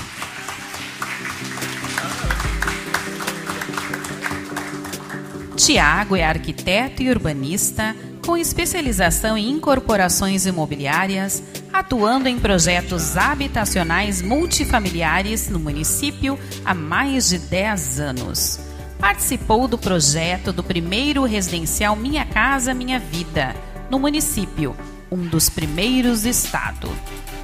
Tiago 5.56 6.18
é 6.18 6.26
arquiteto 6.26 7.02
e 7.02 7.10
urbanista 7.10 7.96
com 8.26 8.36
especialização 8.36 9.38
em 9.38 9.50
incorporações 9.50 10.46
imobiliárias, 10.46 11.42
atuando 11.72 12.28
em 12.28 12.38
projetos 12.38 13.16
habitacionais 13.16 14.22
multifamiliares 14.22 15.48
no 15.48 15.60
município 15.60 16.38
há 16.66 16.74
mais 16.74 17.30
de 17.30 17.40
10 17.40 18.00
anos. 18.02 18.69
Participou 19.00 19.66
do 19.66 19.78
projeto 19.78 20.52
do 20.52 20.62
primeiro 20.62 21.24
residencial 21.24 21.96
Minha 21.96 22.26
Casa 22.26 22.74
Minha 22.74 23.00
Vida, 23.00 23.56
no 23.90 23.98
município, 23.98 24.76
um 25.10 25.26
dos 25.26 25.50
primeiros 25.50 26.24
do 26.24 26.28
estado. 26.28 26.92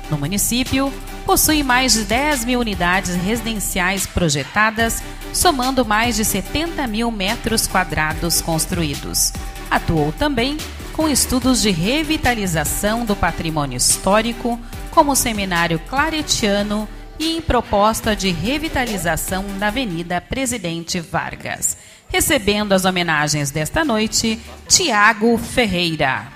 No 0.10 0.18
município, 0.18 0.92
possui 1.26 1.64
mais 1.64 1.94
de 1.94 2.04
10 2.04 2.44
mil 2.44 2.60
unidades 2.60 3.16
residenciais 3.16 4.06
projetadas, 4.06 5.02
somando 5.34 5.86
mais 5.86 6.18
de 6.18 6.26
70 6.26 6.86
mil 6.88 7.10
metros 7.10 7.68
quadrados 7.68 8.42
construídos. 8.42 9.32
Atuou 9.72 10.12
também 10.12 10.58
com 10.92 11.08
estudos 11.08 11.62
de 11.62 11.72
revitalização 11.72 13.06
do 13.06 13.16
patrimônio 13.16 13.78
histórico, 13.78 14.60
como 14.92 15.14
o 15.14 15.16
Seminário 15.16 15.80
Claretiano 15.80 16.88
e 17.20 17.38
em 17.38 17.42
proposta 17.42 18.16
de 18.16 18.32
revitalização 18.32 19.46
da 19.58 19.68
Avenida 19.68 20.20
Presidente 20.22 21.00
Vargas. 21.00 21.78
Recebendo 22.10 22.74
as 22.74 22.86
homenagens 22.86 23.52
desta 23.52 23.84
noite, 23.84 24.40
Tiago 24.68 25.38
Ferreira. 25.38 26.28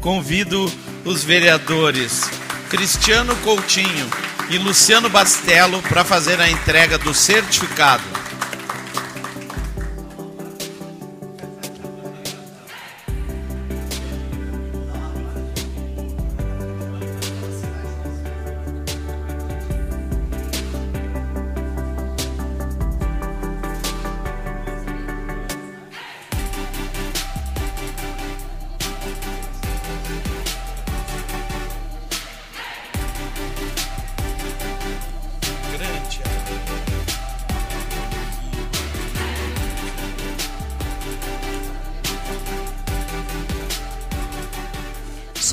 Convido 0.00 0.70
os 1.04 1.22
vereadores 1.22 2.28
Cristiano 2.68 3.36
Coutinho 3.36 4.10
e 4.50 4.58
Luciano 4.58 5.08
Bastelo 5.08 5.80
para 5.82 6.04
fazer 6.04 6.40
a 6.40 6.50
entrega 6.50 6.98
do 6.98 7.12
certificado. 7.12 8.02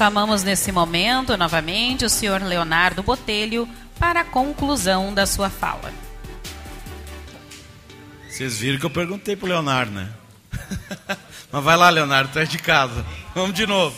Chamamos 0.04 0.44
nesse 0.46 0.72
momento, 0.72 1.36
novamente, 1.36 2.06
o 2.06 2.10
senhor 2.10 2.42
Leonardo 2.42 3.04
Botelho 3.04 3.68
para 4.00 4.22
a 4.22 4.24
conclusão 4.24 5.14
da 5.14 5.26
sua 5.26 5.50
fala. 5.50 5.92
Vocês 8.30 8.58
viram 8.60 8.80
que 8.80 8.86
eu 8.86 8.90
perguntei 8.90 9.36
pro 9.36 9.50
Leonardo, 9.50 9.92
né? 9.92 10.08
Mas 11.52 11.64
vai 11.66 11.76
lá, 11.76 11.90
Leonardo, 11.90 12.30
tu 12.32 12.40
é 12.40 12.46
de 12.46 12.58
casa. 12.58 13.06
Vamos 13.36 13.54
de 13.54 13.68
novo. 13.68 13.94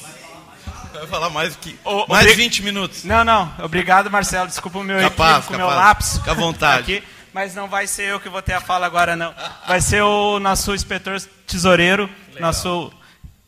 Vai 0.91 1.05
falar 1.05 1.29
mais 1.29 1.55
que 1.55 1.77
Ô, 1.85 2.07
mais 2.07 2.23
obri- 2.25 2.33
20 2.35 2.63
minutos. 2.63 3.03
Não, 3.03 3.23
não. 3.23 3.53
Obrigado, 3.59 4.09
Marcelo. 4.09 4.47
Desculpa 4.47 4.79
o 4.79 4.83
meu 4.83 4.99
Capaz, 5.01 5.33
equívoco, 5.45 5.53
o 5.53 5.57
meu 5.57 5.67
capaz. 5.67 5.85
lápis. 5.85 6.17
Fica 6.17 6.31
à 6.31 6.33
vontade. 6.33 6.95
Aqui, 6.97 7.07
mas 7.31 7.53
não 7.53 7.67
vai 7.67 7.85
ser 7.85 8.07
eu 8.07 8.19
que 8.19 8.27
vou 8.27 8.41
ter 8.41 8.53
a 8.53 8.59
fala 8.59 8.87
agora, 8.87 9.15
não. 9.15 9.35
Vai 9.67 9.79
ser 9.79 10.01
o 10.01 10.39
nosso 10.39 10.73
inspetor 10.73 11.21
tesoureiro, 11.45 12.09
nosso 12.39 12.91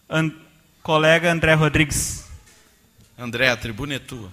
an- 0.08 0.32
colega 0.84 1.32
André 1.32 1.56
Rodrigues. 1.56 2.23
André, 3.18 3.50
a 3.50 3.58
tribuna 3.58 3.94
é 3.94 4.00
tua. 4.00 4.32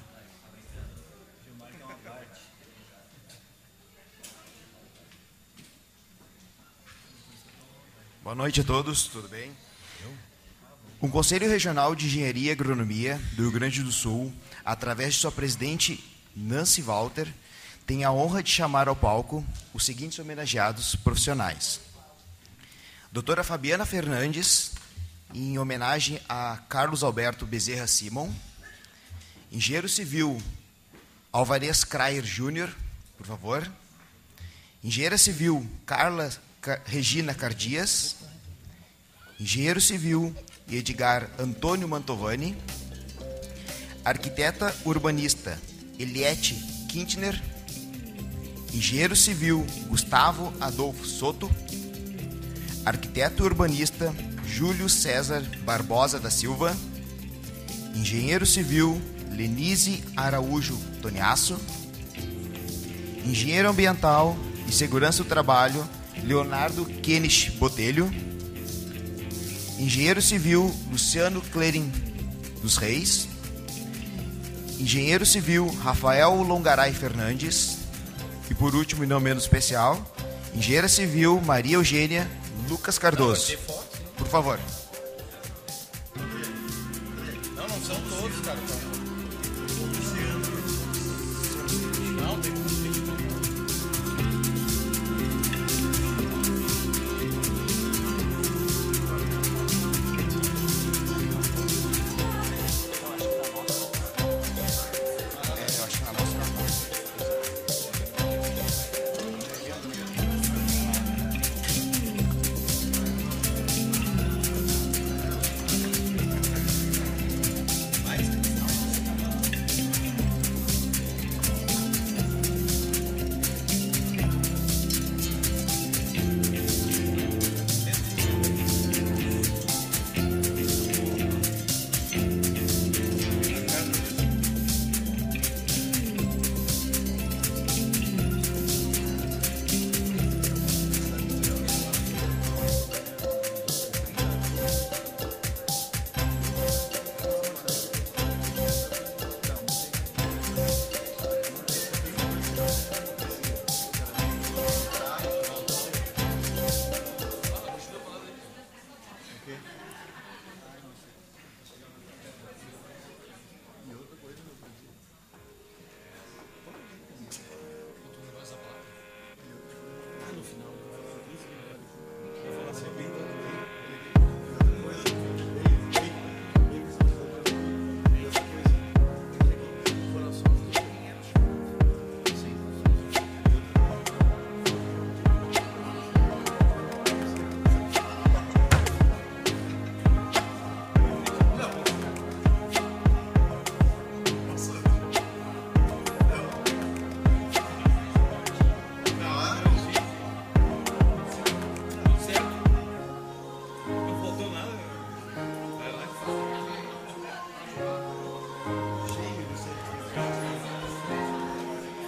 Boa 8.22 8.34
noite 8.34 8.62
a 8.62 8.64
todos, 8.64 9.06
tudo 9.08 9.28
bem? 9.28 9.52
O 10.98 11.08
Conselho 11.08 11.48
Regional 11.48 11.94
de 11.94 12.06
Engenharia 12.06 12.48
e 12.48 12.52
Agronomia 12.52 13.20
do 13.32 13.42
Rio 13.42 13.52
Grande 13.52 13.82
do 13.82 13.92
Sul, 13.92 14.32
através 14.64 15.14
de 15.14 15.20
sua 15.20 15.32
presidente 15.32 16.02
Nancy 16.34 16.80
Walter, 16.80 17.26
tem 17.86 18.04
a 18.04 18.12
honra 18.12 18.42
de 18.42 18.50
chamar 18.50 18.88
ao 18.88 18.96
palco 18.96 19.44
os 19.74 19.84
seguintes 19.84 20.18
homenageados 20.18 20.94
profissionais. 20.96 21.80
Doutora 23.12 23.42
Fabiana 23.42 23.84
Fernandes, 23.84 24.72
em 25.34 25.58
homenagem 25.58 26.20
a 26.28 26.58
Carlos 26.68 27.02
Alberto 27.02 27.44
Bezerra 27.44 27.86
Simon. 27.86 28.32
Engenheiro 29.52 29.88
Civil 29.88 30.40
Alvarez 31.32 31.84
Crayer 31.84 32.24
Júnior, 32.24 32.70
por 33.16 33.26
favor. 33.26 33.70
Engenheira 34.82 35.18
Civil 35.18 35.66
Carla 35.86 36.30
Ca- 36.60 36.80
Regina 36.86 37.34
Cardias. 37.34 38.16
Engenheiro 39.38 39.80
Civil 39.80 40.34
Edgar 40.70 41.28
Antônio 41.38 41.88
Mantovani. 41.88 42.56
Arquiteta 44.04 44.74
urbanista 44.84 45.58
Eliette 45.98 46.54
Kintner. 46.88 47.40
Engenheiro 48.72 49.16
civil 49.16 49.66
Gustavo 49.88 50.52
Adolfo 50.60 51.04
Soto. 51.04 51.50
Arquiteto 52.84 53.42
urbanista 53.44 54.14
Júlio 54.46 54.88
César 54.88 55.42
Barbosa 55.64 56.18
da 56.20 56.30
Silva. 56.30 56.74
Engenheiro 57.96 58.46
civil 58.46 59.00
Lenise 59.40 60.04
Araújo 60.14 60.76
Toniasso. 61.00 61.58
Engenheiro 63.24 63.70
ambiental 63.70 64.36
e 64.68 64.72
segurança 64.72 65.22
do 65.24 65.28
trabalho 65.30 65.88
Leonardo 66.22 66.84
Kenish 66.84 67.48
Botelho. 67.58 68.12
Engenheiro 69.78 70.20
civil 70.20 70.70
Luciano 70.90 71.40
Clerin 71.40 71.90
dos 72.60 72.76
Reis. 72.76 73.28
Engenheiro 74.78 75.24
civil 75.24 75.68
Rafael 75.82 76.34
Longaray 76.42 76.92
Fernandes. 76.92 77.78
E 78.50 78.54
por 78.54 78.74
último, 78.74 79.04
e 79.04 79.06
não 79.06 79.20
menos 79.20 79.44
especial, 79.44 80.14
engenheira 80.54 80.88
civil 80.88 81.40
Maria 81.40 81.76
Eugênia 81.76 82.30
Lucas 82.68 82.98
Cardoso. 82.98 83.56
Por 84.18 84.26
favor. 84.26 84.60
Não, 87.56 87.68
não 87.68 87.80
são 87.80 87.96
todos, 88.02 88.40
cara. 88.40 88.79
Não, 92.30 92.38
tem 92.38 92.79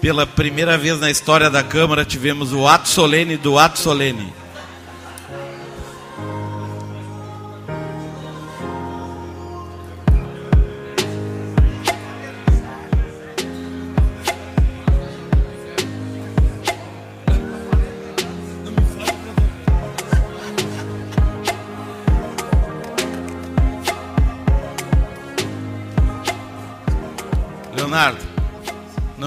Pela 0.02 0.26
primeira 0.26 0.76
vez 0.76 0.98
na 0.98 1.12
história 1.12 1.48
da 1.48 1.62
Câmara, 1.62 2.04
tivemos 2.04 2.52
o 2.52 2.66
ato 2.66 2.88
solene 2.88 3.36
do 3.36 3.56
ato 3.56 3.78
solene. 3.78 4.34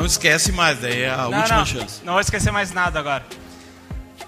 Não 0.06 0.08
esquece 0.08 0.52
mais, 0.52 0.80
daí 0.80 1.02
é 1.02 1.10
a 1.10 1.28
Não, 1.30 1.40
última 1.40 1.58
não, 1.58 1.66
chance. 1.66 2.06
não 2.06 2.14
vou 2.14 2.22
esquecer 2.22 2.52
mais 2.52 2.72
nada 2.72 3.00
agora. 3.00 3.26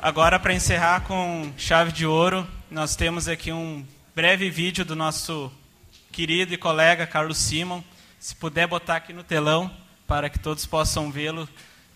Agora, 0.02 0.40
para 0.40 0.52
encerrar 0.54 1.02
com 1.02 1.52
chave 1.56 1.92
de 1.92 2.04
ouro, 2.06 2.48
nós 2.72 2.96
temos 2.96 3.28
aqui 3.28 3.52
um 3.52 3.86
breve 4.16 4.50
vídeo 4.50 4.84
do 4.84 4.96
nosso 4.96 5.52
querido 6.12 6.52
e 6.52 6.58
colega 6.58 7.06
Carlos 7.06 7.38
Simon. 7.38 7.84
Se 8.20 8.36
puder 8.36 8.66
botar 8.66 8.96
aqui 8.96 9.14
no 9.14 9.24
telão, 9.24 9.72
para 10.08 10.32
que 10.32 10.40
todos 10.40 10.66
possam 10.66 11.12
vê-lo, 11.12 11.48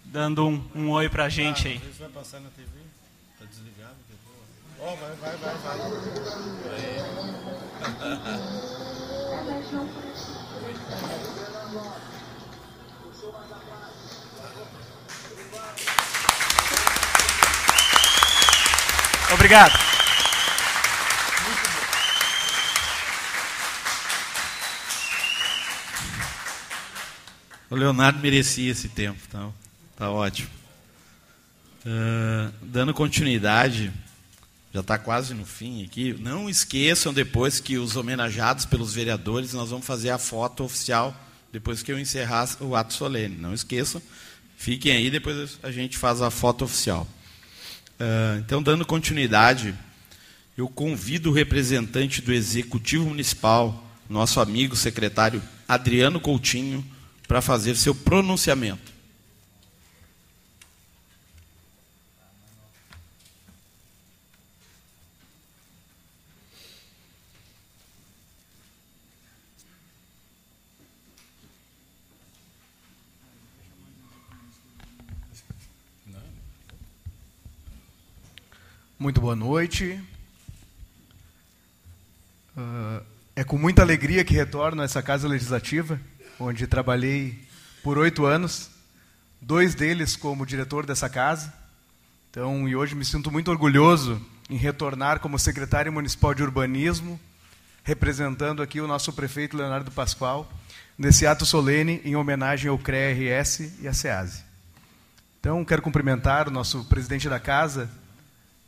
dando 0.06 0.48
um, 0.48 0.64
um 0.76 0.90
oi 0.92 1.10
para 1.10 1.26
a 1.26 1.30
gente 1.30 1.68
aí. 1.68 1.78
Isso 1.78 2.00
vai 2.00 2.10
passar 2.10 2.40
na 2.40 2.50
TV? 2.50 2.68
Tá 3.40 3.46
desligado 3.46 3.96
vai, 4.78 4.96
vai, 4.96 5.16
vai, 5.38 5.58
vai. 5.58 5.78
Obrigado. 19.34 19.72
O 27.70 27.76
Leonardo 27.76 28.20
merecia 28.20 28.70
esse 28.70 28.90
tempo, 28.90 29.20
tá, 29.32 29.50
tá 29.96 30.12
ótimo. 30.12 30.50
Ah, 31.86 32.52
dando 32.62 32.94
continuidade, 32.94 33.92
já 34.74 34.82
está 34.82 34.98
quase 34.98 35.34
no 35.34 35.46
fim 35.46 35.86
aqui. 35.86 36.14
Não 36.20 36.50
esqueçam 36.50 37.14
depois 37.14 37.62
que 37.62 37.78
os 37.78 37.96
homenageados 37.96 38.66
pelos 38.66 38.94
vereadores, 38.94 39.54
nós 39.54 39.70
vamos 39.70 39.86
fazer 39.86 40.10
a 40.10 40.18
foto 40.18 40.66
oficial 40.66 41.16
depois 41.52 41.82
que 41.82 41.92
eu 41.92 42.00
encerrar 42.00 42.50
o 42.60 42.76
ato 42.76 42.94
solene. 42.94 43.38
Não 43.38 43.54
esqueçam, 43.54 44.02
fiquem 44.58 44.92
aí, 44.92 45.10
depois 45.10 45.58
a 45.64 45.72
gente 45.72 45.98
faz 45.98 46.22
a 46.22 46.30
foto 46.30 46.66
oficial. 46.66 47.08
Ah, 48.04 48.38
então, 48.40 48.64
dando 48.64 48.84
continuidade, 48.84 49.76
eu 50.58 50.68
convido 50.68 51.30
o 51.30 51.34
representante 51.34 52.20
do 52.20 52.34
Executivo 52.34 53.06
Municipal, 53.06 53.88
nosso 54.10 54.40
amigo 54.40 54.76
secretário 54.76 55.40
Adriano 55.68 56.20
Coutinho, 56.20 56.84
para 57.28 57.42
fazer 57.42 57.76
seu 57.76 57.94
pronunciamento. 57.94 58.91
Muito 79.02 79.20
boa 79.20 79.36
noite. 79.36 80.00
Ah, 82.56 83.02
é 83.36 83.44
com 83.44 83.58
muita 83.58 83.82
alegria 83.82 84.24
que 84.24 84.36
retorno 84.36 84.80
a 84.80 84.86
essa 84.86 85.02
Casa 85.02 85.28
Legislativa, 85.28 86.00
onde 86.40 86.68
trabalhei 86.68 87.36
por 87.82 87.98
oito 87.98 88.28
anos, 88.28 88.70
dois 89.42 89.74
deles 89.74 90.16
como 90.16 90.46
diretor 90.46 90.86
dessa 90.86 91.10
casa. 91.10 91.52
Então, 92.30 92.70
e 92.70 92.76
hoje 92.76 92.94
me 92.94 93.04
sinto 93.04 93.32
muito 93.32 93.50
orgulhoso 93.50 94.24
em 94.48 94.56
retornar 94.56 95.20
como 95.20 95.40
secretário 95.40 95.92
municipal 95.92 96.36
de 96.36 96.44
urbanismo, 96.44 97.20
representando 97.84 98.62
aqui 98.62 98.80
o 98.80 98.88
nosso 98.88 99.12
prefeito 99.14 99.58
Leonardo 99.58 99.90
Pascoal, 99.90 100.48
nesse 100.96 101.26
ato 101.26 101.44
solene 101.44 102.04
em 102.06 102.16
homenagem 102.16 102.70
ao 102.70 102.78
CREA-RS 102.78 103.82
e 103.82 103.88
à 103.88 103.94
SEASE. 103.94 104.44
Então, 105.40 105.66
quero 105.66 105.82
cumprimentar 105.82 106.48
o 106.48 106.52
nosso 106.52 106.86
presidente 106.86 107.28
da 107.28 107.40
casa, 107.40 107.90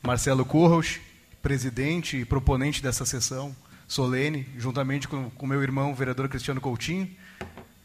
Marcelo 0.06 0.44
Curros, 0.44 1.00
presidente 1.42 2.18
e 2.18 2.26
proponente 2.26 2.84
dessa 2.84 3.06
sessão 3.06 3.56
solene, 3.88 4.46
juntamente 4.58 5.08
com 5.08 5.32
o 5.40 5.48
meu 5.48 5.64
irmão, 5.64 5.94
o 5.94 5.96
vereador 5.96 6.28
Cristiano 6.28 6.60
Coutinho. 6.60 7.10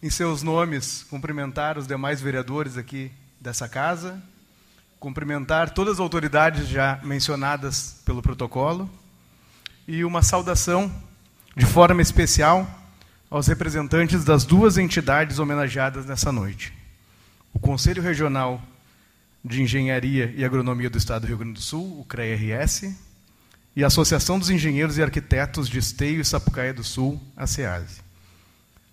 Em 0.03 0.11
seus 0.11 0.43
nomes, 0.43 1.07
cumprimentar 1.09 1.78
os 1.78 1.86
demais 1.86 2.20
vereadores 2.20 2.77
aqui 2.77 3.12
dessa 3.40 3.69
casa, 3.69 4.20
cumprimentar 4.99 5.70
todas 5.70 5.95
as 5.95 6.01
autoridades 6.01 6.66
já 6.66 6.99
mencionadas 7.05 8.03
pelo 8.05 8.20
protocolo 8.20 8.90
e 9.86 10.05
uma 10.05 10.20
saudação 10.20 10.93
de 11.57 11.66
forma 11.66 12.03
especial 12.03 12.69
aos 13.31 13.47
representantes 13.47 14.24
das 14.24 14.45
duas 14.45 14.77
entidades 14.77 15.39
homenageadas 15.39 16.05
nessa 16.05 16.32
noite. 16.32 16.73
O 17.55 17.61
Conselho 17.61 18.03
Regional 18.03 18.61
de 19.48 19.62
Engenharia 19.62 20.32
e 20.36 20.44
Agronomia 20.44 20.90
do 20.90 20.98
Estado 20.98 21.22
do 21.22 21.28
Rio 21.28 21.38
Grande 21.38 21.54
do 21.54 21.60
Sul, 21.60 22.00
o 22.00 22.04
CREA-RS, 22.04 22.94
e 23.74 23.82
a 23.82 23.86
Associação 23.86 24.38
dos 24.38 24.50
Engenheiros 24.50 24.98
e 24.98 25.02
Arquitetos 25.02 25.68
de 25.68 25.78
Esteio 25.78 26.20
e 26.20 26.24
Sapucaia 26.24 26.74
do 26.74 26.84
Sul, 26.84 27.20
a 27.36 27.46
SEASE. 27.46 28.00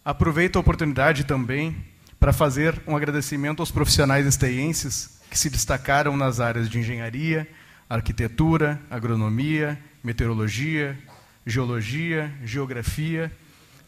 Aproveito 0.04 0.56
a 0.56 0.60
oportunidade 0.60 1.26
também 1.26 1.76
para 2.20 2.32
fazer 2.32 2.82
um 2.88 2.96
agradecimento 2.96 3.60
aos 3.60 3.72
profissionais 3.72 4.26
esteienses 4.26 5.20
que 5.30 5.38
se 5.38 5.50
destacaram 5.50 6.16
nas 6.16 6.40
áreas 6.40 6.70
de 6.70 6.80
engenharia, 6.80 7.48
arquitetura, 7.90 8.80
agronomia, 8.90 9.78
meteorologia, 10.04 10.98
geologia, 11.46 12.34
geografia, 12.44 13.32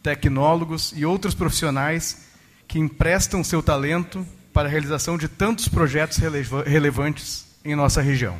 tecnólogos 0.02 0.92
e 0.94 1.06
outros 1.06 1.34
profissionais 1.34 2.28
que 2.66 2.78
emprestam 2.78 3.42
seu 3.42 3.62
talento 3.62 4.26
para 4.58 4.66
a 4.66 4.70
realização 4.72 5.16
de 5.16 5.28
tantos 5.28 5.68
projetos 5.68 6.18
relevantes 6.66 7.46
em 7.64 7.76
nossa 7.76 8.02
região. 8.02 8.36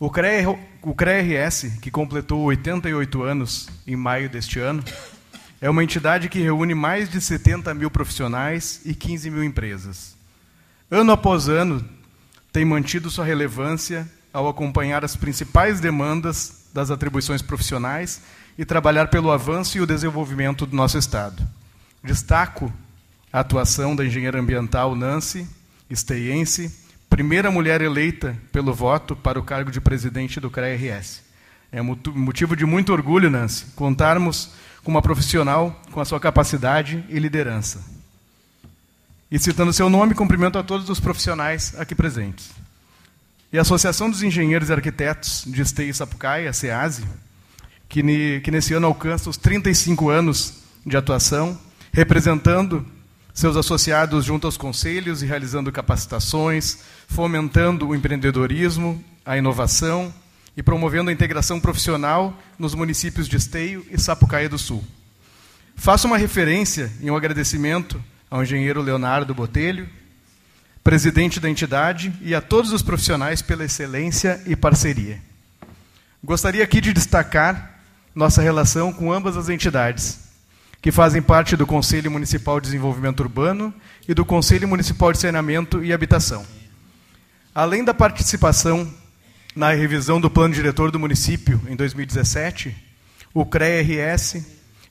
O 0.00 0.10
CREA-RS, 0.10 1.78
que 1.80 1.92
completou 1.92 2.40
88 2.40 3.22
anos 3.22 3.68
em 3.86 3.94
maio 3.94 4.28
deste 4.28 4.58
ano, 4.58 4.82
é 5.60 5.70
uma 5.70 5.84
entidade 5.84 6.28
que 6.28 6.40
reúne 6.40 6.74
mais 6.74 7.08
de 7.08 7.20
70 7.20 7.72
mil 7.72 7.88
profissionais 7.88 8.80
e 8.84 8.96
15 8.96 9.30
mil 9.30 9.44
empresas. 9.44 10.16
Ano 10.90 11.12
após 11.12 11.48
ano, 11.48 11.88
tem 12.52 12.64
mantido 12.64 13.08
sua 13.08 13.24
relevância 13.24 14.10
ao 14.32 14.48
acompanhar 14.48 15.04
as 15.04 15.14
principais 15.14 15.78
demandas 15.78 16.66
das 16.74 16.90
atribuições 16.90 17.42
profissionais 17.42 18.22
e 18.58 18.64
trabalhar 18.64 19.06
pelo 19.06 19.30
avanço 19.30 19.78
e 19.78 19.80
o 19.80 19.86
desenvolvimento 19.86 20.66
do 20.66 20.74
nosso 20.74 20.98
Estado. 20.98 21.46
Destaco 22.02 22.72
atuação 23.40 23.94
da 23.94 24.04
engenheira 24.04 24.40
ambiental 24.40 24.94
Nancy 24.94 25.46
Esteiense, 25.88 26.74
primeira 27.08 27.50
mulher 27.50 27.80
eleita 27.80 28.36
pelo 28.50 28.74
voto 28.74 29.14
para 29.14 29.38
o 29.38 29.42
cargo 29.42 29.70
de 29.70 29.80
presidente 29.80 30.40
do 30.40 30.50
CREA-RS. 30.50 31.22
É 31.70 31.80
motivo 31.82 32.56
de 32.56 32.64
muito 32.64 32.92
orgulho, 32.92 33.30
Nancy, 33.30 33.66
contarmos 33.76 34.50
com 34.82 34.90
uma 34.90 35.02
profissional 35.02 35.80
com 35.92 36.00
a 36.00 36.04
sua 36.04 36.18
capacidade 36.18 37.04
e 37.08 37.18
liderança. 37.18 37.84
E 39.30 39.38
citando 39.38 39.72
seu 39.72 39.90
nome, 39.90 40.14
cumprimento 40.14 40.58
a 40.58 40.62
todos 40.62 40.88
os 40.88 41.00
profissionais 41.00 41.74
aqui 41.78 41.94
presentes. 41.94 42.50
E 43.52 43.58
a 43.58 43.62
Associação 43.62 44.08
dos 44.10 44.22
Engenheiros 44.22 44.68
e 44.68 44.72
Arquitetos 44.72 45.44
de 45.46 45.62
Esteio 45.62 45.90
e 45.90 45.94
Sapucaia, 45.94 46.50
a 46.50 46.52
SEASE, 46.52 47.04
que, 47.88 48.40
que 48.40 48.50
nesse 48.50 48.74
ano 48.74 48.86
alcança 48.86 49.28
os 49.28 49.36
35 49.36 50.08
anos 50.08 50.54
de 50.84 50.96
atuação, 50.96 51.58
representando 51.92 52.86
seus 53.36 53.54
associados 53.54 54.24
junto 54.24 54.46
aos 54.46 54.56
conselhos 54.56 55.22
e 55.22 55.26
realizando 55.26 55.70
capacitações, 55.70 56.78
fomentando 57.06 57.86
o 57.86 57.94
empreendedorismo, 57.94 59.04
a 59.26 59.36
inovação 59.36 60.12
e 60.56 60.62
promovendo 60.62 61.10
a 61.10 61.12
integração 61.12 61.60
profissional 61.60 62.34
nos 62.58 62.74
municípios 62.74 63.28
de 63.28 63.36
Esteio 63.36 63.84
e 63.90 64.00
Sapucaia 64.00 64.48
do 64.48 64.56
Sul. 64.56 64.82
Faço 65.76 66.06
uma 66.06 66.16
referência 66.16 66.90
e 66.98 67.10
um 67.10 67.16
agradecimento 67.16 68.02
ao 68.30 68.42
engenheiro 68.42 68.80
Leonardo 68.80 69.34
Botelho, 69.34 69.86
presidente 70.82 71.38
da 71.38 71.50
entidade, 71.50 72.10
e 72.22 72.34
a 72.34 72.40
todos 72.40 72.72
os 72.72 72.80
profissionais 72.80 73.42
pela 73.42 73.66
excelência 73.66 74.42
e 74.46 74.56
parceria. 74.56 75.20
Gostaria 76.24 76.64
aqui 76.64 76.80
de 76.80 76.94
destacar 76.94 77.82
nossa 78.14 78.40
relação 78.40 78.94
com 78.94 79.12
ambas 79.12 79.36
as 79.36 79.50
entidades, 79.50 80.25
que 80.86 80.92
fazem 80.92 81.20
parte 81.20 81.56
do 81.56 81.66
Conselho 81.66 82.12
Municipal 82.12 82.60
de 82.60 82.66
Desenvolvimento 82.66 83.18
Urbano 83.18 83.74
e 84.06 84.14
do 84.14 84.24
Conselho 84.24 84.68
Municipal 84.68 85.10
de 85.10 85.18
Saneamento 85.18 85.84
e 85.84 85.92
Habitação. 85.92 86.46
Além 87.52 87.82
da 87.82 87.92
participação 87.92 88.88
na 89.56 89.72
revisão 89.72 90.20
do 90.20 90.30
plano 90.30 90.54
diretor 90.54 90.92
do 90.92 91.00
município 91.00 91.60
em 91.68 91.74
2017, 91.74 92.72
o 93.34 93.44
CREA-RS 93.44 94.46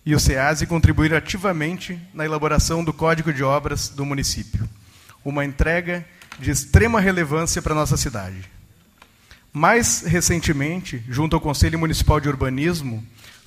e 0.05 0.13
o 0.13 0.19
SEASE 0.19 0.67
contribuíram 0.67 1.15
ativamente 1.15 1.97
na 2.13 2.25
elaboração 2.25 2.83
do 2.83 2.91
Código 2.91 3.31
de 3.31 3.41
Obras 3.41 3.87
do 3.87 4.03
município, 4.03 4.67
uma 5.23 5.45
entrega 5.45 6.05
de 6.37 6.51
extrema 6.51 6.99
relevância 6.99 7.61
para 7.61 7.71
a 7.71 7.77
nossa 7.77 7.95
cidade. 7.95 8.51
Mais 9.53 10.01
recentemente, 10.01 11.01
junto 11.07 11.37
ao 11.37 11.41
Conselho 11.41 11.79
Municipal 11.79 12.19
de 12.19 12.27
Urbanismo, 12.27 13.01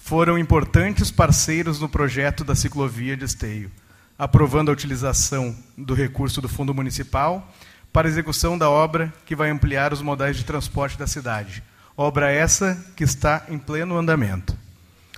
foram 0.09 0.39
importantes 0.39 1.11
parceiros 1.11 1.79
no 1.81 1.87
projeto 1.87 2.43
da 2.43 2.55
ciclovia 2.55 3.15
de 3.15 3.27
Esteio, 3.27 3.71
aprovando 4.19 4.71
a 4.71 4.73
utilização 4.73 5.55
do 5.77 5.93
recurso 5.93 6.41
do 6.41 6.49
Fundo 6.49 6.73
Municipal 6.73 7.47
para 7.93 8.09
execução 8.09 8.57
da 8.57 8.71
obra 8.71 9.13
que 9.27 9.37
vai 9.37 9.51
ampliar 9.51 9.93
os 9.93 10.01
modais 10.01 10.35
de 10.35 10.45
transporte 10.45 10.97
da 10.97 11.07
cidade. 11.07 11.63
Obra 11.95 12.33
essa 12.33 12.87
que 12.97 13.05
está 13.05 13.45
em 13.51 13.59
pleno 13.59 13.99
andamento. 13.99 14.57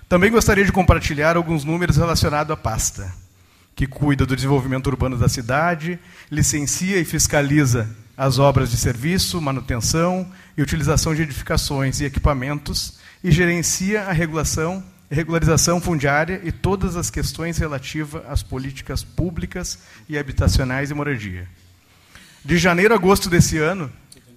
Também 0.09 0.29
gostaria 0.29 0.65
de 0.65 0.73
compartilhar 0.73 1.37
alguns 1.37 1.63
números 1.63 1.97
relacionados 1.97 2.53
à 2.53 2.57
pasta, 2.57 3.15
que 3.77 3.87
cuida 3.87 4.27
do 4.27 4.35
desenvolvimento 4.35 4.89
urbano 4.89 5.17
da 5.17 5.29
cidade, 5.29 6.01
licencia 6.29 6.99
e 6.99 7.05
fiscaliza 7.05 7.89
as 8.17 8.41
obras 8.41 8.69
de 8.69 8.77
serviço, 8.77 9.41
manutenção 9.41 10.29
e 10.59 10.63
utilização 10.63 11.15
de 11.15 11.23
edificações 11.23 12.01
e 12.01 12.07
equipamentos 12.07 12.99
e 13.23 13.31
gerencia 13.31 14.03
a 14.05 14.13
regulação, 14.13 14.83
regularização 15.11 15.81
fundiária 15.81 16.41
e 16.45 16.51
todas 16.51 16.97
as 16.97 17.11
questões 17.11 17.59
relativas 17.59 18.23
às 18.27 18.43
políticas 18.43 19.05
públicas 19.05 19.79
e 20.09 20.19
habitacionais 20.19 20.91
e 20.91 20.95
moradia. 20.95 21.47
De 22.45 22.57
janeiro 22.57 22.95
a 22.95 22.97
agosto 22.97 23.29
desse 23.29 23.59
ano, 23.59 23.93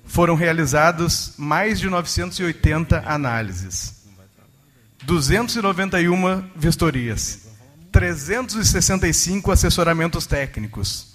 foram 0.06 0.36
realizados 0.36 1.34
mais 1.38 1.80
de 1.80 1.90
980 1.90 3.04
análises, 3.06 4.04
291 5.04 6.44
vistorias, 6.56 7.48
365 7.92 9.52
assessoramentos 9.52 10.26
técnicos, 10.26 11.14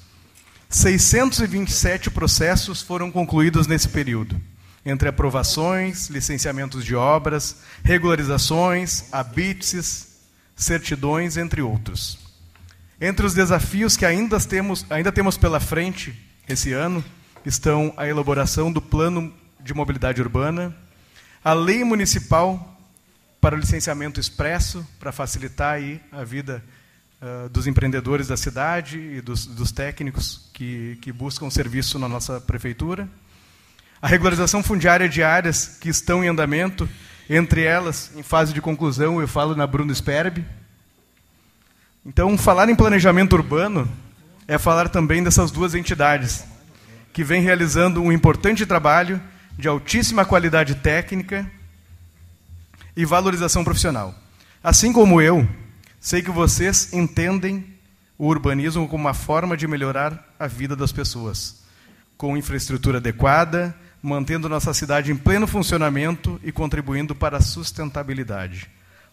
627 0.70 2.10
processos 2.10 2.82
foram 2.82 3.10
concluídos 3.10 3.66
nesse 3.66 3.88
período 3.88 4.40
entre 4.88 5.08
aprovações, 5.08 6.08
licenciamentos 6.08 6.84
de 6.84 6.96
obras, 6.96 7.56
regularizações, 7.84 9.04
habítices, 9.12 10.08
certidões, 10.56 11.36
entre 11.36 11.60
outros. 11.60 12.18
Entre 13.00 13.24
os 13.24 13.34
desafios 13.34 13.96
que 13.96 14.06
ainda 14.06 14.40
temos, 14.40 14.86
ainda 14.90 15.12
temos 15.12 15.36
pela 15.36 15.60
frente 15.60 16.18
esse 16.48 16.72
ano 16.72 17.04
estão 17.44 17.92
a 17.96 18.08
elaboração 18.08 18.72
do 18.72 18.80
Plano 18.80 19.32
de 19.60 19.74
Mobilidade 19.74 20.20
Urbana, 20.20 20.74
a 21.44 21.52
Lei 21.52 21.84
Municipal 21.84 22.76
para 23.40 23.54
o 23.54 23.58
Licenciamento 23.58 24.18
Expresso, 24.18 24.86
para 24.98 25.12
facilitar 25.12 25.74
aí 25.74 26.00
a 26.10 26.24
vida 26.24 26.64
uh, 27.22 27.48
dos 27.50 27.66
empreendedores 27.66 28.26
da 28.26 28.36
cidade 28.36 28.98
e 28.98 29.20
dos, 29.20 29.46
dos 29.46 29.70
técnicos 29.70 30.50
que, 30.52 30.98
que 31.00 31.12
buscam 31.12 31.48
serviço 31.50 31.98
na 31.98 32.08
nossa 32.08 32.40
prefeitura 32.40 33.08
a 34.00 34.06
regularização 34.06 34.62
fundiária 34.62 35.08
de 35.08 35.22
áreas 35.22 35.76
que 35.80 35.88
estão 35.88 36.22
em 36.22 36.28
andamento, 36.28 36.88
entre 37.28 37.64
elas, 37.64 38.12
em 38.16 38.22
fase 38.22 38.52
de 38.52 38.60
conclusão, 38.60 39.20
eu 39.20 39.26
falo 39.26 39.56
na 39.56 39.66
Bruno 39.66 39.94
Sperb. 39.94 40.44
Então, 42.06 42.38
falar 42.38 42.68
em 42.68 42.76
planejamento 42.76 43.34
urbano 43.34 43.90
é 44.46 44.56
falar 44.56 44.88
também 44.88 45.22
dessas 45.22 45.50
duas 45.50 45.74
entidades, 45.74 46.44
que 47.12 47.24
vêm 47.24 47.42
realizando 47.42 48.00
um 48.00 48.12
importante 48.12 48.64
trabalho 48.64 49.20
de 49.58 49.66
altíssima 49.66 50.24
qualidade 50.24 50.76
técnica 50.76 51.50
e 52.96 53.04
valorização 53.04 53.64
profissional. 53.64 54.14
Assim 54.62 54.92
como 54.92 55.20
eu, 55.20 55.46
sei 56.00 56.22
que 56.22 56.30
vocês 56.30 56.92
entendem 56.92 57.66
o 58.16 58.26
urbanismo 58.26 58.88
como 58.88 59.04
uma 59.04 59.14
forma 59.14 59.56
de 59.56 59.66
melhorar 59.66 60.34
a 60.38 60.46
vida 60.46 60.76
das 60.76 60.92
pessoas, 60.92 61.62
com 62.16 62.36
infraestrutura 62.36 62.98
adequada, 62.98 63.74
mantendo 64.02 64.48
nossa 64.48 64.72
cidade 64.72 65.10
em 65.10 65.16
pleno 65.16 65.46
funcionamento 65.46 66.40
e 66.42 66.52
contribuindo 66.52 67.14
para 67.14 67.38
a 67.38 67.40
sustentabilidade. 67.40 68.68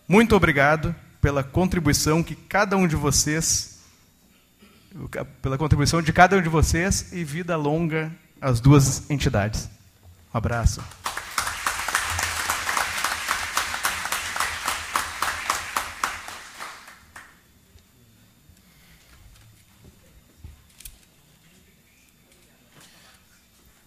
Muito 0.07 0.35
obrigado 0.35 0.95
pela 1.21 1.43
contribuição 1.43 2.21
que 2.21 2.35
cada 2.35 2.77
um 2.77 2.87
de 2.87 2.95
vocês 2.95 3.75
pela 5.41 5.57
contribuição 5.57 6.01
de 6.01 6.13
cada 6.13 6.37
um 6.37 6.41
de 6.41 6.47
vocês 6.47 7.11
e 7.11 7.23
vida 7.23 7.55
longa 7.57 8.11
às 8.39 8.61
duas 8.61 9.09
entidades. 9.09 9.69
Um 10.33 10.37
abraço. 10.37 10.81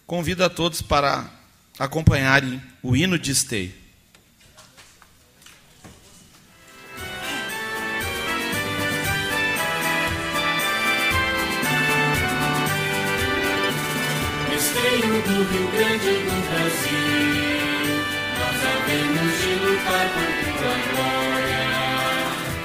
Convido 0.09 0.43
a 0.43 0.49
todos 0.49 0.81
para 0.81 1.29
acompanharem 1.77 2.59
o 2.81 2.95
hino 2.95 3.19
de 3.19 3.29
esteio. 3.29 3.71
Esteio 14.57 15.21
do 15.21 15.43
Rio 15.43 15.67
Grande 15.73 16.13
Brasil, 16.49 16.97
nós 18.39 18.59
havemos 18.65 19.31
de 19.37 19.53
lutar 19.63 20.07
por 20.09 20.33
glória. 20.95 21.63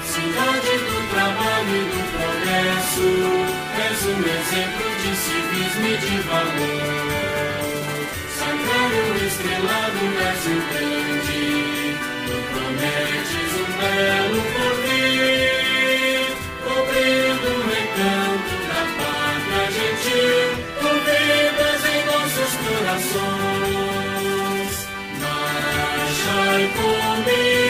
Cidade 0.03 0.73
do 0.79 0.97
trabalho 1.11 1.75
e 1.75 1.85
do 1.91 2.01
progresso, 2.09 3.07
és 3.85 4.01
um 4.03 4.19
exemplo 4.33 4.87
de 5.03 5.11
civismo 5.15 5.85
e 5.85 5.97
de 5.97 6.17
valor. 6.27 7.34
Sagrado 8.95 9.25
estrelado 9.25 9.99
Brasil 10.15 10.61
grande, 10.71 11.43
tu 12.25 12.35
prometes 12.53 13.51
um 13.59 13.69
belo 13.81 14.39
porvir, 14.53 16.31
cobrindo 16.63 17.47
o 17.51 17.59
recanto 17.67 18.55
da 18.69 18.83
pátria 18.95 19.65
gentil, 19.75 20.47
com 20.79 20.95
vidas 21.03 21.81
em 21.91 22.01
nossos 22.05 22.51
corações. 22.63 23.93
Marchai 25.19 26.63
comigo, 26.77 27.64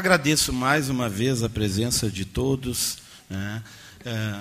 Agradeço 0.00 0.50
mais 0.50 0.88
uma 0.88 1.10
vez 1.10 1.42
a 1.42 1.48
presença 1.50 2.10
de 2.10 2.24
todos. 2.24 2.96
né? 3.28 3.62
É, 4.02 4.34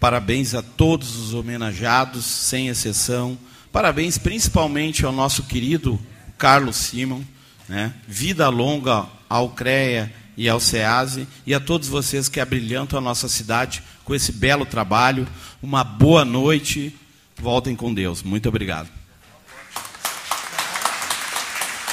parabéns 0.00 0.52
a 0.52 0.62
todos 0.62 1.14
os 1.14 1.32
homenageados, 1.32 2.24
sem 2.24 2.66
exceção. 2.66 3.38
Parabéns 3.70 4.18
principalmente 4.18 5.06
ao 5.06 5.12
nosso 5.12 5.44
querido 5.44 5.96
Carlos 6.36 6.74
Simon. 6.74 7.22
né? 7.68 7.94
Vida 8.08 8.48
longa 8.48 9.06
ao 9.28 9.50
CREA 9.50 10.12
e 10.36 10.48
ao 10.48 10.58
SEASE 10.58 11.28
e 11.46 11.54
a 11.54 11.60
todos 11.60 11.86
vocês 11.86 12.28
que 12.28 12.40
abrilhantam 12.40 12.98
a 12.98 13.02
nossa 13.02 13.28
cidade 13.28 13.84
com 14.04 14.12
esse 14.12 14.32
belo 14.32 14.66
trabalho. 14.66 15.24
Uma 15.62 15.84
boa 15.84 16.24
noite. 16.24 16.92
Voltem 17.36 17.76
com 17.76 17.94
Deus. 17.94 18.24
Muito 18.24 18.48
obrigado. 18.48 18.99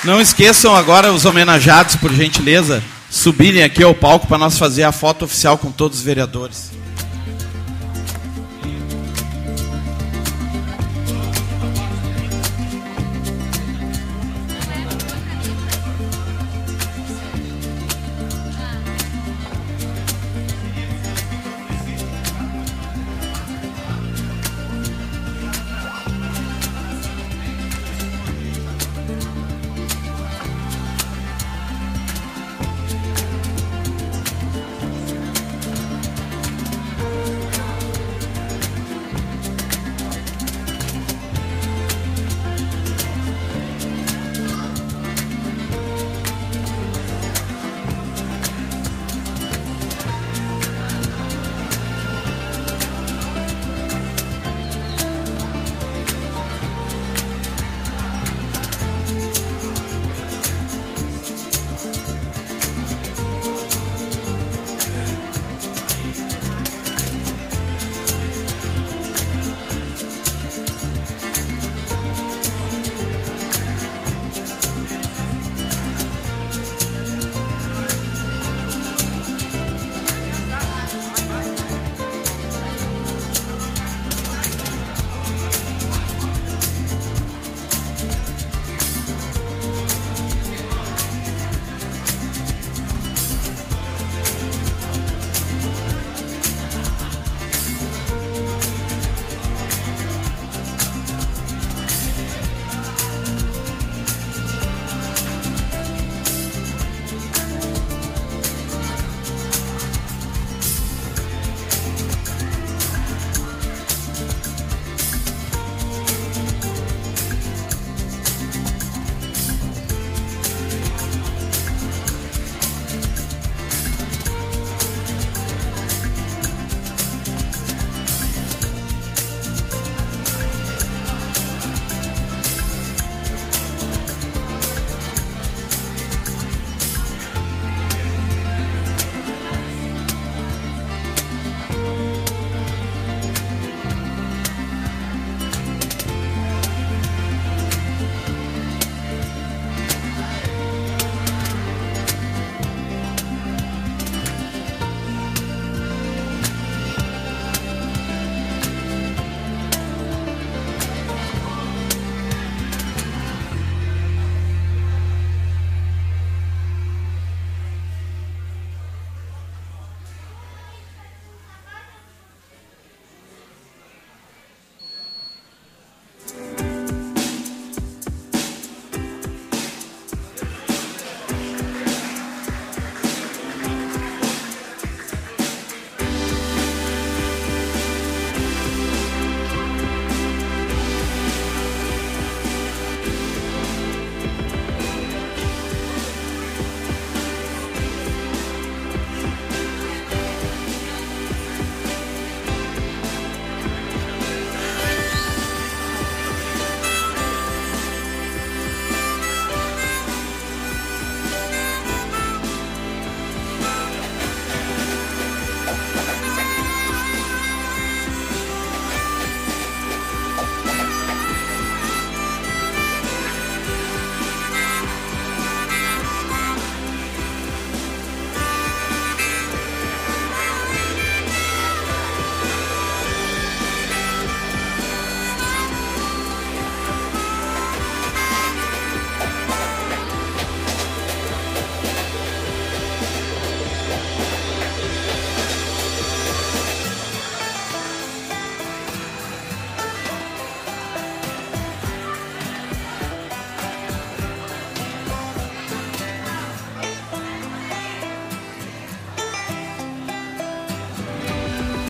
Não 0.04 0.22
esqueçam 0.22 0.76
agora 0.76 1.12
os 1.12 1.26
homenageados, 1.26 1.96
por 1.96 2.14
gentileza, 2.14 2.84
subirem 3.10 3.64
aqui 3.64 3.84
ao 3.84 3.96
palco 3.96 4.28
para 4.28 4.38
nós 4.38 4.58
fazer 4.58 4.84
a 4.84 4.92
foto 4.92 5.26
oficial 5.26 5.58
com 5.58 5.72
todos 5.72 6.00
os 6.00 6.04
vereadores. 6.04 6.72